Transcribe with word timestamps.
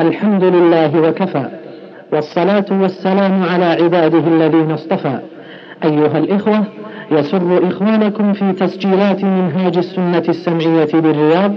الحمد 0.00 0.44
لله 0.44 1.00
وكفى 1.00 1.44
والصلاة 2.12 2.64
والسلام 2.70 3.42
على 3.42 3.64
عباده 3.64 4.18
الذين 4.18 4.70
اصطفى. 4.70 5.18
أيها 5.84 6.18
الإخوة 6.18 6.64
يسر 7.10 7.68
إخوانكم 7.68 8.32
في 8.32 8.52
تسجيلات 8.52 9.24
منهاج 9.24 9.76
السنة 9.78 10.24
السمعية 10.28 10.92
بالرياض 10.92 11.54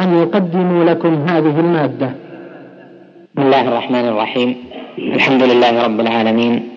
أن 0.00 0.18
يقدموا 0.22 0.84
لكم 0.84 1.14
هذه 1.14 1.60
المادة. 1.60 2.10
بسم 3.34 3.46
الله 3.46 3.68
الرحمن 3.68 4.08
الرحيم. 4.08 4.56
الحمد 4.98 5.42
لله 5.42 5.84
رب 5.84 6.00
العالمين. 6.00 6.68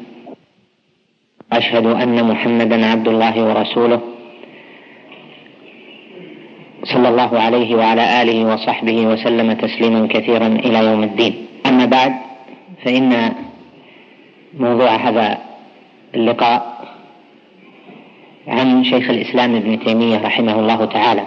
أشهد 1.54 1.86
أن 1.86 2.24
محمدا 2.24 2.86
عبد 2.86 3.08
الله 3.08 3.36
ورسوله. 3.48 4.00
صلى 6.94 7.10
الله 7.10 7.40
عليه 7.40 7.76
وعلى 7.76 8.22
آله 8.22 8.54
وصحبه 8.54 9.08
وسلم 9.08 9.54
تسليما 9.54 10.08
كثيرا 10.08 10.48
إلى 10.48 10.86
يوم 10.86 11.04
الدين. 11.04 11.48
أما 11.66 11.86
بعد 11.86 12.14
فإن 12.86 13.34
موضوع 14.60 14.96
هذا 14.96 15.38
اللقاء 16.16 16.80
عن 18.48 18.84
شيخ 18.84 19.10
الإسلام 19.10 19.56
ابن 19.56 19.80
تيمية 19.80 20.18
رحمه 20.22 20.60
الله 20.60 20.86
تعالى. 20.86 21.24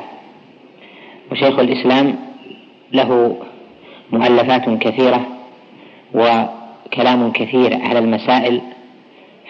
وشيخ 1.33 1.59
الإسلام 1.59 2.16
له 2.93 3.37
مؤلفات 4.13 4.71
كثيرة 4.71 5.27
وكلام 6.15 7.33
كثير 7.33 7.79
على 7.83 7.99
المسائل 7.99 8.60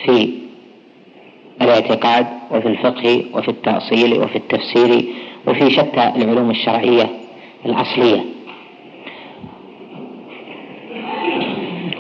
في 0.04 0.28
الاعتقاد 1.62 2.26
وفي 2.50 2.68
الفقه 2.68 3.24
وفي 3.34 3.48
التأصيل 3.48 4.20
وفي 4.20 4.36
التفسير 4.36 5.04
وفي 5.46 5.70
شتى 5.70 6.12
العلوم 6.16 6.50
الشرعية 6.50 7.10
الأصلية. 7.66 8.24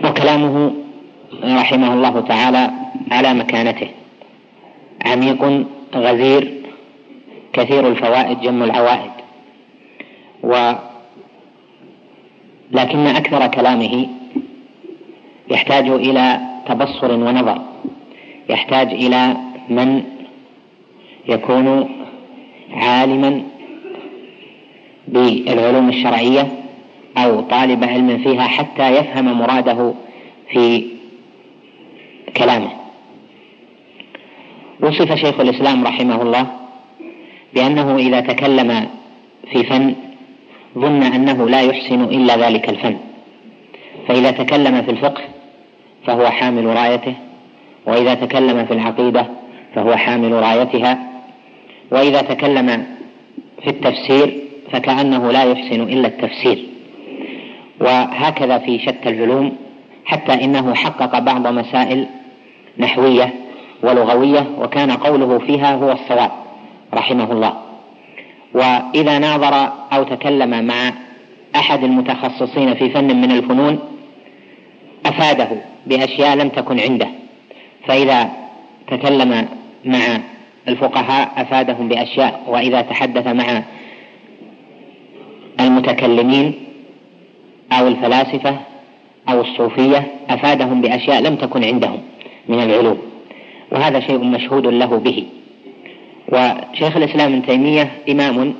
وكلامه 0.04 0.72
رحمه 1.44 1.94
الله 1.94 2.20
تعالى 2.20 2.70
على 3.10 3.34
مكانته. 3.34 3.88
عميق 5.06 5.66
غزير 5.94 6.62
كثير 7.52 7.88
الفوائد 7.88 8.40
جم 8.40 8.62
العوائد. 8.62 9.12
و 10.42 10.72
لكن 12.72 13.06
أكثر 13.06 13.46
كلامه 13.46 14.06
يحتاج 15.50 15.88
إلى 15.88 16.40
تبصر 16.66 17.12
ونظر. 17.12 17.62
يحتاج 18.48 18.88
إلى 18.92 19.36
من 19.68 20.02
يكون 21.28 21.88
عالما 22.74 23.42
بالعلوم 25.08 25.88
الشرعية 25.88 26.48
أو 27.16 27.40
طالب 27.40 27.84
علم 27.84 28.18
فيها 28.18 28.42
حتى 28.42 28.96
يفهم 28.96 29.38
مراده 29.38 29.94
في 30.50 30.86
كلامه. 32.36 32.70
وصف 34.80 35.14
شيخ 35.14 35.40
الإسلام 35.40 35.84
رحمه 35.84 36.22
الله 36.22 36.46
بأنه 37.54 37.96
إذا 37.96 38.20
تكلم 38.20 38.88
في 39.52 39.64
فن 39.64 39.94
ظن 40.78 41.02
أنه 41.02 41.48
لا 41.48 41.60
يحسن 41.60 42.04
إلا 42.04 42.36
ذلك 42.36 42.68
الفن. 42.68 42.96
فإذا 44.08 44.30
تكلم 44.30 44.82
في 44.82 44.90
الفقه 44.90 45.22
فهو 46.06 46.26
حامل 46.26 46.66
رايته 46.66 47.14
وإذا 47.86 48.14
تكلم 48.14 48.66
في 48.66 48.74
العقيدة 48.74 49.26
فهو 49.74 49.96
حامل 49.96 50.32
رايتها 50.32 51.11
وإذا 51.92 52.22
تكلم 52.22 52.86
في 53.62 53.70
التفسير 53.70 54.42
فكأنه 54.72 55.32
لا 55.32 55.44
يحسن 55.44 55.82
إلا 55.82 56.08
التفسير. 56.08 56.66
وهكذا 57.80 58.58
في 58.58 58.78
شتى 58.78 59.08
العلوم 59.08 59.56
حتى 60.04 60.44
إنه 60.44 60.74
حقق 60.74 61.18
بعض 61.18 61.46
مسائل 61.46 62.06
نحوية 62.78 63.34
ولغوية 63.82 64.46
وكان 64.58 64.90
قوله 64.90 65.38
فيها 65.38 65.74
هو 65.74 65.92
الصواب 65.92 66.30
رحمه 66.94 67.32
الله. 67.32 67.52
وإذا 68.54 69.18
ناظر 69.18 69.72
أو 69.92 70.02
تكلم 70.02 70.64
مع 70.64 70.92
أحد 71.56 71.84
المتخصصين 71.84 72.74
في 72.74 72.90
فن 72.90 73.16
من 73.16 73.30
الفنون 73.30 73.78
أفاده 75.06 75.48
بأشياء 75.86 76.36
لم 76.36 76.48
تكن 76.48 76.80
عنده. 76.80 77.08
فإذا 77.86 78.30
تكلم 78.88 79.48
مع 79.84 80.18
الفقهاء 80.68 81.32
أفادهم 81.36 81.88
بأشياء 81.88 82.44
وإذا 82.48 82.80
تحدث 82.80 83.26
مع 83.26 83.62
المتكلمين 85.60 86.54
أو 87.72 87.88
الفلاسفة 87.88 88.56
أو 89.28 89.40
الصوفية 89.40 90.06
أفادهم 90.30 90.80
بأشياء 90.80 91.22
لم 91.22 91.36
تكن 91.36 91.64
عندهم 91.64 91.98
من 92.48 92.62
العلوم 92.62 92.98
وهذا 93.72 94.00
شيء 94.00 94.18
مشهود 94.18 94.66
له 94.66 94.96
به. 94.96 95.24
وشيخ 96.28 96.96
الإسلام 96.96 97.32
ابن 97.32 97.46
تيمية 97.46 97.90
إمام 98.08 98.54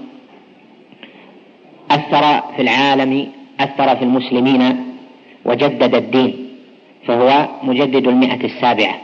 أثر 1.91 2.43
في 2.57 2.63
العالم 2.63 3.29
أثر 3.61 3.97
في 3.97 4.03
المسلمين 4.03 4.77
وجدد 5.45 5.95
الدين 5.95 6.49
فهو 7.07 7.49
مجدد 7.63 8.09
المئة 8.09 8.45
السابعة. 8.45 8.95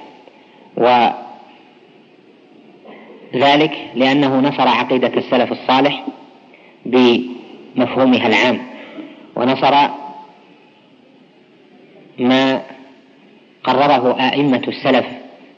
وذلك 3.35 3.73
لأنه 3.95 4.41
نصر 4.41 4.69
عقيدة 4.69 5.13
السلف 5.17 5.53
الصالح 5.53 6.05
بمفهومها 6.87 8.27
العام 8.27 8.59
ونصر 9.37 9.75
ما 12.19 12.63
قرره 13.65 14.21
أئمة 14.21 14.63
السلف 14.69 15.07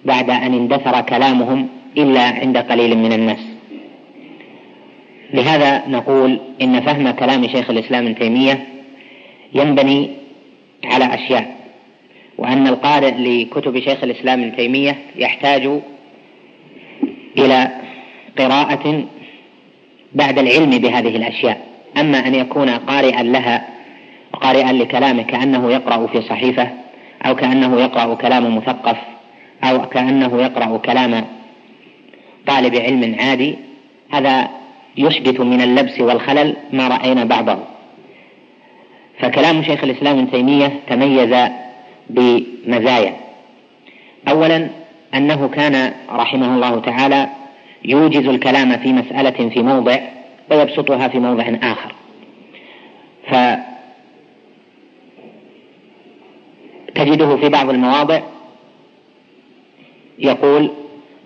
بعد 0.05 0.31
أن 0.31 0.55
اندثر 0.55 1.01
كلامهم 1.01 1.69
إلا 1.97 2.23
عند 2.23 2.59
قليل 2.59 2.99
من 2.99 3.13
الناس. 3.13 3.39
لهذا 5.35 5.89
نقول 5.89 6.41
إن 6.63 6.81
فهم 6.81 7.11
كلام 7.11 7.49
شيخ 7.49 7.71
الإسلام 7.71 8.07
ابن 8.07 8.15
تيمية 8.15 8.67
ينبني 9.55 10.11
على 10.85 11.15
أشياء 11.15 11.57
وأن 12.39 12.67
القارئ 12.67 13.11
لكتب 13.11 13.81
شيخ 13.81 14.05
الإسلام 14.05 14.43
ابن 14.43 14.57
تيمية 14.57 14.99
يحتاج 15.17 15.81
إلى 17.39 17.69
قراءة 18.39 19.05
بعد 20.13 20.39
العلم 20.39 20.71
بهذه 20.71 21.17
الأشياء. 21.17 21.67
أما 21.97 22.27
أن 22.27 22.35
يكون 22.35 22.71
قارئا 22.71 23.23
لها 23.23 23.69
قارئا 24.33 24.73
لكلامه 24.73 25.23
كأنه 25.23 25.73
يقرأ 25.73 26.07
في 26.07 26.23
صحيفة 26.23 26.71
أو 27.27 27.35
كأنه 27.35 27.81
يقرأ 27.81 28.15
كلام 28.15 28.57
مثقف 28.57 28.97
أو 29.65 29.89
كأنه 29.89 30.43
يقرأ 30.43 30.77
كلام 30.77 31.25
طالب 32.47 32.77
علم 32.77 33.17
عادي 33.21 33.55
هذا 34.11 34.49
يحدث 34.97 35.41
من 35.41 35.61
اللبس 35.61 36.01
والخلل 36.01 36.57
ما 36.73 36.89
رأينا 36.89 37.25
بعضه. 37.25 37.59
فكلام 39.21 39.63
شيخ 39.63 39.85
الإسلام 39.85 40.19
ابن 40.19 40.31
تيمية 40.31 40.81
تميز 40.89 41.51
بمزايا. 42.11 43.17
أولا 44.29 44.69
أنه 45.15 45.48
كان 45.48 45.93
رحمه 46.10 46.54
الله 46.54 46.81
تعالى 46.81 47.28
يوجز 47.84 48.28
الكلام 48.28 48.76
في 48.76 48.93
مسألة 48.93 49.48
في 49.48 49.62
موضع 49.62 49.98
ويبسطها 50.50 51.09
في 51.09 51.19
موضع 51.19 51.44
آخر. 51.62 51.94
فتجده 56.94 57.37
في 57.37 57.48
بعض 57.48 57.71
المواضع 57.71 58.21
يقول 60.19 60.71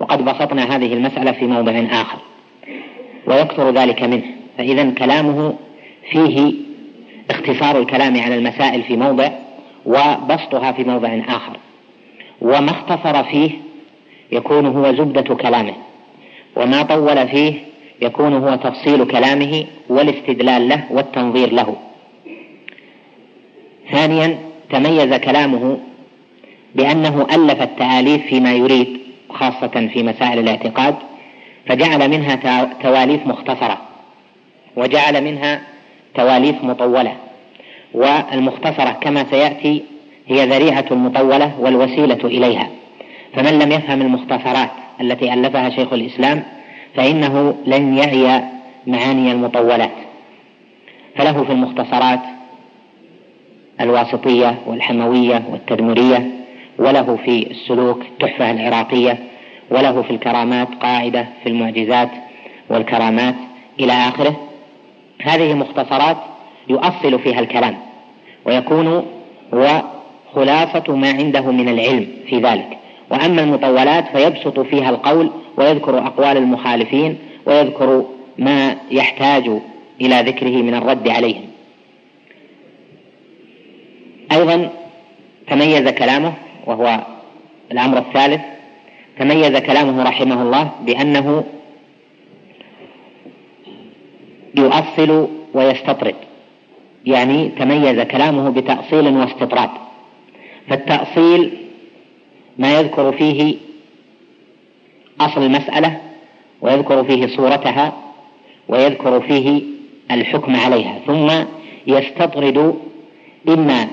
وقد 0.00 0.24
بسطنا 0.24 0.76
هذه 0.76 0.92
المسألة 0.92 1.32
في 1.32 1.46
موضع 1.46 1.82
آخر 1.90 2.18
ويكثر 3.26 3.70
ذلك 3.70 4.02
منه 4.02 4.24
فإذا 4.58 4.90
كلامه 4.90 5.54
فيه 6.10 6.52
اختصار 7.30 7.78
الكلام 7.78 8.20
على 8.20 8.34
المسائل 8.34 8.82
في 8.82 8.96
موضع 8.96 9.28
وبسطها 9.86 10.72
في 10.72 10.84
موضع 10.84 11.20
آخر. 11.28 11.56
وما 12.40 12.70
اختصر 12.70 13.24
فيه 13.24 13.50
يكون 14.32 14.66
هو 14.66 14.92
زبدة 14.92 15.34
كلامه. 15.34 15.74
وما 16.56 16.82
طول 16.82 17.28
فيه 17.28 17.54
يكون 18.02 18.34
هو 18.34 18.54
تفصيل 18.54 19.04
كلامه 19.04 19.64
والاستدلال 19.88 20.68
له 20.68 20.84
والتنظير 20.90 21.52
له. 21.52 21.76
ثانيا 23.92 24.38
تميز 24.70 25.14
كلامه 25.14 25.78
بأنه 26.74 27.26
ألف 27.34 27.62
التآليف 27.62 28.26
فيما 28.26 28.52
يريد 28.52 28.98
خاصة 29.30 29.88
في 29.92 30.02
مسائل 30.02 30.38
الاعتقاد 30.38 30.94
فجعل 31.66 32.10
منها 32.10 32.34
تواليف 32.82 33.26
مختصرة 33.26 33.78
وجعل 34.76 35.24
منها 35.24 35.62
تواليف 36.14 36.64
مطولة. 36.64 37.16
والمختصرة 37.94 38.90
كما 38.90 39.24
سيأتي 39.30 39.82
هي 40.26 40.46
ذريعة 40.46 40.84
المطولة 40.90 41.60
والوسيلة 41.60 42.24
إليها. 42.24 42.70
فمن 43.36 43.58
لم 43.58 43.72
يفهم 43.72 44.02
المختصرات 44.02 44.70
التي 45.00 45.34
ألفها 45.34 45.70
شيخ 45.70 45.92
الإسلام 45.92 46.42
فإنه 46.96 47.56
لن 47.66 47.98
يعي 47.98 48.42
معاني 48.86 49.32
المطولات. 49.32 49.94
فله 51.16 51.44
في 51.44 51.52
المختصرات 51.52 52.20
الواسطية 53.80 54.58
والحموية 54.66 55.42
والتدمرية 55.50 56.30
وله 56.78 57.16
في 57.16 57.50
السلوك 57.50 58.02
التحفة 58.02 58.50
العراقية 58.50 59.18
وله 59.70 60.02
في 60.02 60.10
الكرامات 60.10 60.68
قاعدة 60.80 61.26
في 61.42 61.48
المعجزات 61.48 62.10
والكرامات 62.70 63.34
إلى 63.80 63.92
آخره. 63.92 64.36
هذه 65.22 65.54
مختصرات 65.54 66.16
يؤصل 66.68 67.18
فيها 67.18 67.40
الكلام 67.40 67.76
ويكون 68.44 69.06
هو 69.54 69.82
خلاصة 70.34 70.96
ما 70.96 71.08
عنده 71.08 71.50
من 71.50 71.68
العلم 71.68 72.06
في 72.28 72.38
ذلك. 72.38 72.78
وأما 73.14 73.42
المطولات 73.42 74.16
فيبسط 74.16 74.60
فيها 74.60 74.90
القول 74.90 75.30
ويذكر 75.56 75.98
أقوال 75.98 76.36
المخالفين 76.36 77.18
ويذكر 77.46 78.04
ما 78.38 78.76
يحتاج 78.90 79.50
إلى 80.00 80.20
ذكره 80.20 80.62
من 80.62 80.74
الرد 80.74 81.08
عليهم. 81.08 81.44
أيضا 84.32 84.70
تميز 85.46 85.88
كلامه 85.88 86.32
وهو 86.66 87.00
الأمر 87.72 87.98
الثالث 87.98 88.40
تميز 89.18 89.56
كلامه 89.56 90.02
رحمه 90.02 90.42
الله 90.42 90.70
بأنه 90.86 91.44
يؤصل 94.54 95.28
ويستطرد 95.54 96.14
يعني 97.06 97.48
تميز 97.48 98.00
كلامه 98.00 98.50
بتأصيل 98.50 99.16
واستطراد. 99.16 99.70
فالتأصيل 100.68 101.63
ما 102.58 102.78
يذكر 102.80 103.12
فيه 103.12 103.56
أصل 105.20 105.42
المسألة 105.42 106.00
ويذكر 106.60 107.04
فيه 107.04 107.36
صورتها 107.36 107.92
ويذكر 108.68 109.20
فيه 109.20 109.62
الحكم 110.10 110.56
عليها. 110.56 110.98
ثم 111.06 111.30
يستطرد 111.86 112.74
إما 113.48 113.88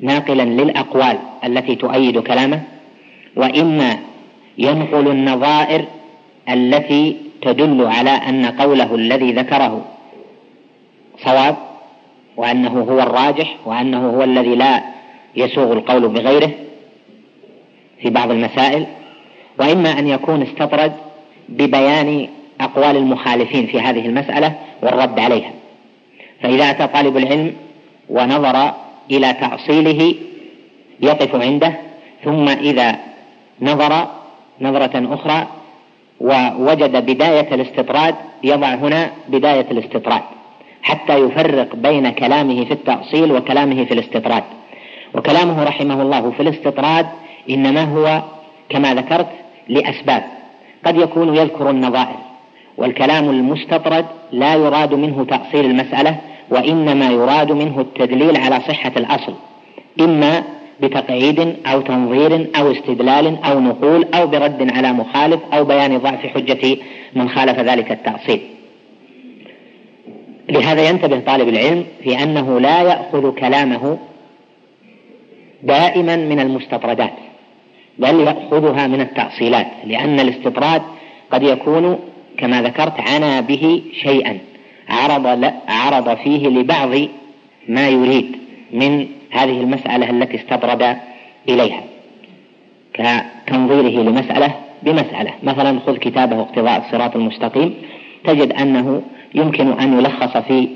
ناقلا 0.00 0.42
للأقوال 0.42 1.18
التي 1.44 1.74
تؤيد 1.74 2.18
كلامه 2.18 2.62
وإما 3.36 3.98
ينقل 4.58 5.08
النظائر 5.08 5.84
التي 6.48 7.16
تدل 7.42 7.86
على 7.86 8.10
أن 8.10 8.46
قوله 8.46 8.94
الذي 8.94 9.32
ذكره 9.32 9.84
صواب 11.24 11.56
وأنه 12.36 12.80
هو 12.80 13.00
الراجح 13.00 13.56
وأنه 13.64 14.10
هو 14.10 14.22
الذي 14.22 14.54
لا 14.54 14.82
يسوغ 15.36 15.72
القول 15.72 16.08
بغيره. 16.08 16.50
في 18.02 18.10
بعض 18.10 18.30
المسائل 18.30 18.86
وإما 19.58 19.98
أن 19.98 20.08
يكون 20.08 20.42
استطرد 20.42 20.92
ببيان 21.48 22.28
أقوال 22.60 22.96
المخالفين 22.96 23.66
في 23.66 23.80
هذه 23.80 24.06
المسألة 24.06 24.54
والرد 24.82 25.18
عليها. 25.18 25.50
فإذا 26.42 26.70
أتى 26.70 26.86
طالب 26.86 27.16
العلم 27.16 27.52
ونظر 28.10 28.74
إلى 29.10 29.32
تأصيله 29.32 30.14
يقف 31.00 31.34
عنده 31.34 31.76
ثم 32.24 32.48
إذا 32.48 32.96
نظر 33.62 34.06
نظرة 34.60 35.14
أخرى 35.14 35.46
ووجد 36.20 36.96
بداية 37.06 37.54
الاستطراد 37.54 38.14
يضع 38.44 38.74
هنا 38.74 39.10
بداية 39.28 39.66
الاستطراد 39.70 40.22
حتى 40.82 41.18
يفرق 41.18 41.76
بين 41.76 42.10
كلامه 42.10 42.64
في 42.64 42.72
التأصيل 42.72 43.32
وكلامه 43.32 43.84
في 43.84 43.94
الاستطراد. 43.94 44.44
وكلامه 45.14 45.64
رحمه 45.64 46.02
الله 46.02 46.30
في 46.30 46.40
الاستطراد 46.40 47.06
إنما 47.50 47.84
هو 47.84 48.22
كما 48.68 48.94
ذكرت 48.94 49.28
لأسباب. 49.68 50.22
قد 50.84 50.96
يكون 50.96 51.36
يذكر 51.36 51.70
النظائر 51.70 52.16
والكلام 52.76 53.30
المستطرد 53.30 54.06
لا 54.32 54.54
يراد 54.54 54.94
منه 54.94 55.24
تأصيل 55.24 55.64
المسألة 55.64 56.16
وإنما 56.50 57.10
يراد 57.10 57.52
منه 57.52 57.80
التدليل 57.80 58.36
على 58.36 58.60
صحة 58.60 58.92
الأصل 58.96 59.34
إما 60.00 60.42
بتقعيد 60.80 61.56
أو 61.66 61.80
تنظير 61.80 62.46
أو 62.58 62.72
استدلال 62.72 63.44
أو 63.44 63.60
نقول 63.60 64.06
أو 64.14 64.26
برد 64.26 64.72
على 64.72 64.92
مخالف 64.92 65.40
أو 65.52 65.64
بيان 65.64 65.98
ضعف 65.98 66.26
حجة 66.26 66.76
من 67.14 67.28
خالف 67.28 67.60
ذلك 67.60 67.92
التأصيل. 67.92 68.40
لهذا 70.48 70.88
ينتبه 70.88 71.20
طالب 71.20 71.48
العلم 71.48 71.84
في 72.04 72.22
أنه 72.22 72.60
لا 72.60 72.82
يأخذ 72.82 73.34
كلامه 73.34 73.98
دائما 75.62 76.16
من 76.16 76.40
المستطردات. 76.40 77.25
بل 77.98 78.20
يأخذها 78.20 78.86
من 78.86 79.00
التأصيلات 79.00 79.66
لأن 79.84 80.20
الاستطراد 80.20 80.82
قد 81.30 81.42
يكون 81.42 81.98
كما 82.38 82.62
ذكرت 82.62 83.00
عنا 83.00 83.40
به 83.40 83.82
شيئا 84.02 84.38
عرض 84.88 85.52
عرض 85.68 86.16
فيه 86.16 86.48
لبعض 86.48 86.90
ما 87.68 87.88
يريد 87.88 88.36
من 88.72 89.06
هذه 89.30 89.60
المسألة 89.60 90.10
التي 90.10 90.36
استطرد 90.36 90.96
إليها. 91.48 91.82
كتنظيره 92.94 94.02
لمسألة 94.02 94.54
بمسألة. 94.82 95.30
مثلا 95.42 95.80
خذ 95.80 95.96
كتابه 95.96 96.40
اقتضاء 96.40 96.86
الصراط 96.86 97.16
المستقيم 97.16 97.74
تجد 98.24 98.52
أنه 98.52 99.02
يمكن 99.34 99.72
أن 99.72 99.98
يلخص 99.98 100.36
في 100.36 100.68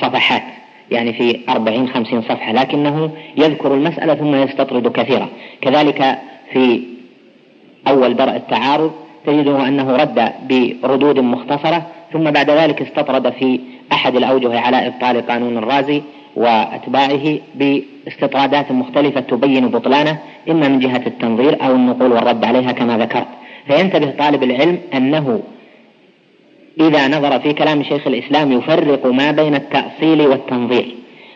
صفحات 0.00 0.42
يعني 0.90 1.12
في 1.12 1.40
أربعين 1.48 1.88
خمسين 1.88 2.22
صفحة 2.22 2.52
لكنه 2.52 3.10
يذكر 3.36 3.74
المسألة 3.74 4.14
ثم 4.14 4.34
يستطرد 4.34 4.92
كثيرا. 4.92 5.28
كذلك 5.60 6.18
في 6.52 6.82
أول 7.88 8.16
درء 8.16 8.36
التعارض 8.36 8.92
تجده 9.26 9.68
أنه 9.68 9.96
رد 9.96 10.32
بردود 10.82 11.18
مختصرة 11.18 11.86
ثم 12.12 12.30
بعد 12.30 12.50
ذلك 12.50 12.82
استطرد 12.82 13.32
في 13.32 13.60
أحد 13.92 14.16
الأوجه 14.16 14.60
على 14.60 14.86
إبطال 14.86 15.26
قانون 15.26 15.58
الرازي 15.58 16.02
وأتباعه 16.36 17.38
باستطرادات 17.54 18.72
مختلفة 18.72 19.20
تبين 19.20 19.68
بطلانه 19.68 20.18
إما 20.50 20.68
من 20.68 20.78
جهة 20.78 21.02
التنظير 21.06 21.64
أو 21.66 21.74
النقول 21.74 22.12
والرد 22.12 22.44
عليها 22.44 22.72
كما 22.72 22.98
ذكرت. 22.98 23.26
فينتبه 23.66 24.10
طالب 24.10 24.42
العلم 24.42 24.78
أنه 24.94 25.42
إذا 26.80 27.08
نظر 27.08 27.40
في 27.40 27.52
كلام 27.52 27.82
شيخ 27.82 28.06
الإسلام 28.06 28.52
يفرق 28.52 29.06
ما 29.06 29.30
بين 29.30 29.54
التأصيل 29.54 30.20
والتنظير 30.20 30.94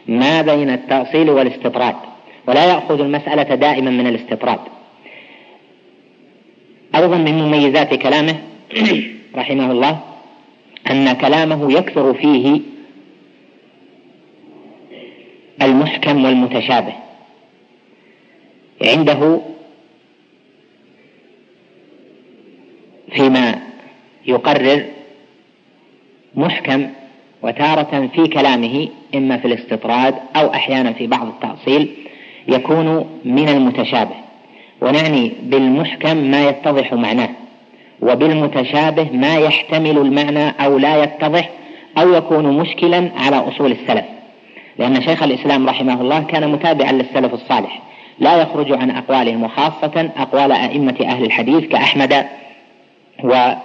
ما 0.08 0.43
بين 0.43 0.70
التأصيل 0.70 1.31
والاستطراد 1.31 1.94
ولا 2.46 2.64
يأخذ 2.64 3.00
المسألة 3.00 3.55
دائما 3.55 3.90
من 3.90 4.06
الاستطراد. 4.06 4.58
أيضا 6.94 7.17
من 7.17 7.38
مميزات 7.38 7.94
كلامه 7.94 8.43
رحمه 9.37 9.73
الله 9.73 10.00
أن 10.91 11.12
كلامه 11.12 11.73
يكثر 11.73 12.14
فيه 12.14 12.61
المحكم 15.62 16.25
والمتشابه. 16.25 16.93
عنده 18.83 19.40
فيما 23.12 23.62
يقرر 24.26 24.85
محكم 26.35 26.90
وتارة 27.42 28.11
في 28.14 28.28
كلامه 28.28 28.88
إما 29.14 29.37
في 29.37 29.45
الاستطراد 29.45 30.14
أو 30.37 30.54
أحيانا 30.54 30.92
في 30.92 31.07
بعض 31.07 31.26
التأصيل 31.26 31.90
يكون 32.49 33.21
من 33.25 33.49
المتشابه. 33.49 34.24
ونعني 34.85 35.33
بالمحكم 35.43 36.17
ما 36.17 36.49
يتضح 36.49 36.93
معناه 36.93 37.29
وبالمتشابه 38.00 39.09
ما 39.12 39.37
يحتمل 39.37 39.99
المعنى 39.99 40.49
أو 40.49 40.79
لا 40.79 41.03
يتضح 41.03 41.50
أو 41.99 42.14
يكون 42.14 42.59
مشكلا 42.59 43.11
على 43.17 43.37
أصول 43.37 43.73
السلف. 43.73 44.05
لأن 44.79 45.03
شيخ 45.03 45.23
الإسلام 45.23 45.69
رحمه 45.69 46.00
الله 46.00 46.21
كان 46.21 46.53
متابعا 46.53 46.93
للسلف 46.93 47.35
الصالح 47.35 47.83
لا 48.19 48.43
يخرج 48.43 48.73
عن 48.73 48.91
أقوالهم 48.91 49.43
وخاصة 49.43 50.11
أقوال 50.17 50.53
أئمة 50.53 50.97
أهل 51.00 51.25
الحديث 51.25 51.64
كأحمد 51.64 52.26
وباقي 53.25 53.59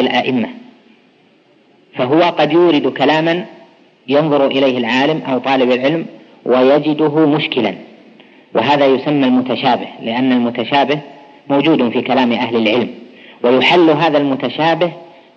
الآئمة. 0.00 0.48
فهو 1.94 2.22
قد 2.22 2.52
يورد 2.52 2.86
كلاما 2.86 3.44
ينظر 4.08 4.46
إليه 4.46 4.78
العالم 4.78 5.22
أو 5.28 5.38
طالب 5.38 5.70
العلم 5.70 6.06
ويجده 6.44 7.26
مشكلا. 7.26 7.74
وهذا 8.56 8.86
يسمى 8.86 9.26
المتشابه 9.26 9.86
لأن 10.02 10.32
المتشابه 10.32 10.98
موجود 11.50 11.88
في 11.88 12.00
كلام 12.00 12.32
أهل 12.32 12.56
العلم 12.56 12.90
ويحل 13.42 13.90
هذا 13.90 14.18
المتشابه 14.18 14.92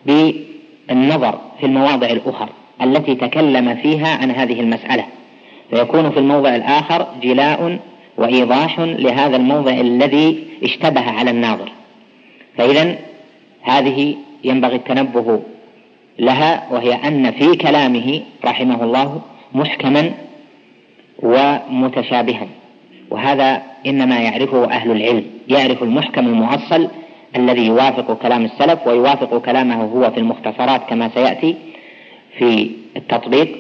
بالنظر 0.06 1.40
في 1.60 1.66
المواضع 1.66 2.08
الأخرى 2.08 2.50
التي 2.82 3.16
تكلم 3.16 3.76
فيها 3.76 4.08
عن 4.08 4.32
هذه 4.32 4.60
المسألة. 4.60 5.06
فيكون 5.70 6.10
في 6.10 6.20
الموضع 6.20 6.56
الآخر 6.56 7.08
جلاء 7.24 7.80
وإيضاح 8.18 8.80
لهذا 8.80 9.38
الموضع 9.38 9.72
الذي 9.72 10.44
اشتبه 10.64 11.12
على 11.12 11.32
الناظر. 11.32 11.72
فإذا 12.58 12.96
هذه 13.62 14.16
ينبغي 14.44 14.76
التنبه 14.76 15.42
لها 16.20 16.68
وهي 16.72 16.94
أن 16.94 17.32
في 17.32 17.56
كلامه 17.56 18.22
رحمه 18.46 18.84
الله 18.84 19.22
محكما 19.54 20.12
ومتشابها. 21.24 22.48
وهذا 23.12 23.62
إنما 23.86 24.20
يعرفه 24.20 24.66
أهل 24.66 24.92
العلم 24.92 25.24
يعرف 25.48 25.84
المحكم 25.84 26.28
المؤصل 26.28 26.88
الذي 27.36 27.66
يوافق 27.66 28.14
كلام 28.14 28.46
السلف 28.46 28.88
ويوافق 28.88 29.38
كلامه 29.38 29.84
هو 29.84 30.12
في 30.12 30.18
المختصرات 30.18 30.82
كما 30.90 31.10
سيأتي 31.10 31.56
في 32.38 32.72
التطبيق 32.98 33.58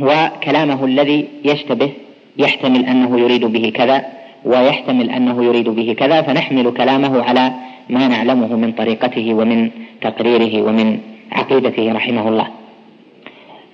وكلامه 0.00 0.84
الذي 0.84 1.28
يشتبه 1.44 1.90
يحتمل 2.38 2.84
أنه 2.86 3.20
يريد 3.20 3.44
به 3.44 3.72
كذا 3.74 4.04
ويحتمل 4.44 5.10
أنه 5.10 5.44
يريد 5.44 5.68
به 5.68 5.96
كذا 5.98 6.22
فنحمل 6.22 6.70
كلامه 6.70 7.22
على 7.22 7.52
ما 7.90 8.08
نعلمه 8.08 8.56
من 8.56 8.72
طريقته 8.72 9.34
ومن 9.34 9.70
تقريره 10.00 10.62
ومن 10.62 10.98
عقيدته 11.32 11.92
رحمه 11.92 12.28
الله 12.28 12.46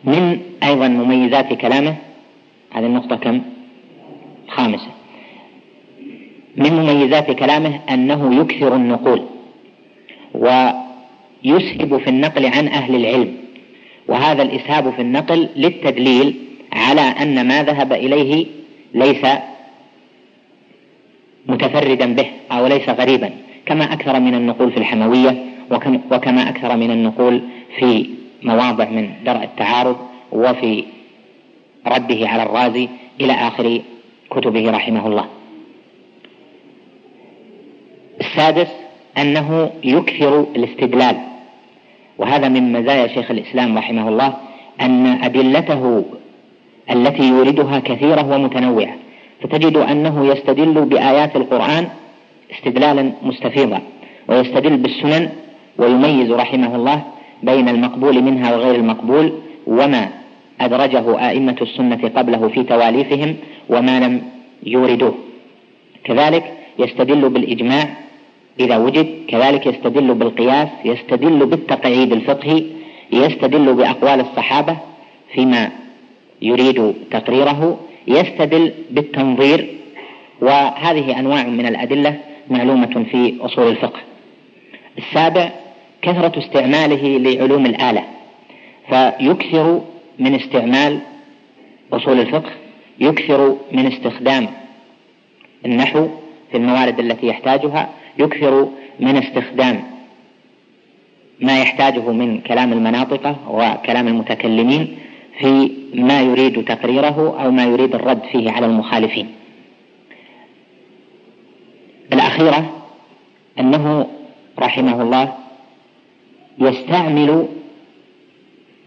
من 0.05 0.39
أيضا 0.63 0.89
مميزات 0.89 1.53
كلامه 1.55 1.95
هذه 2.73 2.87
النقطة 2.87 3.17
كم؟ 3.17 3.43
خامسة 4.49 4.89
من 6.57 6.73
مميزات 6.73 7.31
كلامه 7.31 7.81
أنه 7.91 8.41
يكثر 8.41 8.77
النقول 8.77 9.23
ويسهب 10.35 11.99
في 11.99 12.11
النقل 12.11 12.47
عن 12.47 12.69
أهل 12.69 12.95
العلم 12.95 13.37
وهذا 14.09 14.43
الإسهاب 14.43 14.91
في 14.91 15.03
النقل 15.03 15.49
للتدليل 15.57 16.35
على 16.73 17.01
أن 17.01 17.49
ما 17.49 17.63
ذهب 17.63 17.93
إليه 17.93 18.47
ليس 18.95 19.27
متفردا 21.47 22.15
به 22.15 22.27
أو 22.53 22.67
ليس 22.67 22.89
غريبا 22.89 23.31
كما 23.67 23.93
أكثر 23.93 24.21
من 24.21 24.35
النقول 24.35 24.73
في 24.73 24.77
الحموية 24.77 25.45
وكما 26.11 26.49
أكثر 26.49 26.77
من 26.77 26.91
النقول 26.91 27.43
في 27.79 28.07
مواضع 28.43 28.91
من 28.91 29.11
درء 29.25 29.43
التعارض 29.43 29.97
وفي 30.33 30.85
رده 31.87 32.29
على 32.29 32.43
الرازي 32.43 32.89
إلى 33.21 33.33
آخر 33.33 33.81
كتبه 34.31 34.71
رحمه 34.71 35.07
الله 35.07 35.25
السادس 38.21 38.69
أنه 39.19 39.71
يكثر 39.85 40.41
الاستدلال. 40.57 41.17
وهذا 42.19 42.49
من 42.49 42.73
مزايا 42.73 43.07
شيخ 43.07 43.31
الإسلام 43.31 43.79
رحمه 43.79 44.09
الله 44.09 44.35
أن 44.81 45.07
أدلته 45.07 46.05
التي 46.91 47.29
يوردها 47.29 47.79
كثيرة 47.79 48.35
ومتنوعة. 48.35 48.95
فتجد 49.43 49.77
أنه 49.77 50.27
يستدل 50.27 50.85
بآيات 50.85 51.37
القرآن 51.37 51.89
استدلالا 52.53 53.13
مستفيضا 53.23 53.81
ويستدل 54.29 54.77
بالسنن 54.77 55.31
ويميز 55.79 56.31
رحمه 56.31 56.77
الله 56.77 57.03
بين 57.43 57.69
المقبول 57.69 58.23
منها 58.23 58.57
وغير 58.57 58.75
المقبول 58.75 59.33
وما 59.67 60.09
أدرجه 60.61 61.29
آئمة 61.31 61.57
السنة 61.63 62.09
قبله 62.17 62.49
في 62.49 62.63
تواليفهم 62.63 63.37
وما 63.69 64.01
لم 64.01 64.23
يوردوه. 64.63 65.15
كذلك 66.05 66.53
يستدل 66.79 67.29
بالإجماع 67.29 67.89
إذا 68.61 68.77
وجد 68.77 69.07
كذلك 69.29 69.67
يستدل 69.67 70.15
بالقياس 70.15 70.69
يستدل 70.85 71.47
بالتقعيد 71.47 72.13
الفقهي 72.13 72.65
يستدل 73.13 73.75
بأقوال 73.75 74.21
الصحابة 74.21 74.77
فيما 75.35 75.71
يريد 76.43 76.95
تقريره 77.11 77.81
يستدل 78.07 78.73
بالتنظير 78.91 79.77
وهذه 80.41 81.19
أنواع 81.19 81.47
من 81.47 81.67
الأدلة 81.67 82.17
معلومة 82.51 83.05
في 83.11 83.35
أصول 83.41 83.69
الفقه. 83.69 84.01
السابع 84.99 85.51
كثرة 86.03 86.39
استعماله 86.39 87.19
لعلوم 87.19 87.67
الآلة 87.67 88.05
فيكثر 88.89 89.81
من 90.19 90.35
استعمال 90.35 91.01
أصول 91.93 92.21
الفقه 92.21 92.51
يكثر 92.99 93.57
من 93.73 93.87
استخدام 93.87 94.49
النحو 95.65 96.09
في 96.51 96.57
الموارد 96.57 97.01
التي 97.01 97.27
يحتاجها 97.27 97.91
يكثر 98.19 98.69
من 99.01 99.17
استخدام 99.17 99.85
ما 101.41 101.61
يحتاجه 101.61 102.13
من 102.13 102.41
كلام 102.41 102.73
المناطق 102.73 103.37
وكلام 103.51 104.09
المتكلمين 104.09 104.99
في 105.39 105.71
ما 105.95 106.21
يريد 106.21 106.65
تقريره 106.65 107.43
أو 107.45 107.51
ما 107.51 107.65
يريد 107.65 107.95
الرد 107.95 108.23
فيه 108.33 108.51
على 108.51 108.67
المخالفين. 108.67 109.29
الأخيرة 112.13 112.73
أنه 113.59 114.07
رحمه 114.59 115.03
الله 115.03 115.33
يستعمل 116.59 117.47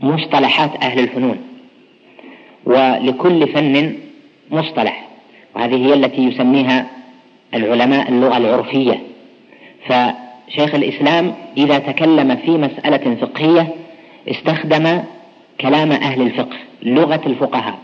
مصطلحات 0.01 0.83
أهل 0.83 0.99
الفنون. 0.99 1.37
ولكل 2.65 3.47
فن 3.47 3.95
مصطلح. 4.51 5.07
وهذه 5.55 5.87
هي 5.87 5.93
التي 5.93 6.21
يسميها 6.21 6.85
العلماء 7.53 8.09
اللغة 8.09 8.37
العرفية. 8.37 8.99
فشيخ 9.87 10.75
الإسلام 10.75 11.33
إذا 11.57 11.79
تكلم 11.79 12.35
في 12.35 12.51
مسألة 12.51 13.15
فقهية 13.15 13.67
استخدم 14.27 14.99
كلام 15.61 15.91
أهل 15.91 16.21
الفقه 16.21 16.57
لغة 16.83 17.21
الفقهاء. 17.25 17.79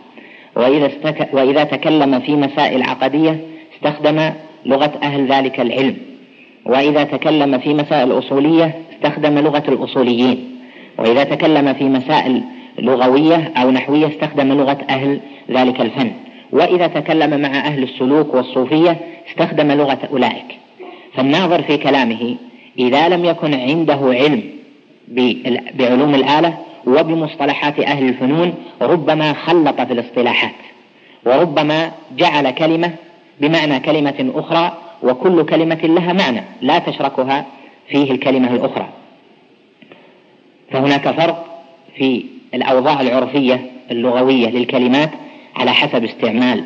وإذا, 0.55 0.85
استك... 0.85 1.29
وإذا 1.33 1.63
تكلم 1.63 2.19
في 2.19 2.35
مسائل 2.35 2.83
عقدية 2.83 3.39
استخدم 3.75 4.31
لغة 4.65 4.91
أهل 5.03 5.27
ذلك 5.27 5.59
العلم. 5.59 5.97
وإذا 6.65 7.03
تكلم 7.03 7.57
في 7.59 7.73
مسائل 7.73 8.11
أصولية 8.19 8.81
استخدم 8.93 9.39
لغة 9.39 9.63
الأصوليين. 9.67 10.54
وإذا 10.97 11.23
تكلم 11.23 11.73
في 11.73 11.83
مسائل 11.83 12.43
لغوية 12.79 13.51
أو 13.57 13.71
نحوية 13.71 14.07
استخدم 14.07 14.53
لغة 14.53 14.77
أهل 14.89 15.19
ذلك 15.51 15.81
الفن. 15.81 16.11
وإذا 16.51 16.87
تكلم 16.87 17.41
مع 17.41 17.49
أهل 17.49 17.83
السلوك 17.83 18.33
والصوفية 18.33 18.97
استخدم 19.29 19.71
لغة 19.71 19.99
أولئك. 20.11 20.45
فالناظر 21.13 21.61
في 21.61 21.77
كلامه 21.77 22.35
إذا 22.79 23.09
لم 23.09 23.25
يكن 23.25 23.53
عنده 23.53 23.99
علم 24.03 24.43
بعلوم 25.73 26.15
الآلة 26.15 26.57
وبمصطلحات 26.85 27.79
أهل 27.79 28.09
الفنون 28.09 28.53
ربما 28.81 29.33
خلط 29.33 29.81
في 29.81 29.93
الاصطلاحات. 29.93 30.55
وربما 31.25 31.91
جعل 32.17 32.49
كلمة 32.51 32.91
بمعنى 33.41 33.79
كلمة 33.79 34.31
أخرى 34.35 34.77
وكل 35.03 35.45
كلمة 35.45 35.79
لها 35.83 36.13
معنى 36.13 36.41
لا 36.61 36.79
تشركها 36.79 37.45
فيه 37.87 38.11
الكلمة 38.11 38.53
الأخرى. 38.53 38.89
فهناك 40.71 41.09
فرق 41.11 41.45
في 41.97 42.25
الأوضاع 42.53 43.01
العرفية 43.01 43.71
اللغوية 43.91 44.47
للكلمات 44.49 45.09
على 45.55 45.73
حسب 45.73 46.03
استعمال 46.03 46.63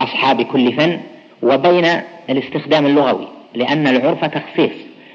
أصحاب 0.00 0.42
كل 0.42 0.72
فن 0.72 1.00
وبين 1.42 1.84
الاستخدام 2.30 2.86
اللغوي 2.86 3.28
لأن 3.54 3.86
العرف 3.86 4.24
تخصيص 4.24 4.72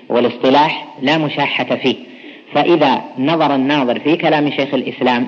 والاصطلاح 0.09 0.85
لا 1.01 1.17
مشاحة 1.17 1.75
فيه. 1.75 1.95
فإذا 2.53 3.01
نظر 3.19 3.55
الناظر 3.55 3.99
في 3.99 4.15
كلام 4.15 4.51
شيخ 4.51 4.73
الإسلام 4.73 5.27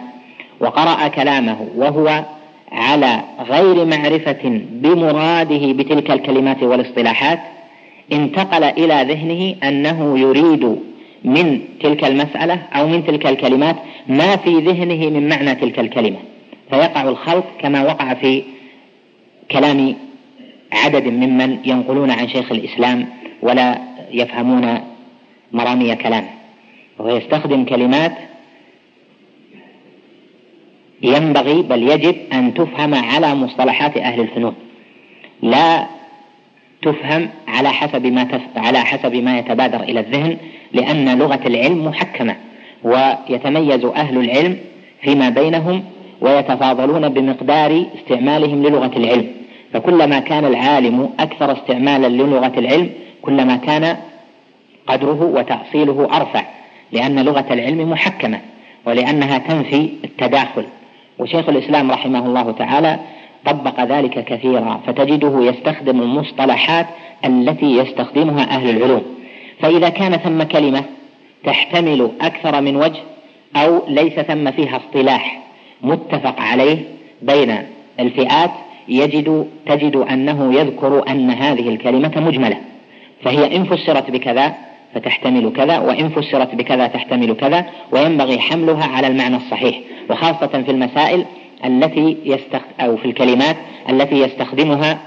وقرأ 0.60 1.08
كلامه 1.08 1.68
وهو 1.76 2.26
على 2.72 3.22
غير 3.50 3.86
معرفة 3.86 4.62
بمراده 4.72 5.72
بتلك 5.72 6.12
الكلمات 6.12 6.64
والاصطلاحات 6.64 7.40
انتقل 8.12 8.64
إلى 8.64 9.14
ذهنه 9.14 9.56
أنه 9.70 10.20
يريد 10.20 10.78
من 11.24 11.62
تلك 11.80 12.04
المسألة 12.04 12.56
أو 12.74 12.88
من 12.88 13.06
تلك 13.06 13.28
الكلمات 13.28 13.76
ما 14.08 14.36
في 14.36 14.60
ذهنه 14.60 15.10
من 15.10 15.30
معنى 15.30 15.56
تلك 15.56 15.80
الكلمة 15.80 16.18
فيقع 16.70 17.10
الخلط 17.10 17.46
كما 17.60 17.84
وقع 17.84 18.14
في 18.14 18.44
كلام 19.52 19.96
عدد 20.74 21.08
ممن 21.08 21.58
ينقلون 21.66 22.12
عن 22.12 22.28
شيخ 22.28 22.52
الإسلام 22.52 23.10
ولا 23.42 23.78
يفهمون 24.12 24.80
مرامي 25.52 25.96
كلامه 25.96 26.30
وهو 27.00 27.18
يستخدم 27.18 27.66
كلمات 27.66 28.12
ينبغي 31.02 31.62
بل 31.62 31.92
يجب 31.92 32.16
أن 32.34 32.54
تفهم 32.54 32.96
على 32.96 33.36
مصطلحات 33.36 33.98
أهل 33.98 34.20
الفنون. 34.20 34.56
لا 35.42 35.88
تفهم 36.82 37.30
على 37.48 37.70
حسب 37.70 38.06
ما 38.06 38.24
تف... 38.24 38.42
على 38.56 38.80
حسب 38.80 39.16
ما 39.16 39.40
يتبادر 39.40 39.84
إلى 39.84 40.00
الذهن 40.00 40.38
لأن 40.74 41.18
لغة 41.18 41.40
العلم 41.46 41.88
محكمة 41.88 42.36
ويتميز 42.84 43.86
أهل 43.86 44.18
العلم 44.18 44.58
فيما 45.02 45.30
بينهم 45.30 45.84
ويتفاضلون 46.22 47.10
بمقدار 47.10 47.86
استعمالهم 47.96 48.64
للغة 48.64 48.92
العلم. 48.98 49.28
فكلما 49.74 50.20
كان 50.20 50.46
العالم 50.46 51.10
أكثر 51.20 51.52
استعمالا 51.52 52.08
للغة 52.08 52.54
العلم 52.60 52.90
كلما 53.22 53.56
كان 53.56 53.98
قدره 54.88 55.24
وتأصيله 55.24 56.08
أرفع 56.18 56.44
لأن 56.92 57.26
لغة 57.26 57.46
العلم 57.52 57.90
محكمة 57.90 58.40
ولأنها 58.86 59.38
تنفي 59.38 59.90
التداخل. 60.04 60.66
وشيخ 61.20 61.50
الإسلام 61.50 61.92
رحمه 61.92 62.26
الله 62.26 62.52
تعالى 62.52 63.00
طبق 63.46 63.84
ذلك 63.84 64.26
كثيرا 64.26 64.82
فتجده 64.88 65.42
يستخدم 65.42 66.02
المصطلحات 66.02 66.86
التي 67.26 67.78
يستخدمها 67.78 68.44
أهل 68.44 68.70
العلوم. 68.70 69.04
فإذا 69.60 69.90
كان 69.90 70.18
ثم 70.18 70.44
كلمة 70.44 70.84
تحتمل 71.44 72.12
أكثر 72.22 72.62
من 72.62 72.76
وجه 72.76 73.00
أو 73.56 73.82
ليس 73.88 74.14
ثم 74.14 74.52
فيها 74.52 74.78
اصطلاح 74.78 75.42
متفق 75.82 76.42
عليه 76.42 76.78
بين 77.22 77.58
الفئات 78.00 78.52
يجد 78.88 79.48
تجد 79.66 79.96
أنه 79.96 80.54
يذكر 80.54 81.10
أن 81.10 81.30
هذه 81.32 81.70
الكلمة 81.70 82.12
مجملة. 82.16 82.58
فهي 83.24 83.56
إن 83.56 83.64
فسرت 83.64 84.12
بكذا 84.12 84.54
فتحتمل 84.96 85.54
كذا 85.56 85.80
وإن 85.80 86.10
فسرت 86.10 86.56
بكذا 86.56 86.88
تحتمل 86.88 87.34
كذا 87.34 87.66
وينبغي 87.92 88.40
حملها 88.40 88.86
على 88.86 89.08
المعنى 89.08 89.36
الصحيح. 89.36 89.80
وخاصة 90.10 90.48
في 90.48 90.72
المسائل 90.72 91.26
التي 91.66 92.18
يستخ... 92.26 92.62
أو 92.82 92.98
في 92.98 93.06
الكلمات 93.06 93.56
التي 93.90 94.16
يستخدمها 94.16 95.00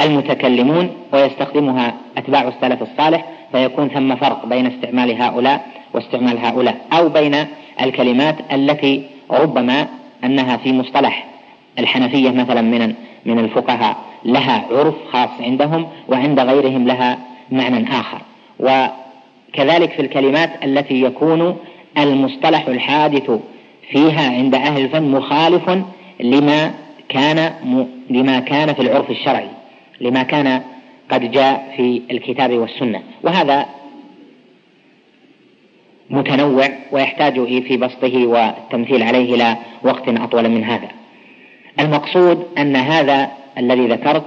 المتكلمون 0.00 0.90
ويستخدمها 1.12 1.94
أتباع 2.16 2.48
السلف 2.48 2.82
الصالح 2.82 3.24
فيكون 3.52 3.88
ثم 3.88 4.16
فرق 4.16 4.46
بين 4.46 4.66
استعمال 4.66 5.22
هؤلاء 5.22 5.66
واستعمال 5.94 6.38
هؤلاء 6.38 6.86
أو 6.92 7.08
بين 7.08 7.36
الكلمات 7.80 8.36
التي 8.52 9.06
ربما 9.30 9.86
أنها 10.24 10.56
في 10.56 10.72
مصطلح 10.72 11.26
الحنفية 11.78 12.30
مثلا 12.30 12.62
من 12.62 12.94
من 13.26 13.38
الفقهاء 13.38 13.96
لها 14.24 14.66
عرف 14.70 14.94
خاص 15.12 15.30
عندهم 15.40 15.88
وعند 16.08 16.40
غيرهم 16.40 16.86
لها 16.86 17.18
معنى 17.52 17.88
آخر. 17.88 18.20
وكذلك 18.60 19.90
في 19.90 20.02
الكلمات 20.02 20.64
التي 20.64 21.02
يكون 21.02 21.56
المصطلح 21.98 22.66
الحادث 22.68 23.30
فيها 23.90 24.30
عند 24.30 24.54
أهل 24.54 24.84
الفن 24.84 25.02
مخالف 25.02 25.70
لما 26.20 26.74
كان 27.08 27.52
لما 28.10 28.40
كان 28.40 28.74
في 28.74 28.82
العرف 28.82 29.10
الشرعي 29.10 29.48
لما 30.00 30.22
كان 30.22 30.62
قد 31.10 31.30
جاء 31.30 31.74
في 31.76 32.02
الكتاب 32.10 32.52
والسنة. 32.52 33.02
وهذا 33.22 33.66
متنوع 36.10 36.68
ويحتاج 36.92 37.62
في 37.62 37.76
بسطه 37.76 38.26
والتمثيل 38.26 39.02
عليه 39.02 39.34
إلى 39.34 39.56
وقت 39.82 40.08
أطول 40.08 40.48
من 40.48 40.64
هذا. 40.64 40.88
المقصود 41.80 42.46
أن 42.58 42.76
هذا 42.76 43.30
الذي 43.58 43.86
ذكرت 43.86 44.26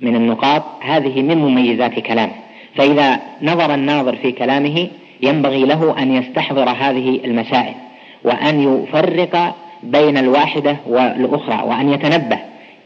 من 0.00 0.16
النقاط 0.16 0.62
هذه 0.80 1.22
من 1.22 1.38
مميزات 1.38 1.98
كلامه. 1.98 2.32
فإذا 2.76 3.20
نظر 3.42 3.74
الناظر 3.74 4.16
في 4.16 4.32
كلامه 4.32 4.88
ينبغي 5.22 5.64
له 5.64 6.02
أن 6.02 6.14
يستحضر 6.14 6.68
هذه 6.68 7.20
المسائل. 7.24 7.74
وأن 8.24 8.60
يفرق 8.60 9.54
بين 9.82 10.18
الواحدة 10.18 10.76
والأخرى 10.86 11.62
وأن 11.68 11.92
يتنبه 11.92 12.38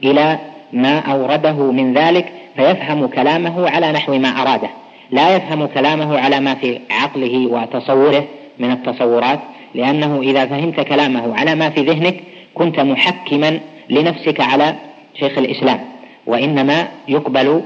إلى 0.04 0.38
ما 0.72 0.98
أورده 0.98 1.72
من 1.72 1.94
ذلك 1.94 2.32
فيفهم 2.56 3.06
كلامه 3.06 3.70
على 3.70 3.92
نحو 3.92 4.18
ما 4.18 4.28
أراده. 4.28 4.68
لا 5.10 5.36
يفهم 5.36 5.66
كلامه 5.66 6.18
على 6.18 6.40
ما 6.40 6.54
في 6.54 6.80
عقله 6.90 7.46
وتصوره 7.46 8.24
من 8.58 8.70
التصورات 8.70 9.40
لأنه 9.74 10.20
إذا 10.22 10.46
فهمت 10.46 10.80
كلامه 10.80 11.38
على 11.38 11.54
ما 11.54 11.70
في 11.70 11.80
ذهنك 11.80 12.20
كنت 12.54 12.80
محكما 12.80 13.60
لنفسك 13.90 14.40
على 14.40 14.74
شيخ 15.20 15.38
الإسلام 15.38 15.80
وإنما 16.26 16.88
يقبل 17.08 17.62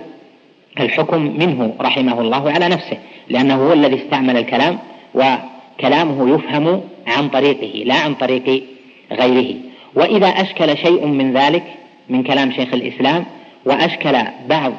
الحكم 0.80 1.22
منه 1.22 1.74
رحمه 1.80 2.20
الله 2.20 2.50
على 2.50 2.68
نفسه 2.68 2.98
لأنه 3.28 3.54
هو 3.54 3.72
الذي 3.72 3.96
استعمل 4.04 4.36
الكلام 4.36 4.78
وكلامه 5.80 6.34
يفهم 6.34 6.80
عن 7.06 7.28
طريقه 7.28 7.84
لا 7.84 7.94
عن 7.94 8.14
طريق 8.14 8.62
غيره. 9.12 9.54
وإذا 9.94 10.28
أشكل 10.28 10.76
شيء 10.76 11.06
من 11.06 11.32
ذلك 11.32 11.62
من 12.08 12.22
كلام 12.22 12.52
شيخ 12.52 12.74
الإسلام 12.74 13.24
وأشكل 13.64 14.12
بعض 14.48 14.72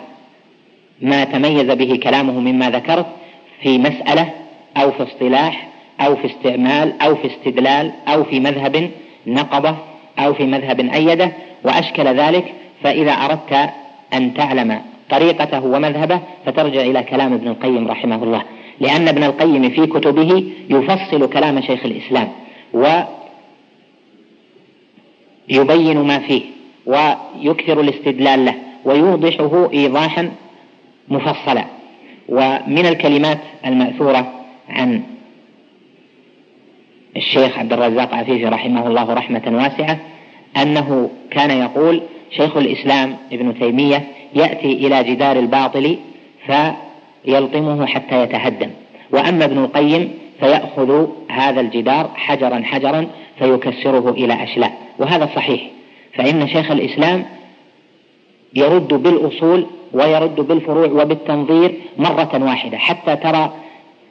ما 1.02 1.24
تميز 1.24 1.66
به 1.72 2.00
كلامه 2.04 2.40
مما 2.40 2.70
ذكرت 2.70 3.06
في 3.62 3.78
مسألة 3.78 4.30
أو 4.78 4.92
في 4.92 5.04
اصطلاح 5.04 5.68
أو 6.02 6.16
في 6.16 6.28
استعمال 6.28 7.02
أو 7.02 7.16
في 7.16 7.28
استدلال 7.28 7.92
أو 8.08 8.24
في 8.24 8.40
مذهب 8.40 8.90
نقضه 9.28 9.76
أو 10.20 10.34
في 10.34 10.44
مذهب 10.46 10.80
أيده 10.80 11.32
وأشكل 11.64 12.08
ذلك 12.08 12.54
فإذا 12.84 13.12
أردت 13.12 13.70
أن 14.14 14.34
تعلم 14.34 14.82
طريقته 15.10 15.66
ومذهبه 15.66 16.20
فترجع 16.46 16.82
إلى 16.82 17.04
كلام 17.04 17.34
ابن 17.34 17.48
القيم 17.48 17.88
رحمه 17.88 18.24
الله. 18.24 18.44
لأن 18.82 19.08
ابن 19.08 19.24
القيم 19.24 19.70
في 19.70 19.88
كتبه 19.88 20.44
يفصل 20.70 21.30
كلام 21.30 21.62
شيخ 21.62 21.86
الإسلام 21.86 22.32
ويبين 25.50 25.98
ما 25.98 26.20
فيه 26.20 26.42
ويكثر 26.86 27.82
الاستدلال 27.82 28.46
له 28.46 28.56
ويوضحه 28.86 29.70
إيضاحا 29.74 30.32
مفصلا 31.08 31.66
ومن 32.30 32.86
الكلمات 32.86 33.40
المأثورة 33.66 34.34
عن 34.70 35.04
الشيخ 37.18 37.60
عبد 37.60 37.74
الرزاق 37.74 38.14
عفيفي 38.14 38.46
رحمه 38.46 38.88
الله 38.88 39.14
رحمة 39.14 39.44
واسعة 39.48 40.00
أنه 40.58 41.10
كان 41.32 41.52
يقول 41.52 42.02
شيخ 42.32 42.58
الإسلام 42.58 43.18
ابن 43.32 43.60
تيمية 43.60 44.08
يأتي 44.36 44.74
إلى 44.74 45.04
جدار 45.04 45.40
الباطل 45.40 45.98
فيلطمه 47.26 47.86
حتى 47.86 48.24
يتهدم. 48.24 48.70
وأما 49.12 49.46
ابن 49.46 49.58
القيم 49.58 50.14
فيأخذ 50.40 51.08
هذا 51.30 51.62
الجدار 51.62 52.12
حجرا 52.16 52.62
حجرا 52.64 53.08
فيكسره 53.40 54.10
إلى 54.10 54.44
أشلاء. 54.44 54.74
وهذا 55.00 55.30
صحيح. 55.36 55.62
فإن 56.14 56.48
شيخ 56.48 56.72
الإسلام 56.72 57.26
يرد 58.56 58.94
بالأصول 58.94 59.66
ويرد 59.94 60.36
بالفروع 60.36 60.88
وبالتنظير 60.88 61.80
مرة 61.98 62.44
واحدة 62.44 62.78
حتى 62.78 63.16
ترى 63.16 63.54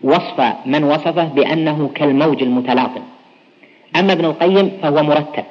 وصف 0.03 0.53
من 0.67 0.85
وصفه 0.85 1.25
بأنه 1.25 1.91
كالموج 1.95 2.43
المتلاطم. 2.43 3.03
أما 3.97 4.13
ابن 4.13 4.25
القيم 4.25 4.71
فهو 4.83 5.03
مرتب. 5.03 5.45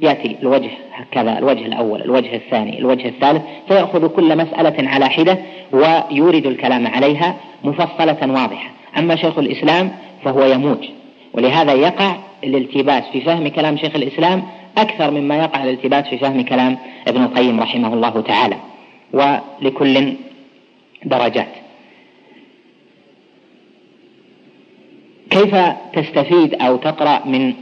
يأتي 0.00 0.36
الوجه 0.42 0.70
هكذا 0.92 1.38
الوجه 1.38 1.66
الأول 1.66 2.02
الوجه 2.02 2.34
الثاني 2.34 2.78
الوجه 2.78 3.08
الثالث 3.08 3.42
فيأخذ 3.68 4.08
كل 4.08 4.36
مسألة 4.36 4.88
على 4.88 5.08
حدة 5.08 5.38
ويورد 5.72 6.46
الكلام 6.46 6.86
عليها 6.86 7.36
مفصلة 7.64 8.18
واضحة. 8.22 8.70
أما 8.98 9.16
شيخ 9.16 9.38
الإسلام 9.38 9.90
فهو 10.24 10.44
يموج 10.44 10.88
ولهذا 11.32 11.72
يقع 11.72 12.16
الالتباس 12.44 13.02
في 13.12 13.20
فهم 13.20 13.48
كلام 13.48 13.76
شيخ 13.76 13.96
الإسلام 13.96 14.42
أكثر 14.78 15.10
مما 15.10 15.36
يقع 15.36 15.64
الالتباس 15.64 16.04
في 16.08 16.18
فهم 16.18 16.42
كلام 16.42 16.78
ابن 17.08 17.22
القيم 17.22 17.60
رحمه 17.60 17.94
الله 17.94 18.20
تعالى 18.20 18.56
ولكل 19.12 20.14
درجات. 21.04 21.48
كيف 25.30 25.54
تستفيد 25.92 26.54
أو 26.54 26.76
تقرأ 26.76 27.26
من 27.26 27.54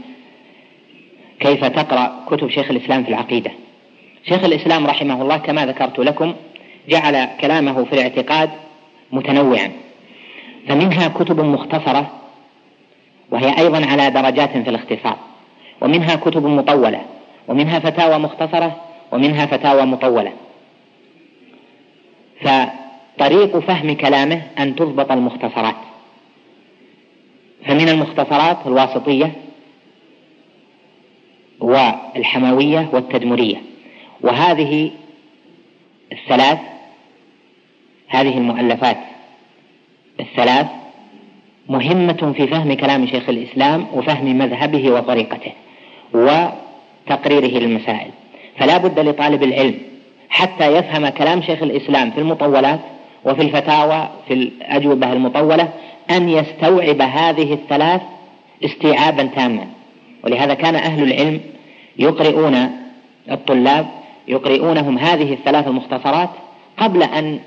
كيف 1.40 1.64
تقرأ 1.64 2.24
كتب 2.30 2.50
شيخ 2.50 2.70
الإسلام 2.70 3.02
في 3.04 3.08
العقيدة؟ 3.08 3.50
شيخ 4.28 4.44
الإسلام 4.44 4.86
رحمه 4.86 5.22
الله 5.22 5.36
كما 5.36 5.66
ذكرت 5.66 5.98
لكم 5.98 6.34
جعل 6.88 7.28
كلامه 7.40 7.84
في 7.84 7.92
الاعتقاد 7.92 8.50
متنوعا. 9.12 9.72
فمنها 10.68 11.08
كتب 11.08 11.40
مختصرة 11.40 12.10
وهي 13.30 13.58
أيضا 13.58 13.86
على 13.86 14.10
درجات 14.10 14.50
في 14.50 14.70
الاختصار. 14.70 15.16
ومنها 15.80 16.16
كتب 16.16 16.46
مطولة 16.46 17.02
ومنها 17.48 17.78
فتاوى 17.78 18.18
مختصرة 18.18 18.80
ومنها 19.12 19.46
فتاوى 19.46 19.82
مطولة. 19.82 20.32
فطريق 22.40 23.58
فهم 23.58 23.92
كلامه 23.94 24.42
أن 24.58 24.76
تضبط 24.76 25.12
المختصرات. 25.12 25.76
فمن 27.66 27.88
المختصرات 27.88 28.66
الواسطية 28.66 29.32
والحموية 31.60 32.88
والتدمرية. 32.92 33.56
وهذه 34.20 34.90
الثلاث 36.12 36.58
هذه 38.08 38.38
المؤلفات. 38.38 38.96
الثلاث 40.20 40.66
مهمة 41.68 42.32
في 42.36 42.46
فهم 42.46 42.72
كلام 42.74 43.06
شيخ 43.06 43.28
الإسلام 43.28 43.86
وفهم 43.94 44.38
مذهبه 44.38 44.90
وطريقته 44.90 45.52
وتقريره 46.12 47.58
للمسائل. 47.58 48.10
فلا 48.58 48.76
بد 48.76 48.98
لطالب 48.98 49.42
العلم 49.42 49.78
حتى 50.28 50.76
يفهم 50.76 51.08
كلام 51.08 51.42
شيخ 51.42 51.62
الإسلام 51.62 52.10
في 52.10 52.18
المطولات 52.18 52.80
وفي 53.24 53.42
الفتاوى 53.42 54.08
في 54.28 54.34
الأجوبة 54.34 55.12
المطولة 55.12 55.68
أن 56.10 56.28
يستوعب 56.28 57.00
هذه 57.00 57.52
الثلاث 57.52 58.02
استيعابا 58.64 59.22
تاما. 59.22 59.66
ولهذا 60.24 60.54
كان 60.54 60.74
أهل 60.74 61.02
العلم 61.02 61.40
يقرؤون 61.98 62.70
الطلاب 63.30 63.86
يقرؤونهم 64.28 64.98
هذه 64.98 65.32
الثلاث 65.32 65.68
المختصرات 65.68 66.30
قبل 66.78 67.02
أن 67.02 67.38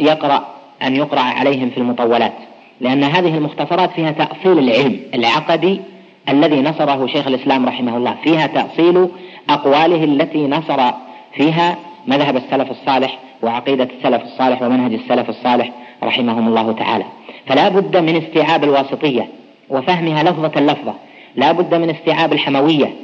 يقرأ 0.00 0.46
أن 0.82 0.96
يقرأ 0.96 1.20
عليهم 1.20 1.70
في 1.70 1.78
المطولات. 1.78 2.32
لأن 2.80 3.04
هذه 3.04 3.38
المختصرات 3.38 3.90
فيها 3.90 4.10
تأصيل 4.10 4.58
العلم 4.58 5.00
العقدي 5.14 5.80
الذي 6.28 6.62
نصره 6.62 7.06
شيخ 7.06 7.26
الإسلام 7.26 7.66
رحمه 7.66 7.96
الله. 7.96 8.16
فيها 8.24 8.46
تأصيل 8.46 9.08
أقواله 9.50 10.04
التي 10.04 10.46
نصر 10.46 10.90
فيها 11.34 11.76
مذهب 12.06 12.36
السلف 12.36 12.70
الصالح 12.70 13.18
وعقيدة 13.42 13.88
السلف 13.98 14.22
الصالح 14.22 14.62
ومنهج 14.62 14.94
السلف 14.94 15.28
الصالح 15.28 15.70
رحمهم 16.02 16.48
الله 16.48 16.72
تعالى. 16.72 17.04
فلا 17.46 17.68
بد 17.68 17.96
من 17.96 18.16
استيعاب 18.16 18.64
الواسطية 18.64 19.28
وفهمها 19.70 20.22
لفظة 20.22 20.60
لفظة. 20.60 20.94
لا 21.36 21.52
بد 21.52 21.74
من 21.74 21.90
استيعاب 21.90 22.32
الحموية. 22.32 22.94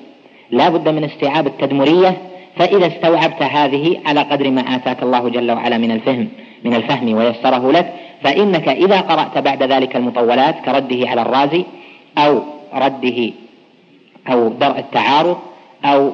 لا 0.50 0.68
بد 0.68 0.88
من 0.88 1.04
استيعاب 1.04 1.46
التدمرية. 1.46 2.16
فإذا 2.56 2.86
استوعبت 2.86 3.42
هذه 3.42 4.00
على 4.06 4.20
قدر 4.20 4.50
ما 4.50 4.60
آتاك 4.60 5.02
الله 5.02 5.28
جل 5.28 5.50
وعلا 5.50 5.78
من 5.78 5.90
الفهم 5.90 6.28
من 6.64 6.74
الفهم 6.74 7.14
ويسره 7.14 7.72
لك 7.72 7.94
فإنك 8.22 8.68
إذا 8.68 9.00
قرأت 9.00 9.38
بعد 9.38 9.62
ذلك 9.62 9.96
المطولات 9.96 10.54
كرده 10.64 11.08
على 11.08 11.22
الرازي 11.22 11.64
أو 12.18 12.42
رده 12.74 13.32
أو 14.30 14.48
درء 14.48 14.78
التعارض 14.78 15.38
أو 15.84 16.12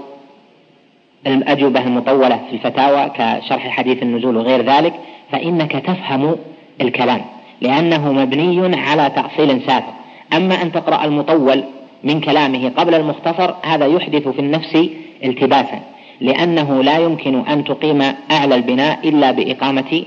الأجوبة 1.27 1.81
المطولة 1.81 2.41
في 2.51 2.57
الفتاوى 2.57 3.11
كشرح 3.11 3.69
حديث 3.69 4.03
النزول 4.03 4.37
وغير 4.37 4.63
ذلك 4.63 4.95
فإنك 5.33 5.73
تفهم 5.73 6.37
الكلام 6.81 7.21
لأنه 7.61 8.13
مبني 8.13 8.77
على 8.77 9.11
تأصيل 9.11 9.63
سابق 9.67 9.93
أما 10.33 10.63
أن 10.63 10.73
تقرأ 10.73 11.05
المطول 11.05 11.65
من 12.05 12.21
كلامه 12.21 12.69
قبل 12.77 12.95
المختصر 12.95 13.55
هذا 13.63 13.87
يحدث 13.87 14.29
في 14.29 14.39
النفس 14.39 14.89
التباسا. 15.25 15.81
لأنه 16.21 16.83
لا 16.83 16.99
يمكن 16.99 17.47
أن 17.47 17.65
تقيم 17.65 18.03
أعلى 18.31 18.55
البناء 18.55 19.09
إلا 19.09 19.31
بإقامة 19.31 20.05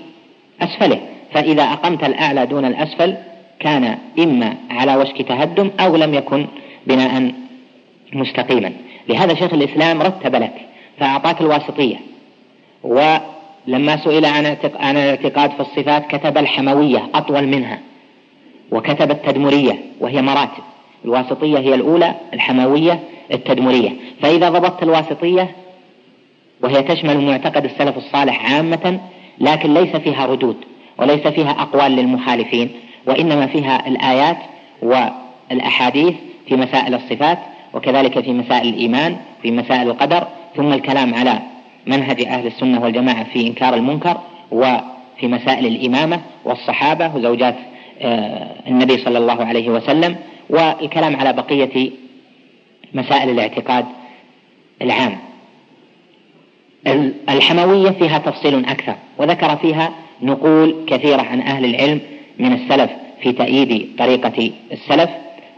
أسفله. 0.61 0.99
فإذا 1.33 1.63
أقمت 1.63 2.03
الأعلى 2.03 2.45
دون 2.45 2.65
الأسفل 2.65 3.15
كان 3.59 3.97
إما 4.19 4.55
على 4.69 4.95
وشك 4.95 5.21
تهدم 5.21 5.71
أو 5.79 5.95
لم 5.95 6.13
يكن 6.13 6.47
بناء 6.87 7.31
مستقيما. 8.13 8.71
لهذا 9.09 9.33
شيخ 9.33 9.53
الإسلام 9.53 10.01
رتب 10.01 10.35
لك 10.35 10.53
فأعطاك 10.99 11.41
الواسطية. 11.41 11.95
ولما 12.83 13.97
سئل 14.03 14.25
عن 14.25 14.97
الاعتقاد 14.97 15.51
في 15.51 15.59
الصفات 15.59 16.07
كتب 16.15 16.37
الحموية 16.37 17.09
أطول 17.15 17.47
منها 17.47 17.79
وكتب 18.71 19.11
التدمرية 19.11 19.79
وهي 19.99 20.21
مراتب. 20.21 20.63
الواسطية 21.05 21.57
هي 21.57 21.75
الأولى 21.75 22.15
الحموية 22.33 22.99
التدمرية. 23.33 23.89
فإذا 24.21 24.49
ضبطت 24.49 24.83
الواسطية 24.83 25.62
وهي 26.63 26.81
تشمل 26.81 27.21
معتقد 27.21 27.65
السلف 27.65 27.97
الصالح 27.97 28.53
عامة 28.53 28.99
لكن 29.39 29.73
ليس 29.73 29.95
فيها 29.95 30.25
ردود 30.25 30.57
وليس 30.97 31.27
فيها 31.27 31.51
أقوال 31.51 31.91
للمخالفين 31.91 32.69
وإنما 33.07 33.47
فيها 33.47 33.87
الآيات 33.87 34.37
والأحاديث 34.81 36.13
في 36.47 36.55
مسائل 36.55 36.93
الصفات 36.95 37.39
وكذلك 37.73 38.19
في 38.19 38.33
مسائل 38.33 38.67
الإيمان 38.69 39.17
في 39.41 39.51
مسائل 39.51 39.89
القدر 39.89 40.27
ثم 40.55 40.73
الكلام 40.73 41.13
على 41.13 41.39
منهج 41.87 42.21
أهل 42.25 42.47
السنة 42.47 42.81
والجماعة 42.81 43.23
في 43.23 43.47
إنكار 43.47 43.73
المنكر 43.73 44.17
وفي 44.51 45.27
مسائل 45.27 45.65
الإمامة 45.65 46.21
والصحابة 46.45 47.15
وزوجات 47.15 47.55
آه، 48.01 48.47
النبي 48.67 48.97
صلى 48.97 49.17
الله 49.17 49.45
عليه 49.45 49.69
وسلم 49.69 50.15
والكلام 50.49 51.15
على 51.15 51.33
بقية 51.33 51.91
مسائل 52.93 53.29
الاعتقاد 53.29 53.85
العام. 54.81 55.17
الحموية 57.29 57.89
فيها 57.89 58.17
تفصيل 58.17 58.65
أكثر 58.65 58.95
وذكر 59.17 59.55
فيها 59.55 59.91
نقول 60.21 60.75
كثيرة 60.87 61.21
عن 61.21 61.41
أهل 61.41 61.65
العلم 61.65 61.99
من 62.39 62.53
السلف 62.53 62.91
في 63.21 63.31
تأييد 63.31 63.87
طريقة 63.99 64.51
السلف 64.71 65.09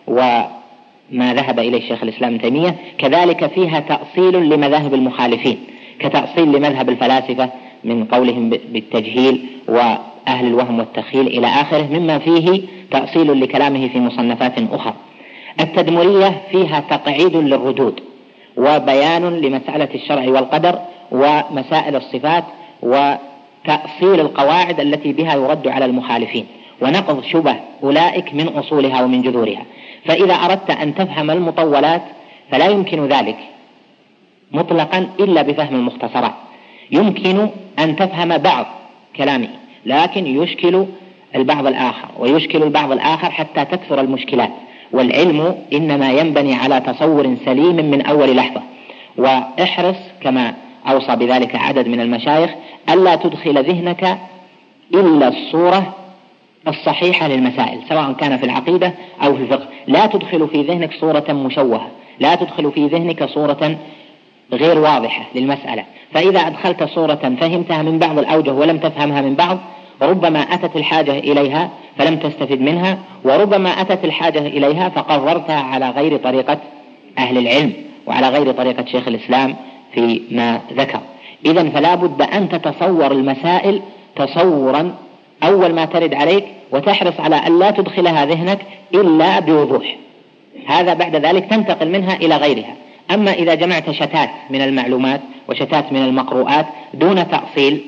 وما 0.07 1.33
ذهب 1.33 1.59
إليه 1.59 1.77
الشيخ 1.77 2.03
الإسلام 2.03 2.33
ابن 2.33 2.41
تيمية. 2.41 2.75
كذلك 2.97 3.47
فيها 3.47 3.79
تأصيل 3.79 4.49
لمذاهب 4.49 4.93
المخالفين 4.93 5.57
كتأصيل 5.99 6.47
لمذهب 6.47 6.89
الفلاسفة 6.89 7.49
من 7.83 8.05
قولهم 8.05 8.49
بالتجهيل 8.49 9.45
وأهل 9.67 10.47
الوهم 10.47 10.79
والتخيل 10.79 11.27
إلى 11.27 11.47
آخره 11.47 11.88
مما 11.99 12.19
فيه 12.19 12.61
تأصيل 12.91 13.41
لكلامه 13.41 13.88
في 13.88 13.99
مصنفات 13.99 14.53
أخرى. 14.71 14.93
التدمرية 15.59 16.41
فيها 16.51 16.79
تقعيد 16.79 17.35
للردود 17.35 17.99
وبيان 18.57 19.41
لمسألة 19.41 19.89
الشرع 19.95 20.29
والقدر 20.29 20.79
ومسائل 21.11 21.95
الصفات 21.95 22.43
وتأصيل 22.81 24.19
القواعد 24.19 24.79
التي 24.79 25.13
بها 25.13 25.35
يرد 25.35 25.67
على 25.67 25.85
المخالفين 25.85 26.45
ونقض 26.81 27.23
شبه 27.23 27.55
أولئك 27.83 28.33
من 28.33 28.47
أصولها 28.47 29.03
ومن 29.03 29.21
جذورها. 29.21 29.65
فإذا 30.05 30.33
أردت 30.33 30.71
أن 30.71 30.95
تفهم 30.95 31.31
المطولات 31.31 32.01
فلا 32.51 32.65
يمكن 32.65 33.07
ذلك 33.07 33.37
مطلقا 34.51 35.07
إلا 35.19 35.41
بفهم 35.41 35.75
المختصرات. 35.75 36.33
يمكن 36.91 37.49
أن 37.79 37.95
تفهم 37.95 38.37
بعض 38.37 38.65
كلامه 39.15 39.49
لكن 39.85 40.27
يشكل 40.27 40.85
البعض 41.35 41.67
الآخر 41.67 42.07
ويشكل 42.19 42.63
البعض 42.63 42.91
الآخر 42.91 43.31
حتى 43.31 43.65
تكثر 43.65 44.01
المشكلات. 44.01 44.51
والعلم 44.91 45.55
إنما 45.73 46.11
ينبني 46.11 46.53
على 46.55 46.79
تصور 46.79 47.35
سليم 47.45 47.75
من 47.75 48.01
أول 48.01 48.35
لحظة. 48.35 48.61
وإحرص 49.17 49.95
كما 50.21 50.53
أوصى 50.88 51.15
بذلك 51.15 51.56
عدد 51.56 51.88
من 51.88 52.02
المشايخ 52.02 52.52
ألا 52.89 53.15
تدخل 53.15 53.63
ذهنك 53.63 54.17
إلا 54.93 55.28
الصورة 55.28 55.93
الصحيحة 56.67 57.28
للمسائل 57.28 57.80
سواء 57.89 58.12
كان 58.13 58.38
في 58.38 58.45
العقيدة 58.45 58.93
أو 59.24 59.36
في 59.36 59.43
الفقه. 59.43 59.67
لا 59.88 60.06
تدخل 60.06 60.48
في 60.48 60.62
ذهنك 60.62 60.93
صورة 61.00 61.26
مشوهة 61.30 61.88
لا 62.19 62.36
تدخل 62.36 62.71
في 62.71 62.88
ذهنك 62.88 63.26
صورة 63.26 63.78
غير 64.54 64.80
واضحة 64.80 65.26
للمسألة. 65.36 65.84
فإذا 66.13 66.39
أدخلت 66.39 66.84
صورة 66.84 67.36
فهمتها 67.39 67.82
من 67.82 68.00
بعض 68.00 68.19
الأوجه 68.19 68.54
ولم 68.54 68.78
تفهمها 68.78 69.21
من 69.21 69.36
بعض 69.36 69.58
ربما 70.02 70.39
أتت 70.39 70.76
الحاجة 70.76 71.19
إليها 71.19 71.69
فلم 71.98 72.15
تستفد 72.15 72.62
منها 72.62 72.98
وربما 73.24 73.69
أتت 73.69 74.06
الحاجة 74.06 74.39
إليها 74.39 74.89
فقررتها 74.89 75.60
على 75.60 75.89
غير 75.89 76.17
طريقة 76.17 76.58
أهل 77.17 77.38
العلم 77.38 77.74
وعلى 78.08 78.30
غير 78.30 78.52
طريقة 78.52 78.86
شيخ 78.86 79.08
الإسلام 79.08 79.56
فيما 79.93 80.62
ذكر. 80.74 81.00
إذا 81.45 81.69
فلا 81.69 81.95
بد 81.95 82.21
أن 82.21 82.50
تتصور 82.50 83.12
المسائل 83.12 83.82
تصورا. 84.15 84.95
أول 85.43 85.74
ما 85.74 85.86
ترد 85.86 86.13
عليك 86.13 86.45
وتحرص 86.71 87.19
على 87.19 87.36
أن 87.36 87.60
لا 87.60 87.71
تدخلها 87.71 88.26
ذهنك 88.26 88.60
إلا 88.93 89.39
بوضوح. 89.39 89.95
هذا 90.67 90.93
بعد 90.93 91.15
ذلك 91.15 91.45
تنتقل 91.45 91.89
منها 91.89 92.15
إلى 92.15 92.38
غيرها. 92.38 92.76
أما 93.12 93.34
إذا 93.34 93.54
جمعت 93.54 93.91
شتات 93.91 94.30
من 94.50 94.62
المعلومات 94.62 95.21
وشتات 95.50 95.93
من 95.93 96.04
المقروءات 96.04 96.65
دون 96.93 97.28
تأصيل 97.28 97.82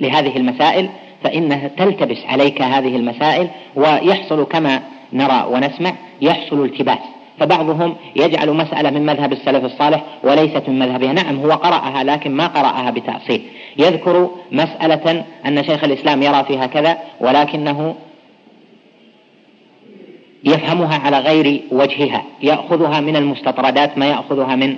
لهذه 0.00 0.36
المسائل 0.36 0.88
فإنها 1.24 1.68
تلتبس 1.68 2.24
عليك 2.24 2.62
هذه 2.62 2.96
المسائل 2.96 3.48
ويحصل 3.76 4.44
كما 4.44 4.82
نرى 5.12 5.46
ونسمع 5.50 5.92
يحصل 6.20 6.64
التباس. 6.64 6.98
فبعضهم 7.38 7.94
يجعل 8.16 8.50
مسألة 8.50 8.90
من 8.90 9.06
مذهب 9.06 9.32
السلف 9.32 9.64
الصالح 9.64 10.04
وليست 10.22 10.68
من 10.68 10.78
مذهبها. 10.78 11.12
نعم 11.12 11.36
هو 11.36 11.50
قرأها 11.50 12.04
لكن 12.04 12.30
ما 12.32 12.46
قرأها 12.46 12.90
بتأصيل. 12.90 13.42
يذكر 13.78 14.30
مسألة 14.52 15.24
أن 15.46 15.64
شيخ 15.64 15.84
الإسلام 15.84 16.22
يرى 16.22 16.44
فيها 16.44 16.66
كذا 16.66 16.98
ولكنه 17.20 17.94
يفهمها 20.44 20.98
على 20.98 21.18
غير 21.18 21.62
وجهها. 21.72 22.22
يأخذها 22.42 23.00
من 23.00 23.16
المستطردات 23.16 23.98
ما 23.98 24.06
يأخذها 24.06 24.56
من 24.56 24.76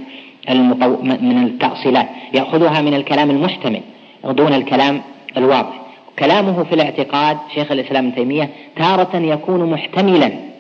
المطو... 0.51 0.97
من 1.03 1.45
التأصيلات. 1.45 2.09
يأخذها 2.35 2.81
من 2.81 2.95
الكلام 2.95 3.31
المحتمل 3.31 3.81
دون 4.25 4.55
الكلام 4.55 5.03
الواضح. 5.37 5.81
كلامه 6.19 6.65
في 6.65 6.75
الاعتقاد 6.75 7.39
شيخ 7.55 7.73
الإسلام 7.73 8.07
ابن 8.07 8.15
تيمية 8.15 8.51
تارة 8.77 9.17
يكون 9.17 9.71
محتملا. 9.71 10.56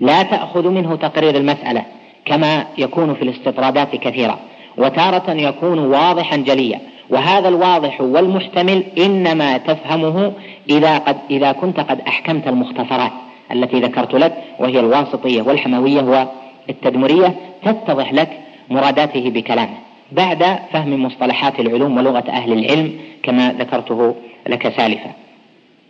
لا 0.00 0.22
تأخذ 0.22 0.68
منه 0.68 0.96
تقرير 0.96 1.36
المسألة 1.36 1.84
كما 2.24 2.66
يكون 2.78 3.14
في 3.14 3.22
الاستطرادات 3.22 3.96
كثيرا 3.96 4.38
وتارة 4.78 5.30
يكون 5.30 5.78
واضحا 5.78 6.36
جليا. 6.36 6.80
وهذا 7.10 7.48
الواضح 7.48 8.00
والمحتمل 8.00 8.84
إنما 8.98 9.58
تفهمه 9.58 10.32
إذا 10.70 10.98
قد 10.98 11.16
إذا 11.30 11.52
كنت 11.52 11.80
قد 11.80 12.00
أحكمت 12.00 12.48
المختصرات 12.48 13.12
التي 13.52 13.80
ذكرت 13.80 14.14
لك 14.14 14.44
وهي 14.58 14.80
الواسطية 14.80 15.42
والحموية 15.42 16.28
والتدمرية 16.68 17.34
تتضح 17.64 18.12
لك 18.12 18.28
مراداته 18.70 19.30
بكلامه 19.30 19.74
بعد 20.12 20.58
فهم 20.72 21.02
مصطلحات 21.02 21.60
العلوم 21.60 21.96
ولغة 21.96 22.24
أهل 22.28 22.52
العلم 22.52 22.92
كما 23.22 23.52
ذكرته 23.58 24.14
لك 24.48 24.68
سالفا. 24.76 25.10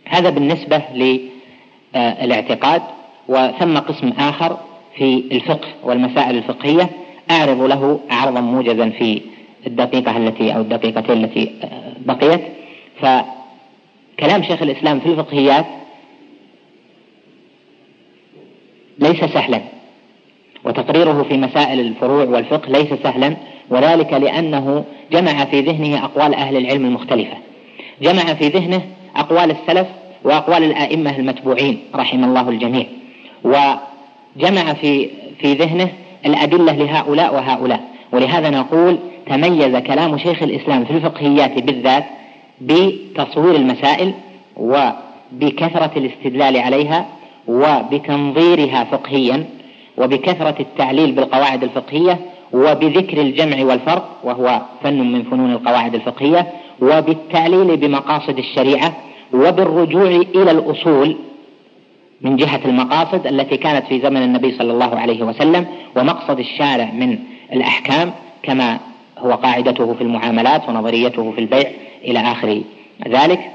هذا 0.05 0.29
بالنسبة 0.29 0.81
للاعتقاد. 1.95 2.81
وثم 3.27 3.77
قسم 3.77 4.09
آخر 4.19 4.57
في 4.97 5.23
الفقه 5.31 5.67
والمسائل 5.83 6.37
الفقهية 6.37 6.89
أعرض 7.31 7.61
له 7.61 7.99
عرضا 8.09 8.41
موجزا 8.41 8.89
في 8.89 9.21
الدقيقة 9.67 10.17
التي 10.17 10.55
أو 10.55 10.61
الدقيقتين 10.61 11.23
التي 11.23 11.51
بقيت. 12.05 12.41
فكلام 12.99 14.43
شيخ 14.43 14.61
الإسلام 14.61 14.99
في 14.99 15.05
الفقهيات 15.05 15.65
ليس 18.99 19.19
سهلا 19.19 19.61
وتقريره 20.63 21.23
في 21.23 21.37
مسائل 21.37 21.79
الفروع 21.79 22.23
والفقه 22.23 22.71
ليس 22.71 22.93
سهلا 23.03 23.37
وذلك 23.69 24.13
لأنه 24.13 24.85
جمع 25.11 25.45
في 25.45 25.61
ذهنه 25.61 26.05
أقوال 26.05 26.33
أهل 26.33 26.57
العلم 26.57 26.85
المختلفة. 26.85 27.37
جمع 28.01 28.33
في 28.33 28.47
ذهنه 28.47 28.81
أقوال 29.15 29.51
السلف 29.51 29.87
وأقوال 30.23 30.63
الآئمة 30.63 31.17
المتبوعين 31.17 31.79
رحم 31.95 32.23
الله 32.23 32.49
الجميع. 32.49 32.85
وجمع 33.43 34.73
في 34.73 35.09
في 35.41 35.53
ذهنه 35.53 35.89
الأدلة 36.25 36.73
لهؤلاء 36.73 37.35
وهؤلاء. 37.35 37.81
ولهذا 38.11 38.49
نقول 38.49 38.97
تميز 39.27 39.75
كلام 39.75 40.17
شيخ 40.17 40.43
الإسلام 40.43 40.85
في 40.85 40.91
الفقهيات 40.91 41.59
بالذات 41.63 42.05
بتصوير 42.61 43.55
المسائل 43.55 44.13
بكثرة 45.31 45.91
الاستدلال 45.97 46.57
عليها 46.57 47.05
وبتنظيرها 47.47 48.83
فقهيا 48.83 49.45
وبكثرة 49.97 50.55
التعليل 50.59 51.11
بالقواعد 51.11 51.63
الفقهية 51.63 52.19
وبذكر 52.53 53.21
الجمع 53.21 53.65
والفرق 53.65 54.09
وهو 54.23 54.61
فن 54.83 55.11
من 55.11 55.23
فنون 55.23 55.51
القواعد 55.51 55.95
الفقهية 55.95 56.47
وبالتعليل 56.81 57.77
بمقاصد 57.77 58.37
الشريعة 58.37 58.93
وبالرجوع 59.33 60.07
إلى 60.35 60.51
الأصول 60.51 61.17
من 62.21 62.35
جهة 62.35 62.61
المقاصد 62.65 63.27
التي 63.27 63.57
كانت 63.57 63.87
في 63.87 64.01
زمن 64.01 64.23
النبي 64.23 64.51
صلى 64.51 64.71
الله 64.71 64.99
عليه 64.99 65.23
وسلم 65.23 65.65
ومقصد 65.95 66.39
الشارع 66.39 66.91
من 66.93 67.19
الأحكام 67.53 68.11
كما 68.43 68.79
هو 69.17 69.31
قاعدته 69.31 69.93
في 69.93 70.01
المعاملات 70.01 70.69
ونظريته 70.69 71.31
في 71.31 71.41
البيع 71.41 71.71
إلى 72.03 72.19
آخر 72.19 72.61
ذلك. 73.07 73.51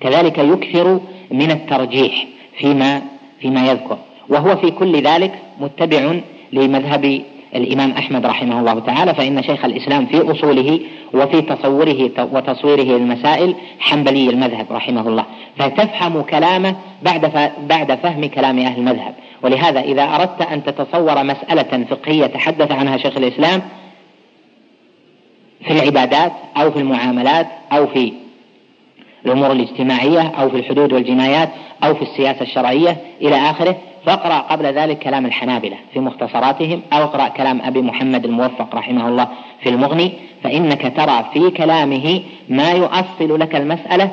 كذلك 0.00 0.38
يكثر 0.38 1.00
من 1.30 1.50
الترجيح 1.50 2.26
فيما 2.58 3.02
فيما 3.40 3.70
يذكر. 3.70 3.98
وهو 4.28 4.56
في 4.56 4.70
كل 4.70 5.02
ذلك 5.02 5.32
متبع 5.60 6.20
لمذهب 6.52 7.22
الإمام 7.54 7.90
أحمد 7.90 8.26
رحمه 8.26 8.60
الله 8.60 8.80
تعالى 8.80 9.14
فإن 9.14 9.42
شيخ 9.42 9.64
الإسلام 9.64 10.06
في 10.06 10.30
أصوله 10.30 10.80
وفي 11.14 11.42
تصوره 11.42 12.10
وتصويره 12.32 12.82
للمسائل 12.82 13.54
حنبلي 13.80 14.30
المذهب 14.30 14.66
رحمه 14.70 15.08
الله. 15.08 15.24
فتفهم 15.58 16.22
كلامه 16.22 16.76
بعد 17.02 17.52
بعد 17.68 17.94
فهم 17.94 18.26
كلام 18.26 18.58
أهل 18.58 18.78
المذهب. 18.78 19.14
ولهذا 19.42 19.80
إذا 19.80 20.02
أردت 20.02 20.42
أن 20.42 20.64
تتصور 20.64 21.24
مسألة 21.24 21.84
فقهية 21.90 22.26
تحدث 22.26 22.72
عنها 22.72 22.96
شيخ 22.96 23.16
الإسلام 23.16 23.62
في 25.64 25.72
العبادات 25.72 26.32
أو 26.56 26.70
في 26.70 26.78
المعاملات 26.78 27.46
أو 27.72 27.86
في 27.86 28.12
الأمور 29.26 29.52
الاجتماعية 29.52 30.20
أو 30.20 30.50
في 30.50 30.56
الحدود 30.56 30.92
والجنايات 30.92 31.48
أو 31.84 31.94
في 31.94 32.02
السياسة 32.02 32.42
الشرعية 32.42 32.96
إلى 33.20 33.36
آخره 33.36 33.76
فاقرأ 34.06 34.38
قبل 34.38 34.66
ذلك 34.66 34.98
كلام 34.98 35.26
الحنابلة 35.26 35.76
في 35.92 36.00
مختصراتهم 36.00 36.82
أو 36.92 37.02
اقرأ 37.02 37.28
كلام 37.28 37.60
أبي 37.62 37.82
محمد 37.82 38.24
الموفق 38.24 38.74
رحمه 38.74 39.08
الله 39.08 39.28
في 39.62 39.68
المغني 39.68 40.12
فإنك 40.42 40.96
ترى 40.96 41.24
في 41.32 41.50
كلامه 41.50 42.22
ما 42.48 42.72
يؤصل 42.72 43.40
لك 43.40 43.56
المسألة 43.56 44.10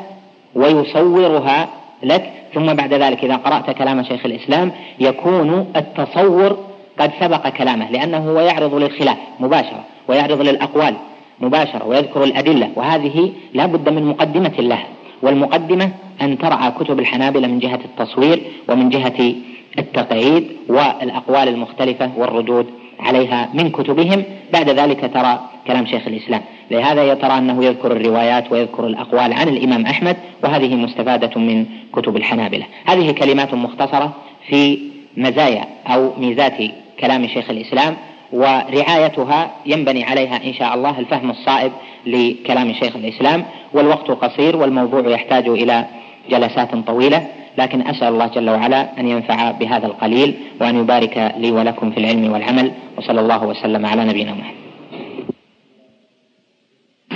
ويصورها 0.56 1.68
لك. 2.04 2.32
ثم 2.54 2.74
بعد 2.74 2.94
ذلك 2.94 3.24
إذا 3.24 3.36
قرأت 3.36 3.72
كلام 3.72 4.04
شيخ 4.04 4.26
الإسلام 4.26 4.72
يكون 5.00 5.72
التصور 5.76 6.58
قد 7.00 7.12
سبق 7.20 7.50
كلامه 7.50 7.92
لأنه 7.92 8.18
هو 8.18 8.40
يعرض 8.40 8.76
للخلاف 8.76 9.18
مباشرة 9.40 9.84
ويعرض 10.08 10.42
للأقوال 10.42 10.96
مباشرة 11.40 11.88
ويذكر 11.88 12.24
الأدلة 12.24 12.70
وهذه 12.76 13.32
لا 13.54 13.66
بد 13.66 13.90
من 13.90 14.06
مقدمة 14.06 14.54
لها 14.60 14.88
والمقدمة 15.22 15.92
أن 16.22 16.38
ترعى 16.38 16.72
كتب 16.72 17.00
الحنابلة 17.00 17.48
من 17.48 17.60
جهة 17.60 17.80
التصوير 17.86 18.52
ومن 18.70 18.90
جهة 18.90 19.34
التقعيد 19.80 20.48
والأقوال 20.68 21.48
المختلفة 21.48 22.12
والردود 22.18 22.66
عليها 23.00 23.50
من 23.54 23.70
كتبهم. 23.70 24.24
بعد 24.54 24.70
ذلك 24.70 25.12
ترى 25.14 25.40
كلام 25.68 25.86
شيخ 25.86 26.08
الإسلام. 26.08 26.42
لهذا 26.72 27.14
ترى 27.14 27.38
أنه 27.38 27.66
يذكر 27.66 27.92
الروايات 27.92 28.52
ويذكر 28.52 28.88
الأقوال 28.88 29.34
عن 29.34 29.48
الإمام 29.48 29.86
أحمد 29.86 30.18
وهذه 30.44 30.76
مستفادة 30.76 31.42
من 31.42 31.66
كتب 31.94 32.18
الحنابلة. 32.18 32.66
هذه 32.86 33.12
كلمات 33.12 33.54
مختصرة 33.54 34.14
في 34.48 34.80
مزايا 35.18 35.66
أو 35.88 36.14
ميزات 36.18 36.54
كلام 37.00 37.28
شيخ 37.28 37.50
الإسلام 37.50 37.96
ورعايتها 38.32 39.52
ينبني 39.66 40.04
عليها 40.04 40.44
إن 40.46 40.54
شاء 40.54 40.76
الله 40.76 41.00
الفهم 41.00 41.30
الصائب 41.30 41.72
لكلام 42.06 42.74
شيخ 42.74 42.96
الإسلام. 42.96 43.46
والوقت 43.74 44.12
قصير 44.12 44.58
والموضوع 44.58 45.10
يحتاج 45.10 45.48
إلى 45.48 45.86
جلسات 46.30 46.76
طويلة. 46.76 47.28
لكن 47.60 47.88
أسأل 47.88 48.08
الله 48.08 48.28
جل 48.28 48.50
وعلا 48.50 48.82
أن 49.00 49.08
ينفع 49.08 49.52
بهذا 49.52 49.88
القليل 49.88 50.30
وأن 50.62 50.80
يبارك 50.80 51.34
لي 51.38 51.52
ولكم 51.52 51.92
في 51.92 51.98
العلم 51.98 52.34
والعمل 52.34 52.72
وصلى 52.98 53.20
الله 53.20 53.44
وسلم 53.44 53.86
على 53.86 54.06
نبينا 54.06 54.32
محمد. 54.32 54.60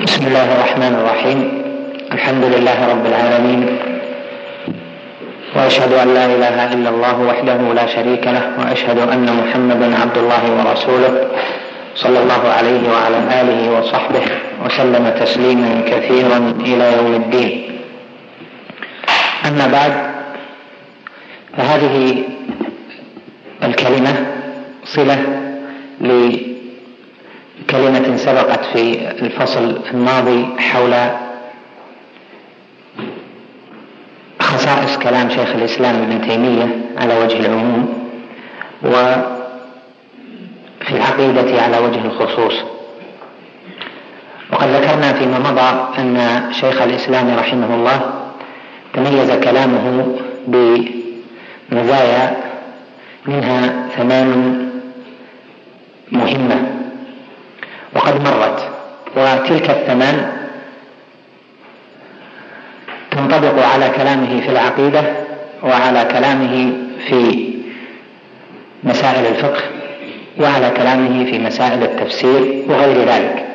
بسم 0.04 0.28
الله 0.28 0.48
الرحمن 0.56 0.94
الرحيم. 1.00 1.40
الحمد 2.12 2.44
لله 2.44 2.78
رب 2.94 3.06
العالمين. 3.06 3.62
وأشهد 5.56 5.94
أن 5.94 6.14
لا 6.14 6.26
إله 6.26 6.74
إلا 6.74 6.90
الله 6.90 7.22
وحده 7.22 7.60
لا 7.74 7.86
شريك 7.88 8.28
له 8.28 8.46
وأشهد 8.60 9.00
أن 9.14 9.28
محمدا 9.40 9.88
عبد 10.02 10.18
الله 10.18 10.44
ورسوله 10.58 11.14
صلى 11.96 12.20
الله 12.24 12.44
عليه 12.58 12.82
وعلى 12.90 13.20
آله 13.42 13.80
وصحبه 13.80 14.26
وسلم 14.66 15.06
تسليما 15.24 15.72
كثيرا 15.92 16.40
إلى 16.60 16.86
يوم 16.98 17.14
الدين. 17.22 17.52
أما 19.48 19.68
بعد 19.68 20.12
فهذه 21.58 22.24
الكلمة 23.63 24.26
صلة 24.84 25.18
لكلمة 26.02 26.48
سبقت 28.18 28.66
في 28.66 29.12
الفصل 29.22 29.80
الماضي 29.94 30.46
حول 30.58 30.94
خصائص 34.39 34.98
كلام 34.98 35.30
شيخ 35.30 35.50
الإسلام 35.56 35.96
ابن 35.96 36.22
تيمية 36.28 36.68
على 36.98 37.18
وجه 37.18 37.39
العموم 37.39 38.10
وفي 38.84 39.24
العقيدة 40.92 41.62
على 41.62 41.78
وجه 41.78 42.06
الخصوص. 42.06 42.54
وقد 44.54 44.68
ذكرنا 44.68 45.13
فيما 45.13 45.39
مضى 45.39 46.00
أن 46.02 46.44
شيخ 46.54 46.82
الإسلام 46.82 47.36
رحمه 47.39 47.76
الله 47.76 48.13
تميز 48.94 49.32
كلامه 49.32 50.16
ب 50.48 50.78
مزايا 51.71 52.38
منها 53.26 53.89
ثمان 53.97 54.30
مهمة. 56.12 56.71
وقد 57.95 58.21
مرت 58.21 58.69
وتلك 59.17 59.69
الثمان 59.69 60.32
تنطبق 63.12 63.65
على 63.65 63.89
كلامه 63.89 64.41
في 64.41 64.49
العقيدة 64.49 65.04
وعلى 65.63 66.06
كلامه 66.06 66.73
في 67.08 67.54
مسائل 68.84 69.26
الفقه 69.26 69.62
وعلى 70.39 70.69
كلامه 70.69 71.26
في 71.32 71.39
مسائل 71.39 71.84
التفسير 71.84 72.63
وغير 72.67 73.06
ذلك. 73.10 73.45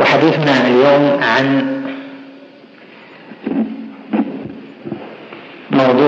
وحديثنا 0.00 0.66
اليوم 0.66 1.20
عن 1.22 1.81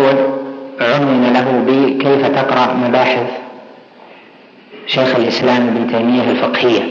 موضوع 0.04 0.38
عنون 0.80 1.32
له 1.32 1.64
بكيف 1.66 2.26
تقرأ 2.26 2.74
مباحث 2.74 3.26
شيخ 4.86 5.16
الإسلام 5.16 5.68
ابن 5.68 5.86
تيمية 5.92 6.30
الفقهية. 6.30 6.82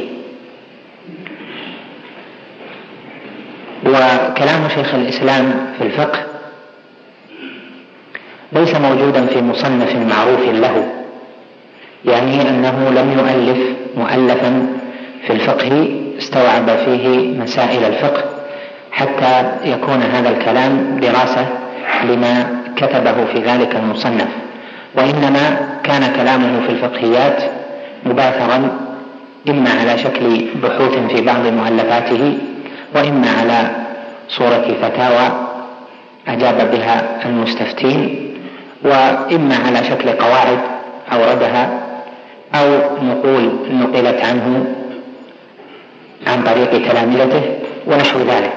وكلام 3.85 4.69
شيخ 4.75 4.95
الإسلام 4.95 5.73
في 5.77 5.83
الفقه 5.83 6.19
ليس 8.51 8.75
موجودا 8.75 9.25
في 9.25 9.41
مصنف 9.41 9.95
معروف 9.95 10.41
له 10.49 10.93
يعني 12.05 12.41
أنه 12.41 12.89
لم 12.89 13.11
يؤلف 13.11 13.57
مؤلفا 13.97 14.67
في 15.27 15.33
الفقه 15.33 15.99
استوعب 16.17 16.69
فيه 16.85 17.39
مسائل 17.39 17.83
الفقه 17.83 18.23
حتى 18.91 19.51
يكون 19.65 20.01
هذا 20.01 20.29
الكلام 20.29 20.99
دراسة 21.01 21.47
لما 22.03 22.62
كتبه 22.75 23.25
في 23.25 23.39
ذلك 23.39 23.75
المصنف. 23.75 24.27
وإنما 24.95 25.69
كان 25.83 26.13
كلامه 26.15 26.61
في 26.67 26.69
الفقهيات 26.69 27.43
مباثرا 28.05 28.79
إما 29.49 29.69
على 29.81 29.97
شكل 29.97 30.45
بحوث 30.63 30.97
في 31.13 31.21
بعض 31.21 31.47
مؤلفاته 31.47 32.37
وإما 32.95 33.27
على 33.39 33.69
صورة 34.29 34.75
فتاوى 34.81 35.47
أجاب 36.27 36.71
بها 36.71 37.25
المستفتين 37.25 38.29
وإما 38.83 39.55
على 39.67 39.83
شكل 39.83 40.09
قواعد 40.09 40.59
أوردها 41.13 41.69
أو 42.55 42.67
نقول 43.03 43.51
نقلت 43.71 44.21
عنه 44.25 44.65
عن 46.27 46.43
طريق 46.43 46.89
تلامذته 46.89 47.41
ونحو 47.87 48.19
ذلك. 48.19 48.53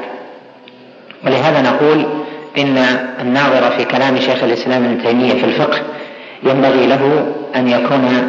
ولهذا 1.25 1.63
نقول 1.63 2.07
إن 2.59 2.77
الناظر 3.21 3.71
في 3.71 3.85
كلام 3.85 4.16
شيخ 4.16 4.45
الإسلام 4.45 4.85
ابن 4.85 5.03
تيمية 5.03 5.33
في 5.33 5.45
الفقه 5.45 5.79
ينبغي 6.42 6.87
له 6.87 7.33
أن 7.57 7.69
يكون 7.69 8.29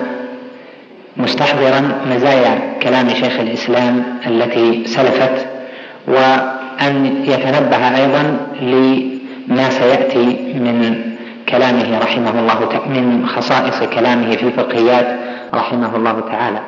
مستحضرا 1.18 2.02
مزايا 2.16 2.74
كلام 2.84 3.10
شيخ 3.10 3.40
الإسلام 3.40 4.04
التي 4.28 4.86
سلفت 4.86 5.48
وأن 6.08 7.24
يتنبه 7.24 7.98
أيضا 7.98 8.38
لما 8.62 9.70
سيأتي 9.70 10.26
من 10.54 11.02
كلامه 11.50 12.00
رحمه 12.00 12.40
الله 12.40 12.82
من 12.90 13.28
خصائص 13.28 13.84
كلامه 13.84 14.36
في 14.36 14.44
الفقهيات 14.44 15.08
رحمه 15.54 15.96
الله 15.96 16.20
تعالى. 16.20 16.60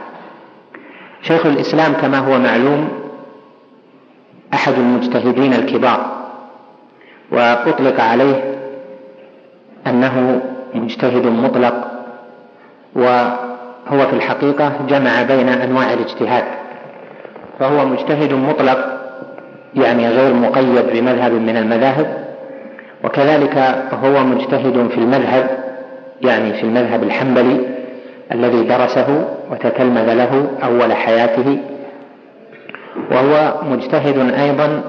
شيخ 1.22 1.46
الإسلام 1.46 1.94
كما 1.94 2.18
هو 2.18 2.40
معلوم 2.40 2.90
أحد 4.54 4.74
المجتهدين 4.74 5.54
الكبار 5.54 6.19
وأطلق 7.32 8.02
عليه 8.02 8.60
أنه 9.88 10.42
مجتهد 10.74 11.26
مطلق 11.26 11.92
وهو 12.96 14.08
في 14.08 14.14
الحقيقة 14.14 14.72
جمع 14.90 15.22
بين 15.24 15.50
أنواع 15.50 15.94
الاجتهاد. 15.94 16.44
فهو 17.60 17.86
مجتهد 17.86 18.34
مطلق 18.34 19.00
يعني 19.76 20.10
غير 20.10 20.34
مقيد 20.34 20.86
بمذهب 20.94 21.32
من 21.32 21.58
المذاهب 21.58 22.28
وكذلك 23.04 23.58
هو 24.04 24.24
مجتهد 24.24 24.88
في 24.90 24.98
المذهب 24.98 25.50
يعني 26.22 26.54
في 26.54 26.64
المذهب 26.64 27.04
الحنبلي 27.04 27.60
الذي 28.32 28.64
درسه 28.64 29.26
وتتلمذ 29.52 30.14
له 30.14 30.48
أول 30.64 30.94
حياته 30.94 31.60
وهو 33.12 33.54
مجتهد 33.72 34.34
أيضا 34.34 34.82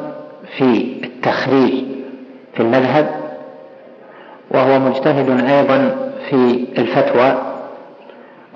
في 0.58 0.96
التخريج. 1.04 1.89
في 2.60 2.66
المذهب 2.66 3.06
وهو 4.50 4.78
مجتهد 4.78 5.44
أيضا 5.50 5.96
في 6.30 6.66
الفتوى 6.78 7.34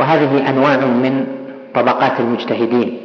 وهذه 0.01 0.49
أنواع 0.51 0.77
من 0.77 1.27
طبقات 1.75 2.21
المجتهدين. 2.21 3.01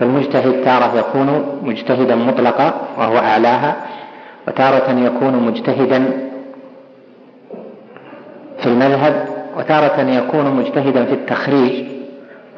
فالمجتهد 0.00 0.64
تارة 0.64 0.98
يكون 0.98 1.58
مجتهدا 1.62 2.14
مطلقا 2.14 2.74
وهو 2.98 3.18
أعلاها 3.18 3.76
وتارة 4.48 4.90
يكون 4.90 5.32
مجتهدا 5.46 6.28
في 8.58 8.66
المذهب 8.66 9.28
وتارة 9.58 10.00
يكون 10.00 10.44
مجتهدا 10.50 11.04
في 11.04 11.12
التخريج 11.12 11.84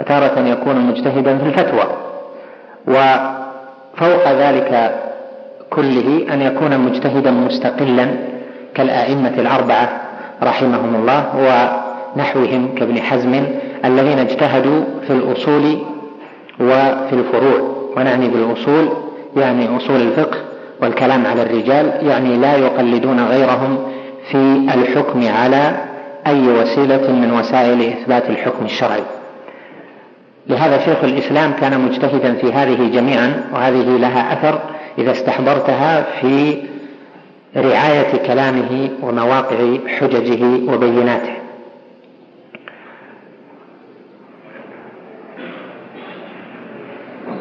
وتارة 0.00 0.40
يكون 0.48 0.76
مجتهدا 0.76 1.38
في 1.38 1.44
الفتوى. 1.44 1.86
وفوق 2.88 4.28
ذلك 4.28 4.98
كله 5.70 6.26
أن 6.32 6.42
يكون 6.42 6.78
مجتهدا 6.78 7.30
مستقلا 7.30 8.08
كالأئمة 8.74 9.32
الأربعة 9.38 10.00
رحمهم 10.42 10.94
الله 10.94 11.24
ونحوهم 12.16 12.74
كابن 12.74 13.00
حزم 13.00 13.44
الذين 13.84 14.18
اجتهدوا 14.18 14.84
في 15.06 15.12
الأصول 15.12 15.78
وفي 16.60 17.12
الفروع. 17.12 17.78
ونعني 17.96 18.28
بالأصول 18.28 18.88
يعني 19.36 19.76
أصول 19.76 20.00
الفقه 20.00 20.38
والكلام 20.82 21.26
على 21.26 21.42
الرجال 21.42 21.92
يعني 22.02 22.36
لا 22.36 22.56
يقلدون 22.56 23.20
غيرهم 23.20 23.78
في 24.30 24.36
الحكم 24.74 25.28
على 25.28 25.76
أي 26.26 26.48
وسيلة 26.48 27.12
من 27.12 27.32
وسائل 27.38 27.82
إثبات 27.82 28.30
الحكم 28.30 28.64
الشرعي. 28.64 29.02
لهذا 30.46 30.78
شيخ 30.78 31.04
الإسلام 31.04 31.52
كان 31.52 31.80
مجتهدا 31.80 32.34
في 32.34 32.52
هذه 32.52 32.90
جميعا 32.94 33.44
وهذه 33.54 33.96
لها 33.96 34.32
أثر 34.32 34.60
إذا 34.98 35.12
استحضرتها 35.12 36.02
في 36.20 36.62
رعاية 37.56 38.26
كلامه 38.26 38.90
ومواقع 39.02 39.78
حججه 39.98 40.72
وبيناته. 40.72 41.32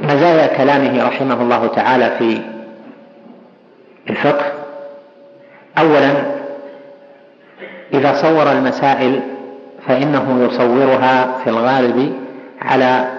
مزايا 0.03 0.57
كلامه 0.57 1.07
رحمه 1.07 1.41
الله 1.41 1.67
تعالى 1.67 2.15
في 2.19 2.41
الفقه. 4.09 4.45
أولا 5.77 6.11
إذا 7.93 8.13
صور 8.13 8.51
المسائل 8.51 9.21
فإنه 9.87 10.47
يصورها 10.47 11.37
في 11.43 11.49
الغالب 11.49 12.13
على 12.61 13.16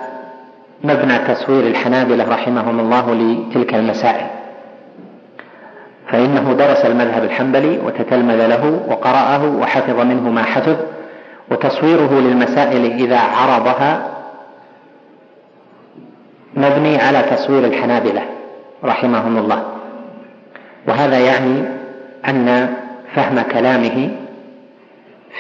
مبنى 0.84 1.18
تصوير 1.18 1.66
الحنابلة 1.66 2.28
رحمهم 2.28 2.80
الله 2.80 3.14
لتلك 3.14 3.74
المسائل. 3.74 4.26
فإنه 6.08 6.52
درس 6.52 6.84
المذهب 6.84 7.24
الحنبلي 7.24 7.78
وتتلمذ 7.78 8.46
له 8.46 8.82
وقرأه 8.88 9.46
وحفظ 9.46 10.00
منه 10.00 10.30
ما 10.30 10.42
حفظ 10.42 10.76
وتصويره 11.50 12.20
للمسائل 12.20 12.92
إذا 12.92 13.18
عرضها 13.18 14.08
مبني 16.54 16.96
على 16.96 17.22
تصوير 17.22 17.64
الحنابلة 17.64 18.22
رحمهم 18.84 19.38
الله. 19.38 19.62
وهذا 20.88 21.18
يعني 21.18 21.64
أن 22.28 22.74
فهم 23.14 23.40
كلامه 23.40 24.10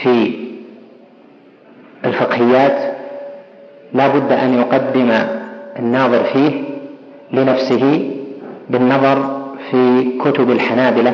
في 0.02 0.48
الفقهيات 2.04 2.97
لا 3.92 4.08
بد 4.08 4.32
أن 4.32 4.54
يقدم 4.58 5.12
الناظر 5.78 6.24
فيه 6.24 6.64
لنفسه 7.32 8.10
بالنظر 8.70 9.38
في 9.70 10.10
كتب 10.24 10.50
الحنابلة 10.50 11.12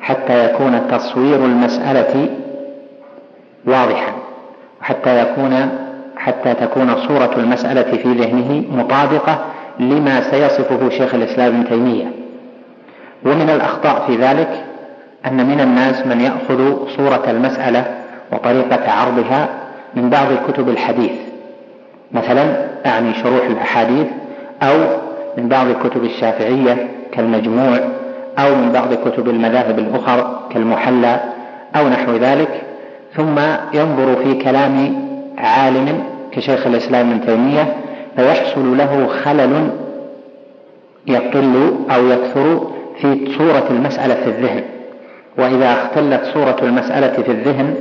حتى 0.00 0.44
يكون 0.44 0.80
تصوير 0.90 1.44
المسألة 1.44 2.28
واضحا 3.66 4.12
وحتى 4.80 5.22
يكون 5.22 5.68
حتى 6.16 6.54
تكون 6.54 6.96
صورة 7.08 7.30
المسألة 7.36 7.96
في 7.96 8.12
ذهنه 8.12 8.64
مطابقة 8.76 9.38
لما 9.80 10.20
سيصفه 10.30 10.88
شيخ 10.88 11.14
الإسلام 11.14 11.54
ابن 11.54 11.68
تيمية. 11.68 12.06
ومن 13.26 13.50
الأخطاء 13.50 14.04
في 14.06 14.16
ذلك 14.16 14.64
أن 15.26 15.46
من 15.46 15.60
الناس 15.60 16.06
من 16.06 16.20
يأخذ 16.20 16.88
صورة 16.96 17.22
المسألة 17.28 17.84
وطريقة 18.32 18.90
عرضها 18.92 19.48
من 19.94 20.10
بعض 20.10 20.26
كتب 20.48 20.68
الحديث 20.68 21.12
مثلا 22.14 22.44
أعني 22.86 23.14
شروح 23.14 23.46
الأحاديث 23.46 24.06
أو 24.62 24.74
من 25.38 25.48
بعض 25.48 25.66
كتب 25.72 26.04
الشافعية 26.04 26.88
كالمجموع 27.12 27.78
أو 28.38 28.54
من 28.54 28.72
بعض 28.72 28.94
كتب 28.94 29.28
المذاهب 29.28 29.78
الأخر 29.78 30.40
كالمحلى 30.50 31.20
أو 31.76 31.88
نحو 31.88 32.12
ذلك. 32.12 32.62
ثم 33.16 33.38
ينظر 33.74 34.16
في 34.24 34.34
كلام 34.34 34.94
عالم 35.38 36.04
كشيخ 36.32 36.66
الإسلام 36.66 37.10
ابن 37.10 37.26
تيمية 37.26 37.76
فيحصل 38.16 38.78
له 38.78 39.06
خلل 39.06 39.70
يقل 41.06 41.74
أو 41.94 42.06
يكثر 42.06 42.66
في 43.00 43.28
صورة 43.38 43.64
المسألة 43.70 44.14
في 44.14 44.26
الذهن. 44.26 44.62
وإذا 45.38 45.72
اختلت 45.72 46.24
صورة 46.34 46.56
المسألة 46.62 47.22
في 47.22 47.30
الذهن 47.32 47.74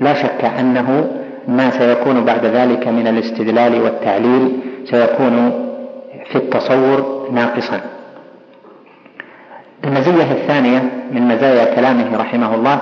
لا 0.00 0.14
شك 0.14 0.44
أنه 0.44 1.10
ما 1.48 1.70
سيكون 1.70 2.24
بعد 2.24 2.46
ذلك 2.46 2.88
من 2.88 3.06
الاستدلال 3.06 3.82
والتعليل 3.82 4.52
سيكون 4.90 5.52
في 6.30 6.36
التصور 6.36 7.28
ناقصا. 7.32 7.80
المزية 9.84 10.32
الثانية 10.32 10.82
من 11.12 11.28
مزايا 11.28 11.74
كلامه 11.74 12.16
رحمه 12.16 12.54
الله 12.54 12.80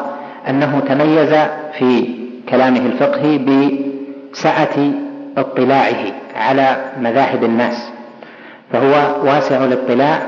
أنه 0.49 0.81
تميز 0.89 1.35
في 1.79 2.09
كلامه 2.49 2.81
الفقهي 2.87 3.39
بسعة 3.39 4.93
اطلاعه 5.37 6.05
على 6.37 6.77
مذاهب 7.01 7.45
الناس 7.45 7.91
فهو 8.73 9.25
واسع 9.27 9.65
الاطلاع 9.65 10.23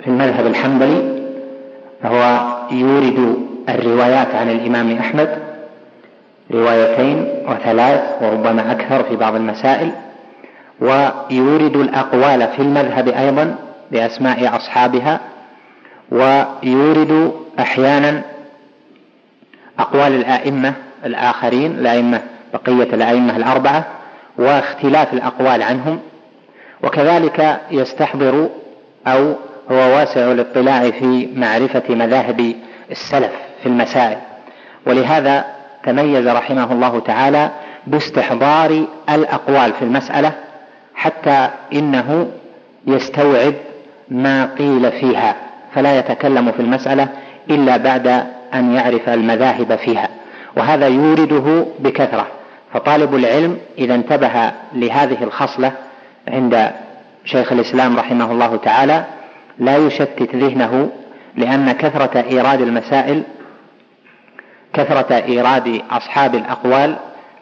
في 0.00 0.06
المذهب 0.06 0.46
الحنبلي 0.46 1.22
فهو 2.02 2.46
يورد 2.70 3.36
الروايات 3.68 4.34
عن 4.34 4.50
الإمام 4.50 4.98
أحمد 4.98 5.51
روايتين 6.50 7.26
وثلاث 7.48 8.22
وربما 8.22 8.72
أكثر 8.72 9.02
في 9.04 9.16
بعض 9.16 9.34
المسائل 9.34 9.92
ويورد 10.80 11.76
الأقوال 11.76 12.48
في 12.48 12.62
المذهب 12.62 13.08
أيضا 13.08 13.54
بأسماء 13.90 14.56
أصحابها 14.56 15.20
ويورد 16.10 17.32
أحيانا 17.60 18.22
أقوال 19.78 20.12
الآئمة 20.14 20.74
الآخرين 21.04 21.72
الأئمة 21.72 22.20
بقية 22.52 22.94
الأئمة 22.94 23.36
الأربعة 23.36 23.84
واختلاف 24.38 25.12
الأقوال 25.12 25.62
عنهم 25.62 26.00
وكذلك 26.82 27.60
يستحضر 27.70 28.48
أو 29.06 29.34
هو 29.70 29.96
واسع 29.96 30.32
الاطلاع 30.32 30.90
في 30.90 31.28
معرفة 31.34 31.82
مذاهب 31.94 32.54
السلف 32.90 33.32
في 33.62 33.68
المسائل. 33.68 34.18
ولهذا 34.86 35.44
تميز 35.84 36.28
رحمه 36.28 36.72
الله 36.72 37.00
تعالى 37.00 37.50
باستحضار 37.86 38.84
الأقوال 39.10 39.72
في 39.72 39.82
المسألة 39.82 40.32
حتى 40.94 41.48
إنه 41.72 42.30
يستوعب 42.86 43.54
ما 44.08 44.54
قيل 44.58 44.92
فيها 44.92 45.36
فلا 45.74 45.98
يتكلم 45.98 46.52
في 46.52 46.60
المسألة 46.60 47.08
إلا 47.50 47.76
بعد 47.76 48.06
أن 48.54 48.74
يعرف 48.74 49.08
المذاهب 49.08 49.76
فيها. 49.76 50.08
وهذا 50.56 50.88
يورده 50.88 51.66
بكثرة. 51.78 52.26
فطالب 52.72 53.14
العلم 53.14 53.58
إذا 53.78 53.94
انتبه 53.94 54.52
لهذه 54.72 55.22
الخصلة 55.22 55.72
عند 56.28 56.70
شيخ 57.24 57.52
الإسلام 57.52 57.96
رحمه 57.96 58.32
الله 58.32 58.56
تعالى 58.56 59.04
لا 59.58 59.76
يشتت 59.76 60.34
ذهنه 60.34 60.90
لأن 61.36 61.72
كثرة 61.72 62.24
إيراد 62.30 62.60
المسائل 62.60 63.22
كثرة 64.72 65.14
إيراد 65.14 65.82
أصحاب 65.90 66.34
الأقوال 66.34 66.96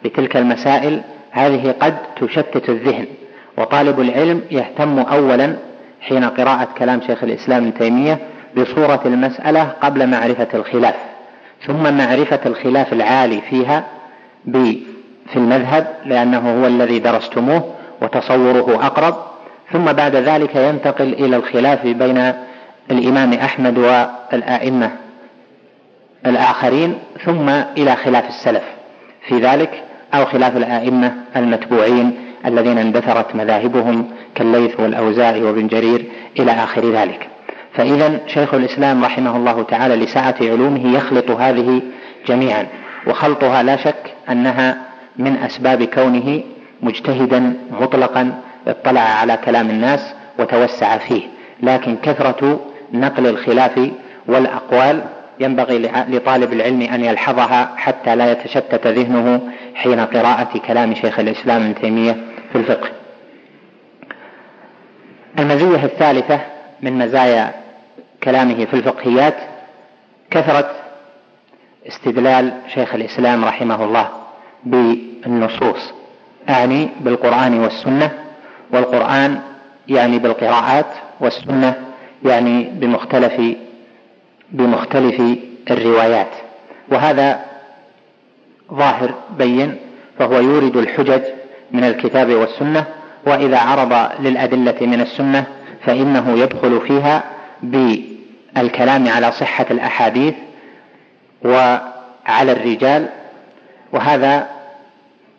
لتلك 0.05 0.37
المسائل 0.37 1.01
هذه 1.31 1.75
قد 1.79 1.97
تشتت 2.15 2.69
الذهن 2.69 3.05
وطالب 3.57 3.99
العلم 3.99 4.41
يهتم 4.51 4.99
أولا 4.99 5.55
حين 6.01 6.23
قراءة 6.23 6.67
كلام 6.77 7.01
شيخ 7.07 7.23
الإسلام 7.23 7.63
ابن 7.63 7.73
تيمية 7.73 8.19
بصورة 8.57 9.01
المسألة 9.05 9.63
قبل 9.81 10.07
معرفة 10.07 10.47
الخلاف 10.53 10.95
ثم 11.67 11.97
معرفة 11.97 12.39
الخلاف 12.45 12.93
العالي 12.93 13.41
فيها 13.41 13.83
في 15.27 15.35
المذهب 15.35 15.87
لأنه 16.05 16.61
هو 16.61 16.67
الذي 16.67 16.99
درستموه 16.99 17.73
وتصوره 18.01 18.85
أقرب 18.85 19.15
ثم 19.71 19.85
بعد 19.85 20.15
ذلك 20.15 20.55
ينتقل 20.55 21.13
إلى 21.13 21.35
الخلاف 21.35 21.87
بين 21.87 22.33
الإمام 22.91 23.33
أحمد 23.33 23.77
والآئمة. 23.77 24.91
الآخرين 26.25 26.95
ثم 27.25 27.49
إلى 27.49 27.95
خلاف 27.95 28.27
السلف. 28.27 28.63
في 29.27 29.39
ذلك 29.39 29.83
أو 30.13 30.25
خلاف 30.25 30.57
الآئمة 30.57 31.13
المتبوعين 31.35 32.13
الذين 32.45 32.77
اندثرت 32.77 33.35
مذاهبهم 33.35 34.09
كالليث 34.35 34.79
والأوزاعي 34.79 35.41
وابن 35.41 35.67
جرير 35.67 36.05
إلى 36.39 36.51
آخر 36.51 36.91
ذلك. 36.91 37.27
فإذا 37.73 38.19
شيخ 38.27 38.53
الإسلام 38.53 39.05
رحمه 39.05 39.37
الله 39.37 39.63
تعالى 39.63 39.95
لسعة 39.95 40.35
علومه 40.41 40.95
يخلط 40.95 41.31
هذه 41.31 41.81
جميعا 42.27 42.67
وخلطها 43.07 43.63
لا 43.63 43.77
شك 43.77 44.13
أنها 44.29 44.77
من 45.17 45.37
أسباب 45.37 45.83
كونه 45.83 46.41
مجتهدا 46.81 47.53
مطلقا 47.81 48.41
اطلع 48.67 49.01
على 49.01 49.37
كلام 49.45 49.69
الناس 49.69 50.13
وتوسع 50.39 50.97
فيه. 50.97 51.21
لكن 51.63 51.97
كثرة 52.03 52.59
نقل 52.93 53.27
الخلاف 53.27 53.89
والأقوال 54.27 55.03
ينبغي 55.41 55.79
لطالب 56.09 56.53
العلم 56.53 56.81
أن 56.81 57.03
يلحظها 57.05 57.73
حتى 57.77 58.15
لا 58.15 58.31
يتشتت 58.31 58.87
ذهنه 58.87 59.41
حين 59.75 59.99
قراءة 59.99 60.57
كلام 60.57 60.95
شيخ 60.95 61.19
الإسلام 61.19 61.61
ابن 61.61 61.75
تيمية 61.75 62.17
في 62.51 62.57
الفقه. 62.57 62.89
المزية 65.39 65.85
الثالثة 65.85 66.39
من 66.81 66.97
مزايا 66.97 67.51
كلامه 68.23 68.65
في 68.65 68.73
الفقهيات 68.73 69.35
كثرة 70.31 70.71
استدلال 71.87 72.53
شيخ 72.73 72.95
الإسلام 72.95 73.45
رحمه 73.45 73.83
الله 73.85 74.09
بالنصوص 74.63 75.93
أعني 76.49 76.89
بالقرآن 76.99 77.59
والسنة 77.59 78.11
والقرآن 78.71 79.41
يعني 79.87 80.19
بالقراءات 80.19 80.85
والسنة 81.19 81.75
يعني 82.25 82.63
بمختلف 82.63 83.55
بمختلف 84.51 85.21
الروايات. 85.71 86.31
وهذا 86.91 87.39
ظاهر 88.73 89.13
بين 89.37 89.75
فهو 90.19 90.39
يورد 90.39 90.77
الحجج 90.77 91.21
من 91.71 91.83
الكتاب 91.83 92.29
والسنة 92.29 92.85
وإذا 93.27 93.59
عرض 93.59 94.09
للأدلة 94.19 94.75
من 94.81 95.01
السنة 95.01 95.43
فإنه 95.85 96.39
يدخل 96.39 96.81
فيها 96.87 97.23
بالكلام 97.63 99.07
على 99.07 99.31
صحة 99.31 99.65
الأحاديث 99.71 100.33
وعلى 101.45 102.51
الرجال 102.51 103.09
وهذا 103.93 104.47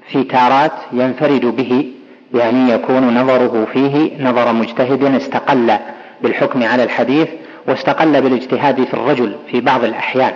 في 0.08 0.24
تارات 0.24 0.72
ينفرد 0.92 1.46
به 1.46 1.92
يعني 2.34 2.72
يكون 2.72 3.18
نظره 3.18 3.66
فيه 3.72 4.22
نظر 4.24 4.52
مجتهد 4.52 5.04
استقل 5.04 5.78
بالحكم 6.22 6.62
على 6.62 6.84
الحديث 6.84 7.28
واستقل 7.68 8.20
بالاجتهاد 8.22 8.84
في 8.84 8.94
الرجل 8.94 9.36
في 9.50 9.60
بعض 9.60 9.84
الأحيان. 9.84 10.32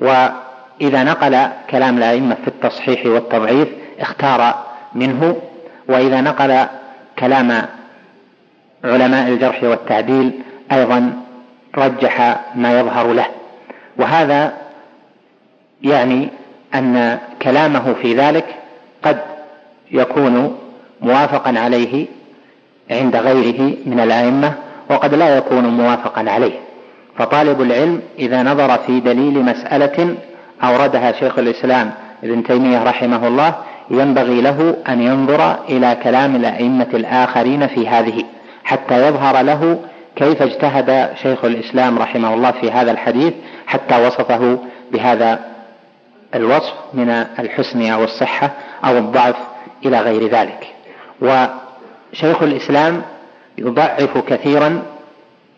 وإذا 0.00 1.04
نقل 1.04 1.46
كلام 1.70 1.98
الأئمة 1.98 2.34
في 2.34 2.48
التصحيح 2.48 3.06
والتضعيف 3.06 3.68
اختار 4.00 4.54
منه 4.94 5.36
وإذا 5.88 6.20
نقل 6.20 6.66
كلام 7.18 7.66
علماء 8.84 9.28
الجرح 9.28 9.62
والتعديل 9.62 10.32
أيضا 10.72 11.12
رجح 11.76 12.40
ما 12.54 12.80
يظهر 12.80 13.12
له. 13.12 13.26
وهذا 13.96 14.52
يعني 15.82 16.28
أن 16.74 17.18
كلامه 17.42 17.94
في 18.02 18.14
ذلك 18.14 18.44
قد 19.02 19.18
يكون 19.90 20.58
موافقا 21.00 21.58
عليه 21.58 22.06
عند 22.90 23.16
غيره 23.16 23.76
من 23.86 24.00
الأئمة 24.00 24.54
وقد 24.90 25.14
لا 25.14 25.36
يكون 25.36 25.64
موافقا 25.64 26.30
عليه. 26.30 26.60
فطالب 27.18 27.62
العلم 27.62 28.02
إذا 28.18 28.42
نظر 28.42 28.78
في 28.78 29.00
دليل 29.00 29.42
مسألة 29.42 30.16
أوردها 30.62 31.12
شيخ 31.12 31.38
الإسلام 31.38 31.92
ابن 32.24 32.42
تيمية 32.42 32.84
رحمه 32.84 33.26
الله 33.26 33.54
ينبغي 33.90 34.40
له 34.40 34.76
أن 34.88 35.02
ينظر 35.02 35.56
إلى 35.68 35.96
كلام 36.02 36.36
الأئمة 36.36 36.88
الآخرين 36.94 37.66
في 37.66 37.88
هذه 37.88 38.24
حتى 38.64 39.08
يظهر 39.08 39.42
له 39.42 39.78
كيف 40.16 40.42
اجتهد 40.42 41.10
شيخ 41.22 41.44
الإسلام 41.44 41.98
رحمه 41.98 42.34
الله 42.34 42.50
في 42.50 42.70
هذا 42.70 42.90
الحديث 42.90 43.34
حتى 43.66 44.06
وصفه 44.06 44.58
بهذا 44.92 45.40
الوصف 46.34 46.74
من 46.94 47.10
الحسن 47.38 47.90
أو 47.90 48.04
الصحة 48.04 48.50
أو 48.84 48.98
الضعف 48.98 49.36
إلى 49.86 50.00
غير 50.00 50.28
ذلك. 50.28 50.66
وشيخ 51.20 52.42
الإسلام 52.42 53.02
يضعف 53.58 54.18
كثيرا 54.18 54.82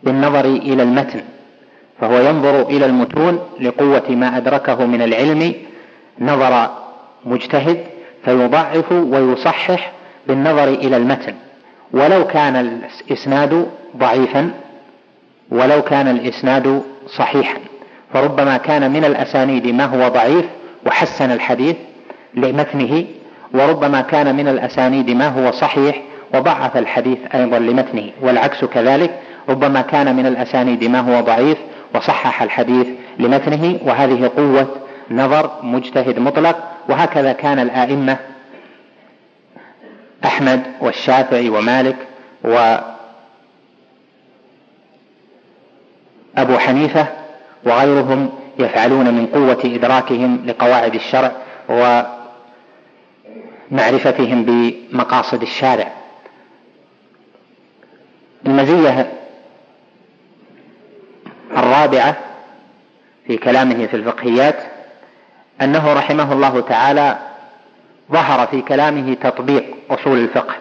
بالنظر 0.03 0.45
إلى 0.45 0.83
المتن 0.83 1.21
فهو 2.01 2.19
ينظر 2.19 2.61
إلى 2.61 2.85
المتون 2.85 3.39
لقوة 3.59 4.09
ما 4.09 4.37
أدركه 4.37 4.85
من 4.85 5.01
العلم 5.01 5.53
نظر 6.19 6.69
مجتهد 7.25 7.83
فيضعف 8.25 8.91
ويصحح 8.91 9.91
بالنظر 10.27 10.67
إلى 10.67 10.97
المتن. 10.97 11.33
ولو 11.93 12.27
كان 12.27 12.55
الإسناد 12.55 13.67
ضعيفا 13.97 14.51
ولو 15.51 15.81
كان 15.81 16.07
الإسناد 16.07 16.83
صحيحا 17.07 17.57
فربما 18.13 18.57
كان 18.57 18.91
من 18.91 19.05
الأسانيد 19.05 19.67
ما 19.67 19.85
هو 19.85 20.07
ضعيف 20.07 20.45
وحسن 20.85 21.31
الحديث 21.31 21.75
لمتنه 22.33 23.05
وربما 23.53 24.01
كان 24.01 24.35
من 24.35 24.47
الأسانيد 24.47 25.09
ما 25.09 25.27
هو 25.27 25.51
صحيح 25.51 26.01
وضعف 26.33 26.77
الحديث 26.77 27.17
أيضا 27.35 27.59
لمتنه 27.59 28.11
والعكس 28.21 28.65
كذلك 28.65 29.19
ربما 29.49 29.81
كان 29.81 30.15
من 30.15 30.25
الأسانيد 30.25 30.83
ما 30.83 30.99
هو 30.99 31.21
ضعيف 31.21 31.57
وصحح 31.95 32.41
الحديث 32.41 32.87
لمتنه 33.19 33.79
وهذه 33.85 34.31
قوة 34.37 34.67
نظر 35.11 35.51
مجتهد 35.63 36.19
مطلق 36.19 36.57
وهكذا 36.89 37.33
كان 37.33 37.59
الآئمة 37.59 38.17
أحمد 40.25 40.63
والشافعي 40.81 41.49
ومالك 41.49 41.95
وأبو 42.43 42.87
حنيفة 46.57 47.07
وغيرهم 47.65 48.29
يفعلون 48.59 49.13
من 49.13 49.25
قوة 49.25 49.59
إدراكهم 49.65 50.45
لقواعد 50.45 50.95
الشرع 50.95 51.31
ومعرفتهم 53.71 54.45
بمقاصد 54.45 55.41
الشارع. 55.41 55.98
المزية 58.45 59.11
الرابعة 61.57 62.15
في 63.27 63.37
كلامه 63.37 63.85
في 63.87 63.93
الفقهيات 63.95 64.55
أنه 65.61 65.93
رحمه 65.93 66.33
الله 66.33 66.61
تعالى 66.61 67.17
ظهر 68.11 68.47
في 68.47 68.61
كلامه 68.61 69.13
تطبيق 69.13 69.63
أصول 69.89 70.17
الفقه 70.17 70.55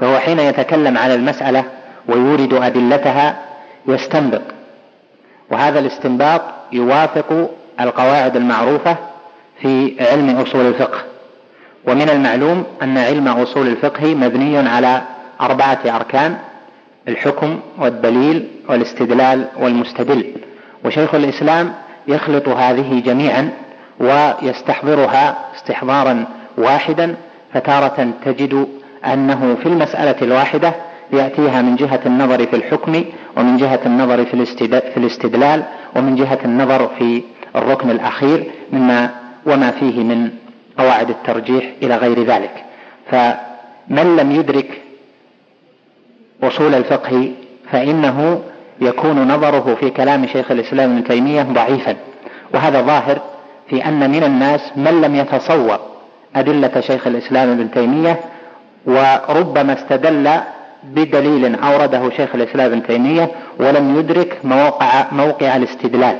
فهو 0.00 0.18
حين 0.18 0.38
يتكلم 0.38 0.98
على 0.98 1.14
المسألة 1.14 1.64
ويورد 2.08 2.54
أدلتها 2.54 3.36
يستنبط 3.88 4.42
وهذا 5.50 5.78
الاستنباط 5.78 6.42
يوافق 6.72 7.50
القواعد 7.80 8.36
المعروفة 8.36 8.96
في 9.60 9.96
علم 10.00 10.30
أصول 10.40 10.66
الفقه 10.66 10.98
ومن 11.86 12.08
المعلوم 12.10 12.64
أن 12.82 12.98
علم 12.98 13.28
أصول 13.28 13.66
الفقه 13.66 14.14
مبني 14.14 14.58
على 14.68 15.02
أربعة 15.40 15.78
أركان 15.86 16.38
الحكم 17.08 17.60
والدليل 17.78 18.48
والاستدلال 18.68 19.46
والمستدل. 19.60 20.32
وشيخ 20.84 21.14
الإسلام 21.14 21.72
يخلط 22.08 22.48
هذه 22.48 23.00
جميعا 23.06 23.50
ويستحضرها 24.00 25.38
استحضارا 25.56 26.24
واحدا 26.58 27.16
فتارة 27.54 28.10
تجد 28.24 28.68
أنه 29.06 29.56
في 29.62 29.66
المسألة 29.66 30.16
الواحدة 30.22 30.74
يأتيها 31.12 31.62
من 31.62 31.76
جهة 31.76 32.00
النظر 32.06 32.46
في 32.46 32.56
الحكم 32.56 33.04
ومن 33.36 33.56
جهة 33.56 33.80
النظر 33.86 34.24
في 34.24 34.34
الاستدلال 34.96 35.62
ومن 35.96 36.16
جهة 36.16 36.38
النظر 36.44 36.88
في 36.98 37.22
الركن 37.56 37.90
الأخير 37.90 38.50
مما 38.72 39.10
وما 39.46 39.70
فيه 39.70 40.04
من 40.04 40.30
قواعد 40.78 41.10
الترجيح 41.10 41.64
إلى 41.82 41.96
غير 41.96 42.22
ذلك. 42.24 42.64
فمن 43.10 44.16
لم 44.16 44.32
يدرك 44.32 44.82
أصول 46.42 46.74
الفقه 46.74 47.32
فإنه 47.72 48.42
يكون 48.80 49.28
نظره 49.28 49.76
في 49.80 49.90
كلام 49.90 50.26
شيخ 50.26 50.50
الإسلام 50.50 50.92
ابن 50.92 51.04
تيمية 51.04 51.42
ضعيفا. 51.42 51.96
وهذا 52.54 52.80
ظاهر 52.80 53.18
في 53.70 53.84
أن 53.88 54.10
من 54.10 54.24
الناس 54.24 54.60
من 54.76 55.00
لم 55.00 55.14
يتصور 55.14 55.78
أدلة 56.36 56.80
شيخ 56.80 57.06
الإسلام 57.06 57.48
ابن 57.50 57.70
تيمية 57.70 58.20
وربما 58.86 59.72
استدل 59.72 60.30
بدليل 60.84 61.54
أورده 61.54 62.10
شيخ 62.10 62.34
الإسلام 62.34 62.72
ابن 62.72 62.82
تيمية 62.86 63.30
ولم 63.60 63.98
يدرك 63.98 64.38
موقع, 64.44 65.04
موقع 65.12 65.56
الاستدلال. 65.56 66.16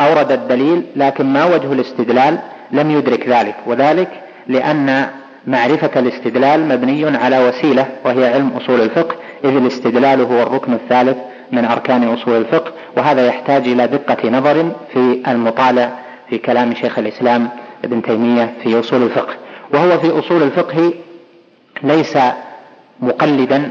أورد 0.00 0.32
الدليل 0.32 0.82
لكن 0.96 1.26
ما 1.26 1.44
وجه 1.44 1.72
الاستدلال؟ 1.72 2.38
لم 2.70 2.90
يدرك 2.90 3.28
ذلك. 3.28 3.54
وذلك 3.66 4.08
لأن 4.46 5.06
معرفة 5.46 6.00
الاستدلال 6.00 6.68
مبني 6.68 7.16
على 7.16 7.48
وسيلة 7.48 7.86
وهي 8.04 8.26
علم 8.26 8.48
أصول 8.56 8.80
الفقه. 8.80 9.16
إذ 9.44 9.56
الاستدلال 9.56 10.20
هو 10.20 10.42
الركن 10.42 10.72
الثالث 10.72 11.16
من 11.52 11.64
أركان 11.64 12.08
أصول 12.08 12.36
الفقه 12.36 12.72
وهذا 12.96 13.26
يحتاج 13.26 13.68
إلى 13.68 13.86
دقة 13.86 14.30
نظر 14.30 14.72
في 14.92 15.22
المطالع 15.28 15.98
في 16.28 16.38
كلام 16.38 16.74
شيخ 16.74 16.98
الإسلام 16.98 17.48
ابن 17.84 18.02
تيمية 18.02 18.54
في 18.62 18.80
أصول 18.80 19.02
الفقه. 19.02 19.34
وهو 19.74 19.98
في 19.98 20.18
أصول 20.18 20.42
الفقه 20.42 20.92
ليس 21.82 22.18
مقلدا 23.00 23.70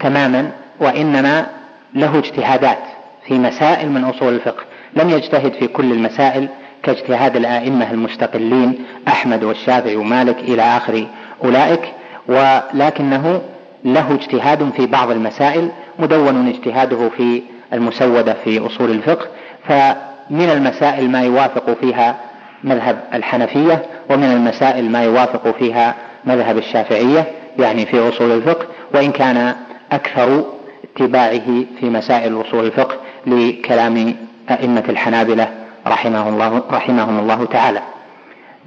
تماما 0.00 0.50
وإنما 0.80 1.46
له 1.94 2.18
اجتهادات 2.18 2.78
في 3.26 3.38
مسائل 3.38 3.90
من 3.90 4.04
أصول 4.04 4.34
الفقه. 4.34 4.64
لم 4.96 5.10
يجتهد 5.10 5.52
في 5.52 5.66
كل 5.66 5.92
المسائل 5.92 6.48
كاجتهاد 6.86 7.36
الآئمة 7.36 7.90
المستقلين 7.90 8.84
أحمد 9.08 9.44
والشافعي 9.44 9.96
ومالك 9.96 10.38
إلى 10.38 10.62
آخر 10.62 11.06
أولئك 11.44 11.92
ولكنه 12.28 13.40
له 13.84 14.14
اجتهاد 14.14 14.72
في 14.76 14.86
بعض 14.86 15.10
المسائل 15.10 15.68
مدون 15.98 16.48
اجتهاده 16.48 17.08
في 17.08 17.42
المسودة 17.72 18.36
في 18.44 18.66
أصول 18.66 18.90
الفقه 18.90 19.26
فمن 19.68 20.50
المسائل 20.50 21.10
ما 21.10 21.22
يوافق 21.22 21.76
فيها 21.80 22.16
مذهب 22.64 22.98
الحنفية 23.14 23.82
ومن 24.10 24.32
المسائل 24.32 24.90
ما 24.90 25.02
يوافق 25.02 25.56
فيها 25.58 25.94
مذهب 26.24 26.58
الشافعية 26.58 27.24
يعني 27.58 27.86
في 27.86 28.08
أصول 28.08 28.32
الفقه 28.32 28.66
وإن 28.94 29.12
كان 29.12 29.54
أكثر 29.92 30.44
اتباعه 30.84 31.64
في 31.80 31.90
مسائل 31.90 32.40
أصول 32.40 32.64
الفقه 32.64 32.96
لكلام 33.26 34.14
أئمة 34.50 34.84
الحنابلة. 34.88 35.65
رحمه 35.86 36.28
الله 36.28 36.62
رحمهم 36.70 37.18
الله 37.18 37.44
تعالى. 37.44 37.82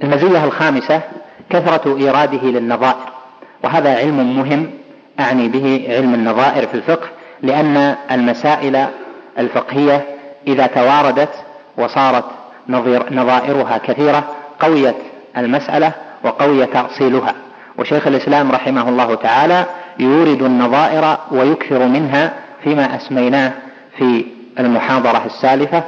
المزية 0.02 0.44
الخامسة 0.44 1.00
كثرة 1.50 1.96
إيراده 1.96 2.42
للنظائر 2.42 3.10
وهذا 3.64 3.96
علم 3.96 4.36
مهم 4.38 4.70
أعني 5.20 5.48
به 5.48 5.86
علم 5.88 6.14
النظائر 6.14 6.66
في 6.66 6.74
الفقه 6.74 7.08
لأن 7.42 7.96
المسائل 8.10 8.86
الفقهية 9.38 10.04
إذا 10.46 10.66
تواردت 10.66 11.30
وصارت 11.76 12.24
نظير 12.68 13.14
نظائرها 13.14 13.78
كثيرة 13.78 14.24
قويت 14.60 14.96
المسألة 15.36 15.92
وقوي 16.24 16.66
تأصيلها 16.66 17.34
وشيخ 17.78 18.06
الإسلام 18.06 18.52
رحمه 18.52 18.88
الله 18.88 19.14
تعالى 19.14 19.64
يورد 19.98 20.42
النظائر 20.42 21.18
ويكثر 21.32 21.86
منها 21.86 22.32
فيما 22.64 22.96
أسميناه 22.96 23.52
في 23.98 24.24
المحاضرة 24.58 25.22
السالفة 25.26 25.82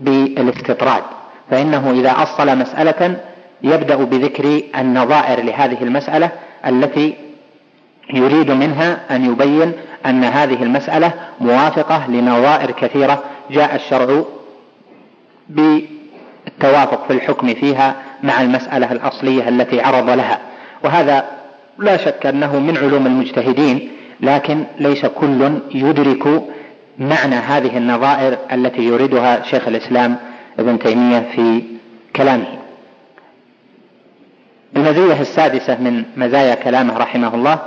بالاستطراد. 0.00 1.02
فإنه 1.50 1.90
إذا 1.90 2.22
أصل 2.22 2.58
مسألة 2.58 3.16
يبدأ 3.62 3.96
بذكر 3.96 4.62
النظائر 4.78 5.44
لهذه 5.44 5.82
المسألة 5.82 6.30
التي 6.66 7.14
يريد 8.14 8.50
منها 8.50 9.16
أن 9.16 9.24
يبين 9.24 9.72
أن 10.06 10.24
هذه 10.24 10.62
المسألة 10.62 11.12
موافقة 11.40 12.10
لنظائر 12.10 12.70
كثيرة 12.70 13.22
جاء 13.50 13.74
الشرع 13.74 14.24
بالتوافق 15.48 17.06
في 17.06 17.12
الحكم 17.12 17.54
فيها 17.54 17.96
مع 18.22 18.42
المسألة 18.42 18.92
الأصلية 18.92 19.48
التي 19.48 19.80
عرض 19.80 20.10
لها. 20.10 20.38
وهذا 20.84 21.24
لا 21.78 21.96
شك 21.96 22.26
أنه 22.26 22.58
من 22.58 22.76
علوم 22.76 23.06
المجتهدين 23.06 23.90
لكن 24.20 24.64
ليس 24.80 25.06
كل 25.06 25.50
يدرك 25.74 26.42
معنى 26.98 27.34
هذه 27.34 27.76
النظائر 27.76 28.38
التي 28.52 28.82
يريدها 28.82 29.42
شيخ 29.42 29.68
الإسلام 29.68 30.16
ابن 30.58 30.78
تيمية 30.78 31.28
في 31.34 31.62
كلامه. 32.16 32.58
المزية 34.76 35.20
السادسة 35.20 35.80
من 35.80 36.04
مزايا 36.16 36.54
كلامه 36.54 36.98
رحمه 36.98 37.34
الله 37.34 37.58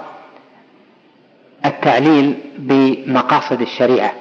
التعليل 1.66 2.38
بمقاصد 2.58 3.62
الشريعة. 3.62 4.14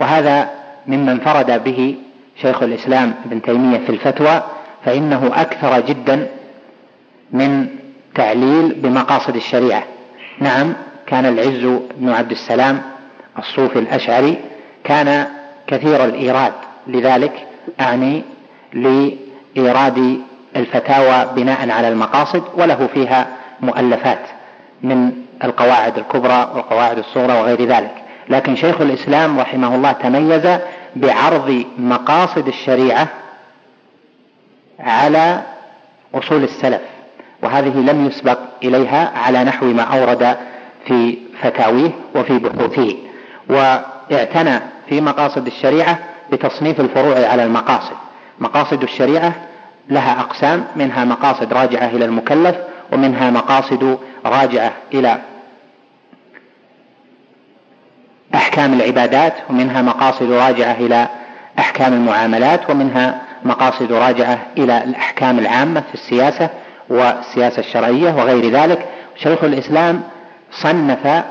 وهذا 0.00 0.50
مما 0.86 1.12
انفرد 1.12 1.64
به 1.64 1.96
شيخ 2.42 2.62
الإسلام 2.62 3.14
ابن 3.24 3.42
تيمية 3.42 3.78
في 3.78 3.90
الفتوى 3.90 4.42
فإنه 4.84 5.30
أكثر 5.34 5.80
جدا 5.80 6.28
من 7.32 7.66
تعليل 8.14 8.74
بمقاصد 8.74 9.36
الشريعة. 9.36 9.84
نعم 10.40 10.74
كان 11.06 11.26
العز 11.26 11.80
بن 11.96 12.08
عبد 12.08 12.30
السلام 12.30 12.97
الصوفي 13.38 13.78
الأشعري 13.78 14.36
كان 14.84 15.26
كثير 15.66 16.04
الإيراد 16.04 16.52
لذلك 16.86 17.46
أعني 17.80 18.24
لإيراد 18.72 20.20
الفتاوى 20.56 21.28
بناء 21.36 21.70
على 21.70 21.88
المقاصد 21.88 22.42
وله 22.54 22.86
فيها 22.94 23.26
مؤلفات 23.60 24.20
من 24.82 25.12
القواعد 25.44 25.98
الكبرى 25.98 26.50
والقواعد 26.54 26.98
الصغرى 26.98 27.32
وغير 27.32 27.64
ذلك. 27.64 27.94
لكن 28.28 28.56
شيخ 28.56 28.80
الإسلام 28.80 29.40
رحمه 29.40 29.74
الله 29.74 29.92
تميز 29.92 30.58
بعرض 30.96 31.64
مقاصد 31.78 32.48
الشريعة 32.48 33.08
على 34.80 35.42
أصول 36.14 36.44
السلف 36.44 36.80
وهذه 37.42 37.76
لم 37.76 38.06
يسبق 38.06 38.38
إليها 38.64 39.12
على 39.18 39.44
نحو 39.44 39.66
ما 39.66 39.82
أورد 39.82 40.36
في 40.86 41.18
فتاويه 41.42 41.90
وفي 42.14 42.38
بحوثه. 42.38 43.07
واعتنى 43.48 44.60
في 44.88 45.00
مقاصد 45.00 45.46
الشريعة 45.46 45.98
بتصنيف 46.32 46.80
الفروع 46.80 47.26
على 47.26 47.44
المقاصد. 47.44 47.96
مقاصد 48.38 48.82
الشريعة 48.82 49.32
لها 49.88 50.20
أقسام 50.20 50.64
منها 50.76 51.04
مقاصد 51.04 51.52
راجعة 51.52 51.86
إلى 51.86 52.04
المكلف 52.04 52.56
ومنها 52.92 53.30
مقاصد 53.30 53.98
راجعة 54.26 54.72
إلى 54.94 55.18
أحكام 58.34 58.72
العبادات 58.72 59.34
ومنها 59.50 59.82
مقاصد 59.82 60.30
راجعة 60.32 60.72
إلى 60.72 61.08
أحكام 61.58 61.92
المعاملات 61.92 62.70
ومنها 62.70 63.20
مقاصد 63.44 63.92
راجعة 63.92 64.38
إلى 64.58 64.84
الأحكام 64.84 65.38
العامة 65.38 65.80
في 65.80 65.94
السياسة 65.94 66.50
والسياسة 66.88 67.60
الشرعية 67.60 68.12
وغير 68.14 68.50
ذلك. 68.50 68.86
شيخ 69.16 69.44
الإسلام 69.44 70.02
صنف 70.52 71.24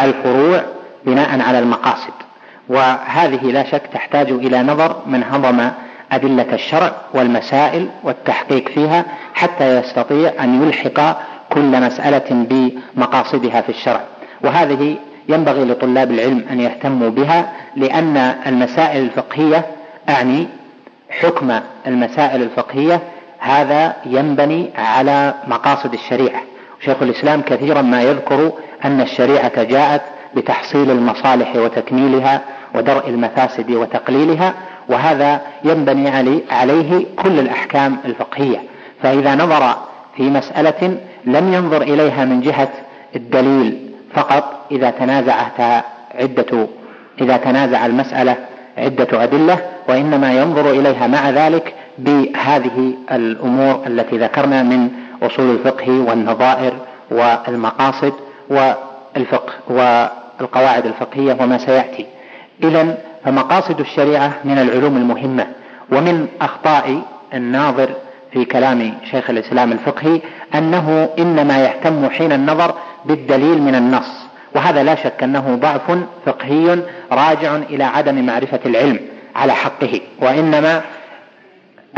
الفروع 0.00 0.62
بناء 1.06 1.40
على 1.40 1.58
المقاصد. 1.58 2.12
وهذه 2.68 3.44
لا 3.44 3.70
شك 3.70 3.82
تحتاج 3.92 4.30
إلى 4.30 4.62
نظر 4.62 4.96
من 5.06 5.24
هضم 5.24 5.70
أدلة 6.12 6.46
الشرع 6.52 6.92
والمسائل 7.14 7.88
والتحقيق 8.02 8.68
فيها 8.68 9.04
حتى 9.34 9.78
يستطيع 9.78 10.32
أن 10.40 10.62
يلحق 10.62 11.18
كل 11.52 11.80
مسألة 11.80 12.24
بمقاصدها 12.30 13.60
في 13.60 13.68
الشرع. 13.68 14.00
وهذه 14.44 14.96
ينبغي 15.28 15.64
لطلاب 15.64 16.10
العلم 16.10 16.44
أن 16.50 16.60
يهتموا 16.60 17.08
بها 17.08 17.52
لأن 17.76 18.16
المسائل 18.46 19.02
الفقهية 19.02 19.66
أعني 20.08 20.48
حكم 21.10 21.60
المسائل 21.86 22.42
الفقهية 22.42 23.00
هذا 23.38 23.96
ينبني 24.06 24.70
على 24.78 25.34
مقاصد 25.46 25.92
الشريعة. 25.92 26.42
شيخ 26.84 27.02
الإسلام 27.02 27.42
كثيرا 27.42 27.82
ما 27.82 28.02
يذكر 28.02 28.52
أن 28.84 29.00
الشريعة 29.00 29.62
جاءت 29.62 30.02
بتحصيل 30.36 30.90
المصالح 30.90 31.56
وتكميلها 31.56 32.40
ودرء 32.74 33.08
المفاسد 33.08 33.70
وتقليلها 33.70 34.54
وهذا 34.88 35.40
ينبني 35.64 36.08
عليه 36.50 37.06
كل 37.22 37.38
الأحكام 37.38 37.96
الفقهية. 38.04 38.62
فإذا 39.02 39.34
نظر 39.34 39.76
في 40.16 40.22
مسألة 40.30 40.96
لم 41.24 41.52
ينظر 41.54 41.82
إليها 41.82 42.24
من 42.24 42.40
جهة 42.40 42.68
الدليل 43.16 43.90
فقط 44.14 44.66
إذا 44.70 44.90
تنازعت 44.90 45.84
عدة 46.14 46.66
إذا 47.20 47.36
تنازع 47.36 47.86
المسألة 47.86 48.36
عدة 48.78 49.22
أدلة 49.24 49.58
وإنما 49.88 50.32
ينظر 50.32 50.70
إليها 50.70 51.06
مع 51.06 51.30
ذلك 51.30 51.74
بهذه 51.98 52.92
الأمور 53.12 53.82
التي 53.86 54.18
ذكرنا 54.18 54.62
من 54.62 54.90
أصول 55.22 55.50
الفقه 55.50 55.90
والنظائر 55.90 56.72
والمقاصد 57.10 58.12
والفقه 58.50 59.52
والقواعد 60.40 60.86
الفقهية 60.86 61.36
وما 61.40 61.58
سيأتي. 61.58 62.06
إذا 62.62 62.98
فمقاصد 63.24 63.80
الشريعة 63.80 64.32
من 64.44 64.58
العلوم 64.58 64.96
المهمة 64.96 65.46
ومن 65.92 66.28
أخطاء 66.40 67.02
الناظر 67.34 67.90
في 68.32 68.44
كلام 68.44 68.94
شيخ 69.10 69.30
الإسلام 69.30 69.72
الفقهي 69.72 70.20
أنه 70.54 71.08
إنما 71.18 71.64
يهتم 71.64 72.10
حين 72.10 72.32
النظر 72.32 72.74
بالدليل 73.04 73.62
من 73.62 73.74
النص 73.74 74.30
وهذا 74.54 74.82
لا 74.82 74.94
شك 74.94 75.22
أنه 75.22 75.58
ضعف 75.60 75.98
فقهي 76.26 76.78
راجع 77.12 77.56
إلى 77.56 77.84
عدم 77.84 78.26
معرفة 78.26 78.60
العلم 78.66 79.00
على 79.36 79.52
حقه. 79.52 80.00
وإنما 80.22 80.82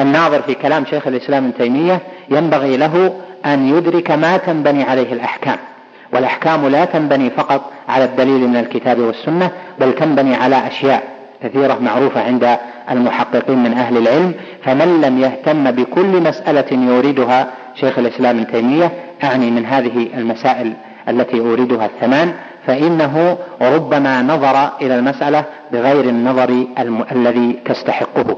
الناظر 0.01 0.43
في 0.43 0.55
كلام 0.55 0.85
شيخ 0.85 1.07
الإسلام 1.07 1.45
ابن 1.45 1.55
تيمية 1.59 2.01
ينبغي 2.31 2.77
له 2.77 3.21
أن 3.47 3.69
يدرك 3.77 4.11
ما 4.11 4.37
تنبني 4.37 4.83
عليه 4.83 5.13
الأحكام. 5.13 5.59
والأحكام 6.13 6.69
لا 6.69 6.85
تنبني 6.85 7.31
فقط 7.31 7.73
على 7.89 8.05
الدليل 8.05 8.49
من 8.49 8.57
الكتاب 8.57 8.99
والسنة 8.99 9.51
بل 9.81 9.93
تنبني 9.93 10.35
على 10.35 10.67
أشياء 10.67 11.03
كثيرة 11.43 11.79
معروفة 11.79 12.21
عند 12.21 12.59
المحققين 12.91 13.59
من 13.63 13.73
أهل 13.73 13.97
العلم 13.97 14.35
فمن 14.65 15.01
لم 15.01 15.19
يهتم 15.19 15.71
بكل 15.71 16.21
مسألة 16.21 16.65
يوردها 16.73 17.51
شيخ 17.75 17.99
الإسلام 17.99 18.37
ابن 18.39 18.53
تيمية 18.53 18.93
أعني 19.25 19.51
من 19.51 19.67
هذه 19.67 20.09
المسائل 20.15 20.73
التي 21.09 21.41
أوردها 21.41 21.87
الثمان 21.87 22.33
فإنه 22.67 23.39
ربما 23.63 24.23
نظر 24.23 24.69
إلى 24.83 24.99
المسألة 24.99 25.45
بغير 25.73 26.05
النظر 26.05 26.67
الم... 26.79 27.05
الذي 27.13 27.59
تستحقه. 27.65 28.37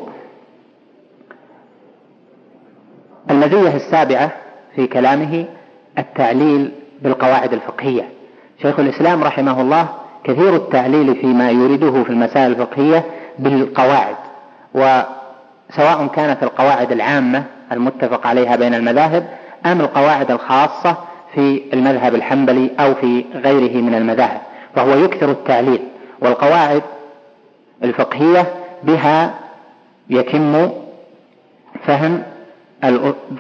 المزية 3.30 3.76
السابعة 3.76 4.30
في 4.76 4.86
كلامه 4.86 5.44
التعليل 5.98 6.70
بالقواعد 7.02 7.52
الفقهية. 7.52 8.08
شيخ 8.62 8.80
الإسلام 8.80 9.24
رحمه 9.24 9.60
الله 9.60 9.88
كثير 10.24 10.56
التعليل 10.56 11.14
فيما 11.14 11.50
يريده 11.50 12.02
في 12.04 12.10
المسائل 12.10 12.50
الفقهية 12.50 13.04
بالقواعد 13.38 14.16
وسواء 14.74 16.06
كانت 16.14 16.42
القواعد 16.42 16.92
العامة 16.92 17.44
المتفق 17.72 18.26
عليها 18.26 18.56
بين 18.56 18.74
المذاهب 18.74 19.26
أم 19.66 19.80
القواعد 19.80 20.30
الخاصة 20.30 20.96
في 21.34 21.62
المذهب 21.72 22.14
الحنبلي 22.14 22.70
أو 22.80 22.94
في 22.94 23.24
غيره 23.34 23.82
من 23.82 23.94
المذاهب 23.94 24.40
فهو 24.74 24.94
يكثر 24.94 25.30
التعليل. 25.30 25.80
والقواعد 26.20 26.82
الفقهية 27.84 28.46
بها 28.82 29.34
يتم 30.10 30.70
فهم 31.86 32.22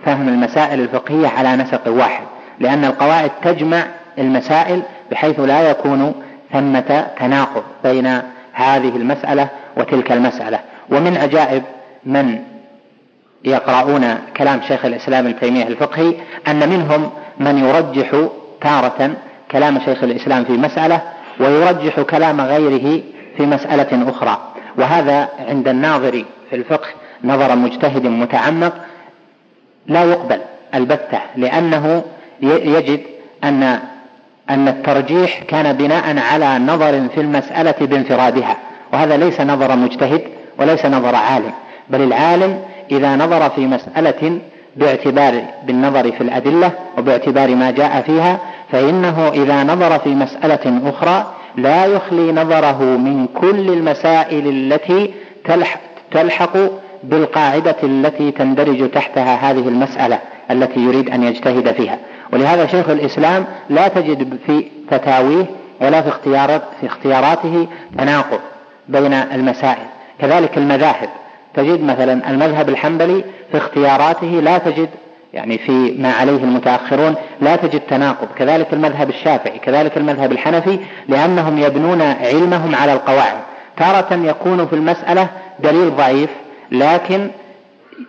فهم 0.04 0.28
المسائل 0.28 0.80
الفقهية 0.80 1.28
على 1.28 1.56
نسق 1.56 1.88
واحد. 1.88 2.24
لأن 2.60 2.84
القواعد 2.84 3.30
تجمع 3.42 3.84
المسائل 4.18 4.82
بحيث 5.10 5.40
لا 5.40 5.70
يكون 5.70 6.14
ثمة 6.52 7.06
تناقض 7.20 7.62
بين 7.84 8.06
هذه 8.52 8.96
المسألة 8.96 9.48
وتلك 9.76 10.12
المسألة. 10.12 10.60
ومن 10.90 11.16
عجائب 11.16 11.62
من 12.06 12.38
يقرؤون 13.44 14.18
كلام 14.36 14.60
شيخ 14.68 14.84
الإسلام 14.84 15.26
ابن 15.26 15.40
تيمية 15.40 15.66
الفقهي 15.66 16.14
أن 16.48 16.68
منهم 16.68 17.10
من 17.38 17.58
يرجح 17.58 18.28
تارة 18.60 19.10
كلام 19.50 19.80
شيخ 19.84 20.04
الإسلام 20.04 20.44
في 20.44 20.52
مسألة 20.52 21.02
ويرجح 21.40 22.00
كلام 22.00 22.40
غيره 22.40 23.02
في 23.36 23.46
مسألة 23.46 24.10
أخرى. 24.10 24.38
وهذا 24.78 25.28
عند 25.48 25.68
الناظر 25.68 26.24
في 26.50 26.56
الفقه 26.56 26.88
نظر 27.24 27.56
مجتهد 27.56 28.06
متعمق 28.06 28.72
لا 29.86 30.04
يقبل 30.04 30.40
البتة 30.74 31.20
لأنه 31.36 32.02
يجد 32.42 33.00
أن 33.44 33.78
أن 34.50 34.68
الترجيح 34.68 35.42
كان 35.42 35.76
بناء 35.76 36.18
على 36.18 36.58
نظر 36.58 37.08
في 37.14 37.20
المسألة 37.20 37.74
بانفرادها 37.80 38.56
وهذا 38.92 39.16
ليس 39.16 39.40
نظر 39.40 39.76
مجتهد 39.76 40.22
وليس 40.58 40.86
نظر 40.86 41.14
عالم 41.14 41.52
بل 41.90 42.00
العالم 42.02 42.60
إذا 42.90 43.16
نظر 43.16 43.50
في 43.50 43.66
مسألة 43.66 44.38
باعتبار 44.76 45.44
بالنظر 45.66 46.12
في 46.12 46.20
الأدلة 46.20 46.70
وباعتبار 46.98 47.54
ما 47.54 47.70
جاء 47.70 48.02
فيها 48.06 48.38
فإنه 48.72 49.28
إذا 49.28 49.62
نظر 49.62 49.98
في 49.98 50.08
مسألة 50.08 50.80
أخرى 50.84 51.34
لا 51.56 51.86
يخلي 51.86 52.32
نظره 52.32 52.82
من 52.82 53.26
كل 53.26 53.72
المسائل 53.72 54.48
التي 54.48 55.14
تلحق 56.12 56.56
بالقاعدة 57.04 57.76
التي 57.82 58.30
تندرج 58.30 58.90
تحتها 58.90 59.50
هذه 59.50 59.68
المسألة 59.68 60.18
التي 60.50 60.80
يريد 60.80 61.10
أن 61.10 61.22
يجتهد 61.22 61.72
فيها. 61.72 61.98
ولهذا 62.32 62.66
شيخ 62.66 62.88
الإسلام 62.88 63.44
لا 63.70 63.88
تجد 63.88 64.38
في 64.46 64.66
فتاويه 64.90 65.46
ولا 65.80 66.02
في 66.02 66.08
اختيارات 66.08 66.62
في 66.80 66.86
اختياراته 66.86 67.66
تناقض 67.98 68.40
بين 68.88 69.12
المسائل. 69.12 69.86
كذلك 70.20 70.58
المذاهب. 70.58 71.08
تجد 71.54 71.84
مثلا 71.84 72.30
المذهب 72.30 72.68
الحنبلي 72.68 73.24
في 73.52 73.58
اختياراته 73.58 74.26
لا 74.26 74.58
تجد 74.58 74.88
يعني 75.32 75.58
في 75.58 75.94
ما 75.98 76.12
عليه 76.12 76.36
المتأخرون 76.36 77.14
لا 77.40 77.56
تجد 77.56 77.80
تناقض. 77.80 78.28
كذلك 78.36 78.72
المذهب 78.72 79.10
الشافعي 79.10 79.58
كذلك 79.58 79.96
المذهب 79.96 80.32
الحنفي 80.32 80.78
لأنهم 81.08 81.58
يبنون 81.58 82.02
علمهم 82.02 82.74
على 82.74 82.92
القواعد. 82.92 83.40
تارة 83.76 84.14
يكون 84.14 84.66
في 84.66 84.72
المسألة 84.72 85.28
دليل 85.60 85.96
ضعيف 85.96 86.30
لكن 86.72 87.30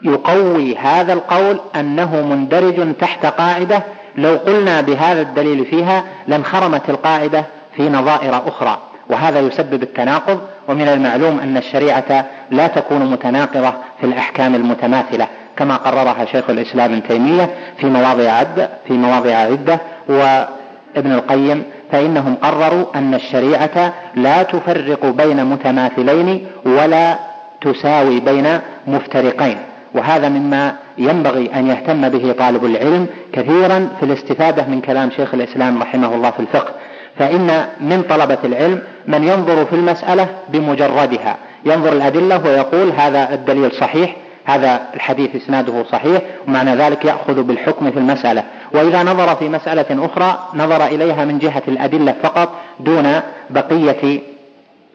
يقوي 0.04 0.78
هذا 0.78 1.14
القول 1.14 1.60
أنه 1.76 2.22
مندرج 2.22 2.96
تحت 2.96 3.26
قاعدة 3.26 3.84
لو 4.18 4.36
قلنا 4.36 4.82
بهذا 4.82 5.22
الدليل 5.22 5.66
فيها 5.66 6.04
لانخرمت 6.28 6.90
القاعدة 6.90 7.46
في 7.76 7.90
نظائر 7.90 8.42
أخرى 8.48 8.78
وهذا 9.10 9.40
يسبب 9.40 9.84
التناقض 9.84 10.40
ومن 10.68 10.88
المعلوم 10.88 11.40
أن 11.40 11.58
الشريعة 11.58 12.26
لا 12.52 12.68
تكون 12.68 13.12
متناقضة 13.12 13.74
في 14.00 14.04
الأحكام 14.04 14.56
المتماثلة 14.56 15.28
كما 15.58 15.76
قررها 15.76 16.26
شيخ 16.26 16.50
الإسلام 16.50 16.94
ابن 16.94 17.08
تيمية 17.08 17.50
في 17.78 17.86
مواضع 17.86 18.32
عدة 18.32 18.70
في 18.88 18.94
مواضع 18.94 19.36
عدة 19.36 19.80
وابن 20.08 21.12
القيم 21.12 21.64
فإنهم 21.92 22.36
قرروا 22.36 22.86
أن 22.96 23.14
الشريعة 23.14 23.94
لا 24.16 24.44
تفرق 24.44 25.06
بين 25.06 25.46
متماثلين 25.46 26.48
ولا 26.66 27.20
تساوي 27.62 28.20
بين 28.20 28.60
مفترقين. 28.88 29.58
وهذا 29.96 30.30
مما 30.30 30.76
ينبغي 30.98 31.50
أن 31.56 31.68
يهتم 31.68 32.10
به 32.10 32.32
طالب 32.32 32.66
العلم 32.66 33.08
كثيرا 33.34 33.90
في 34.00 34.06
الاستفادة 34.06 34.66
من 34.68 34.82
كلام 34.82 35.12
شيخ 35.12 35.34
الإسلام 35.34 35.82
رحمه 35.82 36.16
الله 36.16 36.32
في 36.32 36.40
الفقه. 36.40 36.74
فإن 37.20 37.66
من 37.80 38.02
طلبة 38.10 38.38
العلم 38.44 38.82
من 39.08 39.24
ينظر 39.24 39.66
في 39.66 39.74
المسألة 39.74 40.28
بمجردها. 40.50 41.38
ينظر 41.66 41.94
الأدلة 41.94 42.42
ويقول 42.46 42.92
هذا 42.92 43.34
الدليل 43.34 43.72
صحيح 43.72 44.16
هذا 44.46 44.82
الحديث 44.94 45.36
إسناده 45.36 45.84
صحيح 45.92 46.22
ومعنى 46.48 46.76
ذلك 46.76 47.06
يأخذ 47.06 47.44
بالحكم 47.44 47.92
في 47.92 48.00
المسألة. 48.00 48.44
وإذا 48.74 49.04
نظر 49.04 49.36
في 49.36 49.50
مسألة 49.50 50.06
أخرى 50.06 50.40
نظر 50.54 50.86
إليها 50.86 51.26
من 51.26 51.40
جهة 51.40 51.64
الأدلة 51.68 52.16
فقط 52.24 52.50
دون 52.80 53.22
بقية 53.50 54.20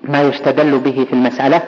ما 0.02 0.22
يستدل 0.22 0.78
به 0.78 1.06
في 1.08 1.12
المسألة. 1.12 1.62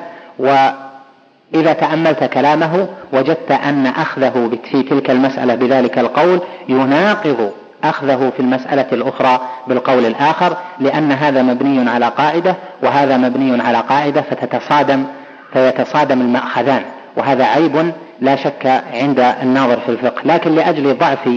وإذا 1.55 1.73
تأملت 1.73 2.25
كلامه 2.25 2.89
وجدت 3.13 3.51
أن 3.51 3.87
أخذه 3.87 4.59
في 4.71 4.83
تلك 4.83 5.11
المسألة 5.11 5.55
بذلك 5.55 5.99
القول 5.99 6.41
يناقض 6.69 7.53
أخذه 7.85 8.33
في 8.37 8.41
المسألة 8.41 8.87
الأخرى 8.93 9.41
بالقول 9.67 10.07
الآخر 10.07 10.57
لأن 10.81 11.13
هذا 11.13 11.43
مبني 11.43 11.91
على 11.91 12.09
قاعدة 12.09 12.57
وهذا 12.83 13.17
مبني 13.17 13.63
على 13.63 13.79
قاعدة 13.79 14.23
فتتصادم 14.23 15.05
فيتصادم 15.53 16.21
المأخذان. 16.21 16.83
وهذا 17.17 17.45
عيب 17.45 17.93
لا 18.21 18.37
شك 18.37 18.83
عند 18.93 19.21
الناظر 19.43 19.81
في 19.81 19.89
الفقه. 19.89 20.23
لكن 20.25 20.55
لأجل 20.55 20.99
ضعف 20.99 21.29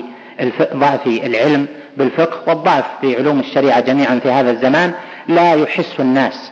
ضعف 0.75 1.07
العلم 1.07 1.67
بالفقه 1.97 2.37
والضعف 2.47 2.85
في 3.01 3.15
علوم 3.15 3.39
الشريعة 3.39 3.79
جميعا 3.79 4.19
في 4.19 4.31
هذا 4.31 4.51
الزمان 4.51 4.91
لا 5.27 5.53
يحس 5.53 5.99
الناس 5.99 6.51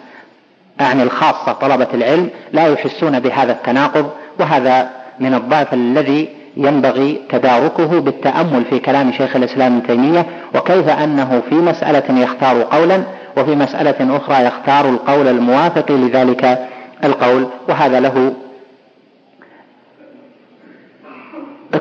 أعني 0.82 1.04
الخاصة 1.04 1.52
طلبة 1.52 1.88
العلم 1.94 2.30
لا 2.54 2.68
يحسون 2.68 3.20
بهذا 3.20 3.52
التناقض 3.52 4.10
وهذا 4.40 4.90
من 5.20 5.34
الضعف 5.34 5.74
الذي 5.74 6.30
ينبغي 6.58 7.22
تداركه 7.30 8.00
بالتأمل 8.00 8.66
في 8.70 8.80
كلام 8.80 9.12
شيخ 9.12 9.36
الإسلام 9.36 9.78
ابن 9.78 9.88
تيمية 9.88 10.26
وكيف 10.56 10.90
أنه 10.90 11.42
في 11.50 11.56
مسألة 11.56 12.22
يختار 12.22 12.62
قولا 12.62 13.04
وفي 13.38 13.56
مسألة 13.56 14.18
أخرى 14.18 14.46
يختار 14.46 14.90
القول 14.90 15.28
الموافق 15.28 15.92
لذلك 15.92 16.70
القول 17.04 17.48
وهذا 17.70 18.00
له 18.00 18.34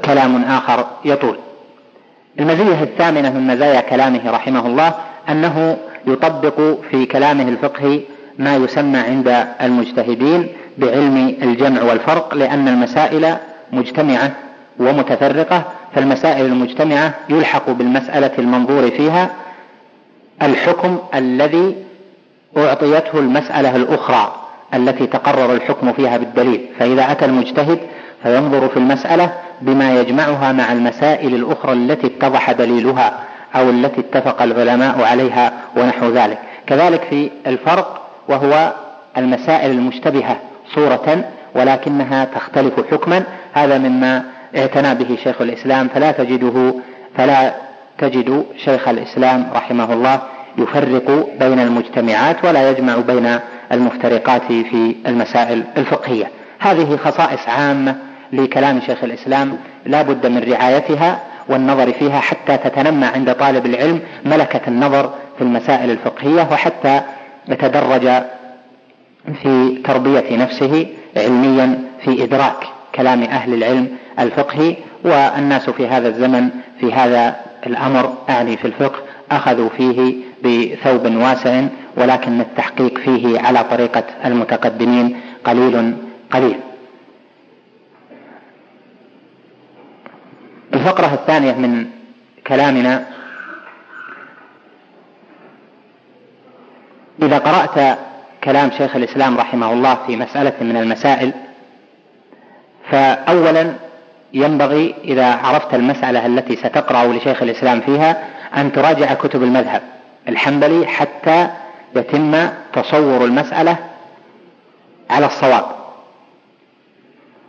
كلام 0.05 0.45
آخر 0.45 0.87
يطول. 1.05 1.37
المزية 2.41 2.83
الثامنة 2.83 3.31
من 3.31 3.47
مزايا 3.47 3.81
كلامه 3.81 4.31
رحمه 4.31 4.67
الله 4.67 4.95
أنه 5.29 5.77
يطبق 6.07 6.61
في 6.91 7.07
كلامه 7.07 7.49
الفقهي 7.49 8.01
ما 8.39 8.57
يسمى 8.57 8.99
عند 8.99 9.47
المجتهدين 9.63 10.49
بعلم 10.79 11.37
الجمع 11.43 11.83
والفرق 11.83 12.35
لأن 12.35 12.69
المسائل 12.69 13.37
مجتمعة 13.73 14.31
ومتفرقة 14.79 15.65
فالمسائل 15.95 16.47
المجتمعة 16.47 17.15
يلحق 17.29 17.71
بالمسألة 17.71 18.31
المنظور 18.39 18.91
فيها 18.91 19.31
الحكم 20.43 20.99
الذي 21.15 21.77
أعطيته 22.57 23.19
المسألة 23.19 23.77
الأخرى 23.77 24.35
التي 24.75 25.07
تقرر 25.07 25.55
الحكم 25.55 25.93
فيها 25.93 26.17
بالدليل. 26.17 26.67
فإذا 26.79 27.13
أتى 27.13 27.25
المجتهد 27.25 27.79
فينظر 28.23 28.69
في 28.69 28.77
المسألة 28.77 29.33
بما 29.63 30.01
يجمعها 30.01 30.53
مع 30.53 30.73
المسائل 30.73 31.35
الأخرى 31.35 31.73
التي 31.73 32.07
اتضح 32.07 32.53
دليلها 32.53 33.19
أو 33.57 33.71
التي 33.71 34.01
اتفق 34.01 34.43
العلماء 34.43 35.03
عليها 35.03 35.53
ونحو 35.77 36.09
ذلك. 36.09 36.39
كذلك 36.67 37.03
في 37.11 37.31
الفرق 37.47 38.02
وهو 38.33 38.73
المسائل 39.17 39.71
المشتبهة 39.71 40.37
صورة 40.75 41.25
ولكنها 41.55 42.25
تختلف 42.25 42.75
حكما. 42.91 43.23
هذا 43.53 43.79
مما 43.79 44.25
اعتنى 44.57 44.95
به 44.95 45.19
شيخ 45.25 45.41
الإسلام. 45.41 45.89
فلا 45.89 46.13
تجده 46.13 46.75
فلا 47.17 47.55
تجد 47.99 48.45
شيخ 48.65 48.89
الإسلام 48.89 49.47
رحمه 49.55 49.93
الله 49.93 50.21
يفرق 50.59 51.29
بين 51.41 51.61
المجتمعات 51.61 52.45
ولا 52.45 52.71
يجمع 52.71 52.97
بين 52.97 53.39
المفترقات 53.73 54.43
في 54.43 54.97
المسائل 55.07 55.65
الفقهية. 55.77 56.31
هذه 56.59 56.97
خصائص 56.97 57.49
عامة 57.49 57.97
لكلام 58.33 58.81
شيخ 58.81 59.05
الإسلام 59.05 59.57
لا 59.87 60.03
بد 60.03 60.27
من 60.27 60.53
رعايتها 60.53 61.19
والنظر 61.49 61.93
فيها 61.93 62.21
حتى 62.21 62.57
تتنمى 62.57 63.07
عند 63.07 63.35
طالب 63.35 63.67
العلم 63.67 64.01
ملكة 64.25 64.61
النظر 64.69 65.11
في 65.39 65.45
المسائل 65.45 65.91
الفقهية 65.91 66.49
وحتى 66.53 67.01
يتدرج 67.49 68.09
في 69.43 69.79
تربية 69.85 70.37
نفسه 70.37 70.87
علميا 71.17 71.79
في 72.05 72.25
إدراك 72.25 72.65
كلام 72.95 73.23
أهل 73.23 73.55
العلم 73.55 73.89
الفقهي 74.19 74.77
والناس 75.05 75.71
في 75.71 75.87
هذا 75.89 76.09
الزمن 76.09 76.51
في 76.81 76.93
هذا 76.93 77.37
الأمر 77.67 78.15
أعني 78.31 78.57
في 78.57 78.65
الفقه 78.65 79.03
أخذوا 79.31 79.69
فيه 79.69 80.15
بثوب 80.45 81.17
واسع 81.17 81.63
ولكن 81.97 82.41
التحقيق 82.41 82.99
فيه 82.99 83.41
على 83.41 83.65
طريقة 83.71 84.05
المتقدمين 84.25 85.21
قليل 85.45 85.95
قليل. 86.33 86.57
الفقرة 90.75 91.15
الثانية 91.15 91.53
من 91.53 91.87
كلامنا 92.47 93.07
إذا 97.23 97.39
قرأت 97.39 97.99
كلام 98.45 98.71
شيخ 98.79 98.97
الإسلام 98.97 99.39
رحمه 99.39 99.73
الله 99.73 99.99
في 100.07 100.17
مسألة 100.17 100.53
من 100.61 100.77
المسائل 100.77 101.33
فأولا 102.91 103.73
ينبغي 104.33 104.95
إذا 105.05 105.27
عرفت 105.27 105.75
المسألة 105.75 106.27
التي 106.27 106.57
ستقرأ 106.57 107.05
لشيخ 107.05 107.43
الإسلام 107.43 107.81
فيها 107.81 108.25
أن 108.57 108.73
تراجع 108.73 109.15
كتب 109.15 109.43
المذهب 109.43 109.83
الحنبلي 110.29 110.87
حتى 110.87 111.49
يتم 111.97 112.49
تصور 112.73 113.25
المسألة 113.25 113.77
على 115.11 115.27
الصواب. 115.27 115.65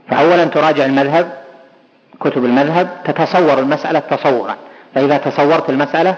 فأولا 0.09 0.45
تراجع 0.45 0.85
المذهب 0.85 1.33
كتب 2.19 2.45
المذهب 2.45 2.89
تتصور 3.05 3.59
المسألة 3.59 3.99
تصورا. 3.99 4.55
فإذا 4.95 5.17
تصورت 5.17 5.69
المسألة 5.69 6.15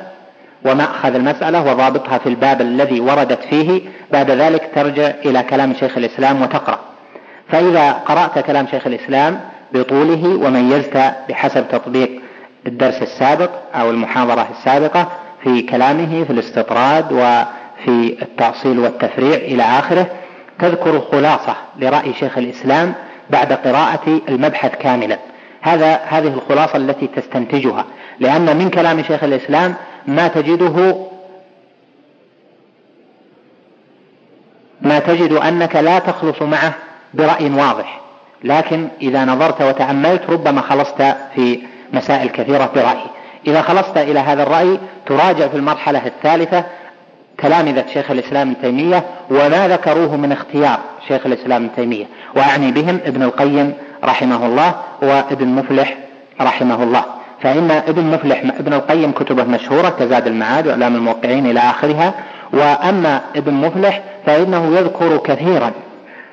ومأخذ 0.66 1.16
المسألة 1.16 1.62
وضابطها 1.72 2.18
في 2.18 2.30
الباب 2.30 2.62
الذي 2.62 3.00
وردت 3.00 3.40
فيه. 3.50 3.82
بعد 4.12 4.32
ذلك 4.32 4.70
ترجع 4.76 5.12
إلى 5.26 5.44
كلام 5.44 5.74
شيخ 5.74 5.98
الإسلام 5.98 6.42
وتقرأ. 6.42 6.80
فإذا 7.50 7.92
قرأت 7.92 8.40
كلام 8.40 8.68
شيخ 8.68 8.88
الإسلام 8.88 9.40
بطوله 9.74 10.48
وميزت 10.48 11.14
بحسب 11.30 11.68
تطبيق 11.72 12.22
الدرس 12.68 13.02
السابق 13.02 13.50
أو 13.76 13.90
المحاضرة 13.90 14.48
السابقة 14.52 15.08
في 15.44 15.62
كلامه 15.62 16.24
في 16.24 16.34
الاستطراد 16.34 17.12
وفي 17.12 18.18
التأصيل 18.22 18.80
والتفريع 18.80 19.36
إلى 19.36 19.64
آخره 19.64 20.08
تذكر 20.60 21.02
خلاصة 21.12 21.56
لرأي 21.80 22.14
شيخ 22.14 22.38
الإسلام 22.38 22.94
بعد 23.30 23.54
قراءة 23.54 24.22
المبحث 24.30 24.72
كاملا. 24.76 25.18
هذا 25.62 26.00
هذه 26.08 26.28
الخلاصة 26.28 26.78
التي 26.78 27.08
تستنتجها. 27.08 27.86
لأن 28.20 28.58
من 28.58 28.70
كلام 28.70 29.04
شيخ 29.04 29.24
الإسلام 29.24 29.76
ما 30.08 30.28
تجده 30.28 30.96
ما 34.82 35.00
تجد 35.00 35.34
أنك 35.34 35.76
لا 35.76 36.00
تخلص 36.00 36.42
معه 36.42 36.74
برأي 37.14 37.50
واضح. 37.50 38.02
لكن 38.44 38.88
إذا 39.02 39.26
نظرت 39.26 39.62
وتأملت 39.62 40.30
ربما 40.30 40.62
خلصت 40.62 41.02
في 41.36 41.60
مسائل 41.94 42.30
كثيرة 42.30 42.72
برأي. 42.76 43.06
إذا 43.48 43.62
خلصت 43.62 43.98
إلى 43.98 44.20
هذا 44.20 44.44
الرأي 44.44 44.80
تراجع 45.06 45.48
في 45.48 45.58
المرحلة 45.58 46.06
الثالثة 46.06 46.66
تلامذة 47.38 47.86
شيخ 47.94 48.12
الإسلام 48.12 48.52
ابن 48.52 48.62
تيمية 48.62 49.06
وما 49.30 49.68
ذكروه 49.68 50.16
من 50.16 50.32
اختيار 50.32 50.80
شيخ 51.08 51.26
الإسلام 51.26 51.64
ابن 51.64 51.76
تيمية. 51.76 52.06
وأعني 52.36 52.72
بهم 52.72 53.00
ابن 53.06 53.24
القيم 53.24 53.74
رحمه 54.04 54.46
الله 54.46 54.76
وابن 55.02 55.48
مفلح 55.48 55.98
رحمه 56.42 56.84
الله. 56.84 57.06
فإن 57.46 57.72
ابن 57.72 58.04
مفلح 58.04 58.44
ابن 58.60 58.74
القيم 58.74 59.12
كتبه 59.12 59.44
مشهورة 59.44 59.90
كزاد 59.90 60.28
المعاد 60.28 60.68
وإعلام 60.68 60.96
الموقعين 60.96 61.46
إلى 61.46 61.60
آخرها 61.60 62.14
وأما 62.54 63.22
ابن 63.36 63.54
مفلح 63.54 64.02
فإنه 64.26 64.78
يذكر 64.78 65.18
كثيرا 65.18 65.72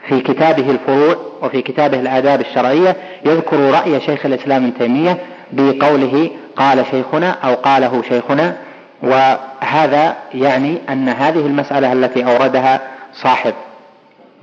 في 0.08 0.20
كتابه 0.20 0.70
الفروع 0.70 1.16
وفي 1.42 1.62
كتابه 1.62 2.00
الآداب 2.00 2.40
الشرعية 2.40 2.96
يذكر 3.24 3.56
رأي 3.56 4.00
شيخ 4.00 4.26
الإسلام 4.26 4.64
ابن 4.64 4.78
تيمية 4.78 5.18
بقوله 5.52 6.30
قال 6.56 6.84
شيخنا 6.90 7.30
أو 7.30 7.54
قاله 7.54 8.02
شيخنا 8.08 8.56
وهذا 9.02 10.16
يعني 10.34 10.78
أن 10.88 11.08
هذه 11.08 11.46
المسألة 11.46 11.92
التي 11.92 12.24
أوردها 12.24 12.80
صاحب 13.14 13.54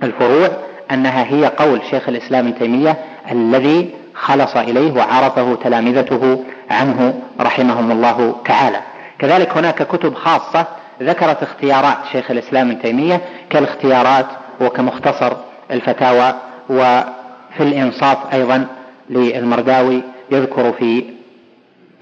الفروع 0.03 0.49
أنها 0.91 1.23
هي 1.23 1.45
قول 1.45 1.81
شيخ 1.91 2.09
الإسلام 2.09 2.47
ابن 2.47 2.59
تيمية 2.59 2.97
الذي 3.31 3.89
خلص 4.13 4.55
إليه 4.55 4.91
وعرفه 4.91 5.55
تلامذته 5.63 6.43
عنه 6.69 7.21
رحمهم 7.39 7.91
الله 7.91 8.35
تعالى. 8.45 8.79
كذلك 9.19 9.57
هناك 9.57 9.83
كتب 9.87 10.13
خاصة 10.13 10.65
ذكرت 11.01 11.43
اختيارات 11.43 11.97
شيخ 12.11 12.31
الإسلام 12.31 12.69
ابن 12.71 12.81
تيمية 12.81 13.21
كالاختيارات 13.49 14.25
وكمختصر 14.61 15.33
الفتاوى 15.71 16.33
وفي 16.69 17.59
الإنصاف 17.59 18.17
أيضا 18.33 18.67
للمرداوي 19.09 20.01
يذكر 20.31 20.73
في 20.73 21.03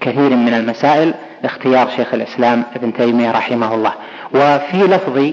كثير 0.00 0.36
من 0.36 0.54
المسائل 0.54 1.14
اختيار 1.44 1.90
شيخ 1.96 2.14
الإسلام 2.14 2.64
ابن 2.76 2.92
تيمية 2.92 3.30
رحمه 3.30 3.74
الله. 3.74 3.92
وفي 4.34 4.76
لفظ 4.76 5.32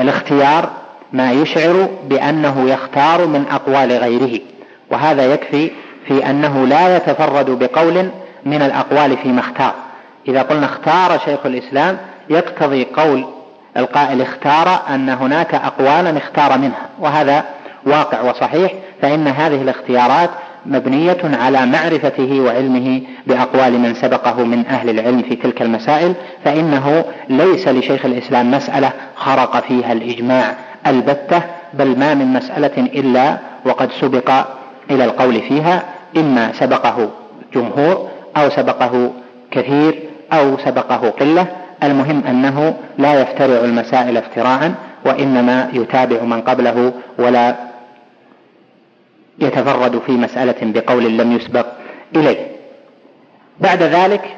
الاختيار 0.00 0.70
ما 1.12 1.32
يشعر 1.32 1.88
بأنه 2.08 2.70
يختار 2.70 3.26
من 3.26 3.44
أقوال 3.50 3.92
غيره 3.92 4.40
وهذا 4.90 5.34
يكفي 5.34 5.70
في 6.06 6.30
أنه 6.30 6.66
لا 6.66 6.96
يتفرد 6.96 7.50
بقول 7.50 8.10
من 8.44 8.62
الأقوال 8.62 9.16
فيما 9.16 9.40
اختار. 9.40 9.74
إذا 10.28 10.42
قلنا 10.42 10.66
اختار 10.66 11.18
شيخ 11.24 11.46
الإسلام 11.46 11.98
يقتضي 12.30 12.84
قول 12.84 13.24
القائل 13.76 14.22
اختار 14.22 14.82
أن 14.94 15.08
هناك 15.08 15.54
أقوالا 15.54 16.18
اختار 16.18 16.58
منها 16.58 16.88
وهذا 16.98 17.44
واقع 17.86 18.20
وصحيح 18.20 18.72
فإن 19.02 19.28
هذه 19.28 19.62
الاختيارات 19.62 20.30
مبنية 20.66 21.18
على 21.24 21.66
معرفته 21.66 22.40
وعلمه 22.40 23.02
بأقوال 23.26 23.80
من 23.80 23.94
سبقه 23.94 24.44
من 24.44 24.66
أهل 24.66 24.90
العلم 24.90 25.22
في 25.22 25.36
تلك 25.36 25.62
المسائل 25.62 26.14
فإنه 26.44 27.04
ليس 27.28 27.68
لشيخ 27.68 28.06
الإسلام 28.06 28.50
مسألة 28.50 28.92
خرق 29.16 29.60
فيها 29.60 29.92
الإجماع 29.92 30.54
البتة 30.86 31.42
بل 31.74 31.98
ما 31.98 32.14
من 32.14 32.26
مسألة 32.26 32.76
إلا 32.76 33.38
وقد 33.64 33.90
سبق 34.00 34.30
إلى 34.90 35.04
القول 35.04 35.40
فيها 35.40 35.82
إما 36.16 36.52
سبقه 36.52 37.10
جمهور 37.54 38.08
أو 38.36 38.50
سبقه 38.50 39.12
كثير 39.50 40.02
أو 40.32 40.58
سبقه 40.58 41.10
قلة 41.10 41.46
المهم 41.82 42.22
أنه 42.28 42.74
لا 42.98 43.20
يفترع 43.20 43.64
المسائل 43.64 44.16
افتراعا 44.16 44.74
وإنما 45.06 45.68
يتابع 45.72 46.22
من 46.22 46.40
قبله 46.40 46.92
ولا 47.18 47.54
يتفرد 49.38 50.02
في 50.06 50.12
مسألة 50.12 50.54
بقول 50.62 51.18
لم 51.18 51.32
يسبق 51.32 51.66
إليه. 52.16 52.46
بعد 53.60 53.82
ذلك 53.82 54.36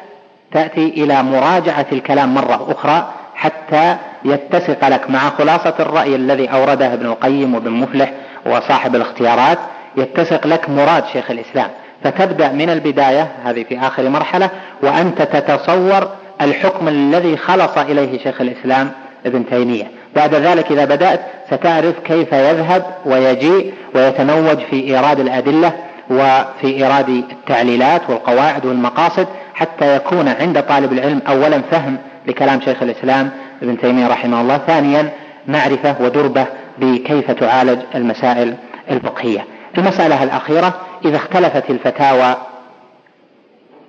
تأتي 0.52 0.88
إلى 0.88 1.22
مراجعة 1.22 1.86
الكلام 1.92 2.34
مرة 2.34 2.72
أخرى 2.72 3.12
حتى 3.34 3.96
يتسق 4.24 4.88
لك 4.88 5.10
مع 5.10 5.18
خلاصة 5.18 5.74
الرأي 5.80 6.14
الذي 6.14 6.46
أورده 6.52 6.92
ابن 6.94 7.06
القيم 7.06 7.54
وابن 7.54 7.70
مفلح 7.70 8.12
وصاحب 8.46 8.94
الاختيارات 8.94 9.58
يتسق 9.96 10.46
لك 10.46 10.70
مراد 10.70 11.04
شيخ 11.12 11.30
الإسلام. 11.30 11.70
فتبدأ 12.04 12.52
من 12.52 12.70
البداية 12.70 13.28
هذه 13.44 13.64
في 13.68 13.78
آخر 13.78 14.08
مرحلة 14.08 14.50
وأنت 14.82 15.22
تتصور 15.22 16.08
الحكم 16.40 16.88
الذي 16.88 17.36
خلص 17.36 17.78
إليه 17.78 18.22
شيخ 18.22 18.40
الإسلام 18.40 18.90
ابن 19.26 19.46
تيمية. 19.46 19.84
بعد 20.16 20.34
ذلك 20.34 20.72
إذا 20.72 20.84
بدأت 20.84 21.20
ستعرف 21.50 21.94
كيف 22.04 22.32
يذهب 22.32 22.84
ويجيء 23.06 23.74
ويتموج 23.94 24.58
في 24.70 24.84
إيراد 24.84 25.20
الأدلة 25.20 25.72
وفي 26.10 26.66
إيراد 26.66 27.08
التعليلات 27.08 28.02
والقواعد 28.08 28.66
والمقاصد 28.66 29.26
حتى 29.54 29.96
يكون 29.96 30.28
عند 30.28 30.62
طالب 30.62 30.92
العلم 30.92 31.22
أولا 31.28 31.60
فهم 31.70 31.96
لكلام 32.26 32.60
شيخ 32.60 32.82
الإسلام 32.82 33.30
ابن 33.62 33.78
تيمية 33.78 34.06
رحمه 34.06 34.40
الله 34.40 34.58
ثانيا 34.58 35.10
معرفة 35.48 35.96
ودربة 36.00 36.46
بكيف 36.78 37.30
تعالج 37.30 37.78
المسائل 37.94 38.54
الفقهية. 38.90 39.44
المسألة 39.78 40.22
الأخيرة 40.22 40.74
إذا 41.04 41.16
اختلفت 41.16 41.70
الفتاوى 41.70 42.36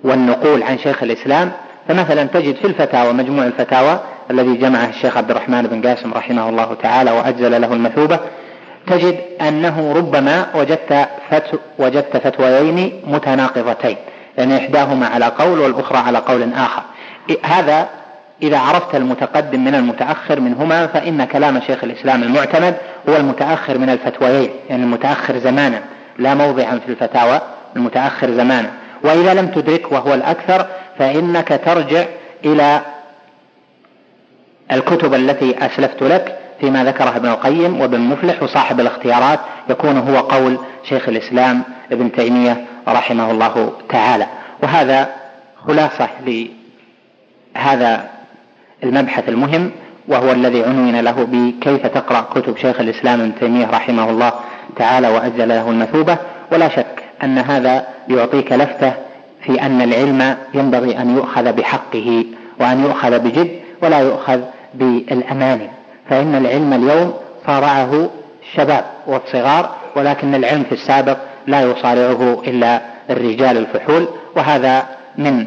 والنقول 0.04 0.62
عن 0.62 0.78
شيخ 0.78 1.02
الإسلام 1.02 1.52
فمثلا 1.88 2.24
تجد 2.24 2.56
في 2.56 2.66
الفتاوى 2.66 3.12
مجموع 3.12 3.46
الفتاوى 3.46 4.00
الذي 4.30 4.54
جمعه 4.54 4.88
الشيخ 4.88 5.16
عبد 5.16 5.30
الرحمن 5.30 5.62
بن 5.62 5.88
قاسم 5.88 6.14
رحمه 6.14 6.48
الله 6.48 6.74
تعالى 6.74 7.10
وأجزل 7.10 7.60
له 7.60 7.72
المثوبة 7.72 8.20
تجد 8.86 9.18
أنه 9.40 9.92
ربما 9.96 10.46
وجدت 10.54 11.08
فتو 11.30 11.58
وجدت 11.78 12.16
فتويين 12.16 13.02
متناقضتين 13.06 13.96
يعني 14.38 14.56
إحداهما 14.56 15.06
على 15.06 15.26
قول 15.26 15.60
والأخرى 15.60 15.98
على 15.98 16.18
قول 16.18 16.52
آخر. 16.52 16.82
هذا 17.42 17.88
إذا 18.42 18.58
عرفت 18.58 18.94
المتقدم 18.94 19.64
من 19.64 19.74
المتأخر 19.74 20.40
منهما 20.40 20.86
فإن 20.86 21.24
كلام 21.24 21.60
شيخ 21.60 21.84
الإسلام 21.84 22.22
المعتمد 22.22 22.76
هو 23.08 23.16
المتأخر 23.16 23.78
من 23.78 23.90
الفتويين 23.90 24.50
يعني 24.68 24.82
المتأخر 24.82 25.38
زمانا 25.38 25.82
لا 26.18 26.34
موضعا 26.34 26.78
في 26.78 26.88
الفتاوى 26.88 27.40
المتأخر 27.76 28.30
زمانا. 28.30 28.70
وإذا 29.04 29.34
لم 29.34 29.46
تدرك 29.46 29.92
وهو 29.92 30.14
الأكثر 30.14 30.66
فإنك 30.98 31.60
ترجع 31.64 32.04
إلى 32.44 32.80
الكتب 34.72 35.14
التي 35.14 35.66
أسلفت 35.66 36.02
لك 36.02 36.38
فيما 36.60 36.84
ذكره 36.84 37.16
ابن 37.16 37.28
القيم 37.28 37.80
وابن 37.80 38.00
مفلح 38.00 38.42
وصاحب 38.42 38.80
الاختيارات 38.80 39.40
يكون 39.70 39.98
هو 39.98 40.16
قول 40.16 40.58
شيخ 40.88 41.08
الإسلام 41.08 41.62
ابن 41.92 42.12
تيمية 42.12 42.64
رحمه 42.88 43.30
الله 43.30 43.72
تعالى. 43.88 44.26
وهذا 44.62 45.08
خلاصة 45.66 46.08
لهذا 47.56 48.15
المبحث 48.84 49.28
المهم 49.28 49.70
وهو 50.08 50.32
الذي 50.32 50.64
عنون 50.64 51.00
له 51.00 51.26
بكيف 51.32 51.86
تقرأ 51.86 52.20
كتب 52.20 52.56
شيخ 52.56 52.80
الإسلام 52.80 53.20
ابن 53.20 53.34
تيمية 53.40 53.66
رحمه 53.66 54.10
الله 54.10 54.32
تعالى 54.76 55.08
وأجل 55.08 55.48
له 55.48 55.70
المثوبة. 55.70 56.18
ولا 56.52 56.68
شك 56.68 57.04
أن 57.24 57.38
هذا 57.38 57.86
يعطيك 58.08 58.52
لفتة 58.52 58.92
في 59.42 59.62
أن 59.62 59.82
العلم 59.82 60.36
ينبغي 60.54 60.98
أن 60.98 61.16
يؤخذ 61.16 61.52
بحقه 61.52 62.24
وأن 62.60 62.84
يؤخذ 62.84 63.18
بجد 63.18 63.50
ولا 63.82 63.98
يؤخذ 64.00 64.40
بالأماني 64.74 65.70
فإن 66.10 66.34
العلم 66.34 66.72
اليوم 66.72 67.14
صارعه 67.46 68.10
الشباب 68.42 68.84
والصغار 69.06 69.74
ولكن 69.96 70.34
العلم 70.34 70.62
في 70.62 70.72
السابق 70.72 71.16
لا 71.46 71.62
يصارعه 71.62 72.42
إلا 72.46 72.80
الرجال 73.10 73.56
الفحول. 73.56 74.08
وهذا 74.36 74.86
من 75.18 75.46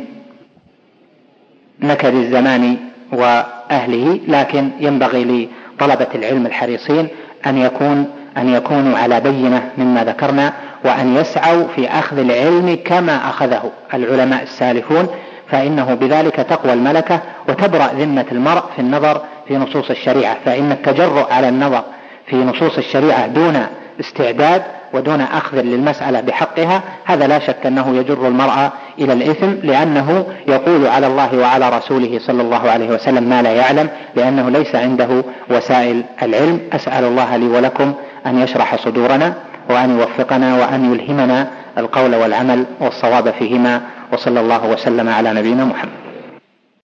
نكد 1.79 2.15
الزمان 2.15 2.77
وأهله 3.11 4.19
لكن 4.27 4.69
ينبغي 4.79 5.49
لطلبة 5.77 6.07
العلم 6.15 6.45
الحريصين 6.45 7.07
أن 7.47 7.57
يكون 7.57 8.05
أن 8.37 8.53
يكونوا 8.53 8.97
على 8.97 9.19
بينة 9.19 9.69
مما 9.77 10.03
ذكرنا 10.03 10.53
وأن 10.85 11.15
يسعوا 11.15 11.67
في 11.75 11.87
أخذ 11.87 12.17
العلم 12.17 12.77
كما 12.85 13.29
أخذه 13.29 13.71
العلماء 13.93 14.43
السالفون 14.43 15.07
فإنه 15.51 15.93
بذلك 15.93 16.35
تقوى 16.35 16.73
الملكة 16.73 17.19
وتبرأ 17.49 17.87
ذمة 17.97 18.25
المرء 18.31 18.63
في 18.75 18.81
النظر 18.81 19.21
في 19.47 19.57
نصوص 19.57 19.89
الشريعة. 19.89 20.37
فإن 20.45 20.71
التجرؤ 20.71 21.31
على 21.31 21.49
النظر 21.49 21.83
في 22.27 22.35
نصوص 22.35 22.77
الشريعة 22.77 23.27
دون 23.27 23.65
استعداد 23.99 24.61
ودون 24.93 25.21
أخذ 25.21 25.61
للمسألة 25.61 26.21
بحقها 26.21 26.81
هذا 27.05 27.27
لا 27.27 27.39
شك 27.39 27.65
أنه 27.65 27.95
يجر 27.97 28.27
المرأة 28.27 28.71
إلى 28.99 29.13
الإثم 29.13 29.47
لأنه 29.63 30.25
يقول 30.47 30.87
على 30.87 31.07
الله 31.07 31.37
وعلى 31.37 31.69
رسوله 31.69 32.19
صلى 32.19 32.41
الله 32.41 32.69
عليه 32.69 32.89
وسلم 32.89 33.23
ما 33.23 33.41
لا 33.41 33.51
يعلم 33.51 33.89
لأنه 34.15 34.49
ليس 34.49 34.75
عنده 34.75 35.23
وسائل 35.49 36.03
العلم. 36.23 36.59
أسأل 36.73 37.03
الله 37.03 37.37
لي 37.37 37.47
ولكم 37.47 37.93
أن 38.25 38.39
يشرح 38.39 38.75
صدورنا 38.75 39.33
وأن 39.69 39.99
يوفقنا 39.99 40.55
وأن 40.55 40.93
يلهمنا 40.93 41.47
القول 41.77 42.15
والعمل 42.15 42.65
والصواب 42.79 43.31
فيهما 43.31 43.81
وصلى 44.13 44.39
الله 44.39 44.65
وسلم 44.65 45.09
على 45.09 45.33
نبينا 45.33 45.65
محمد. 45.65 46.08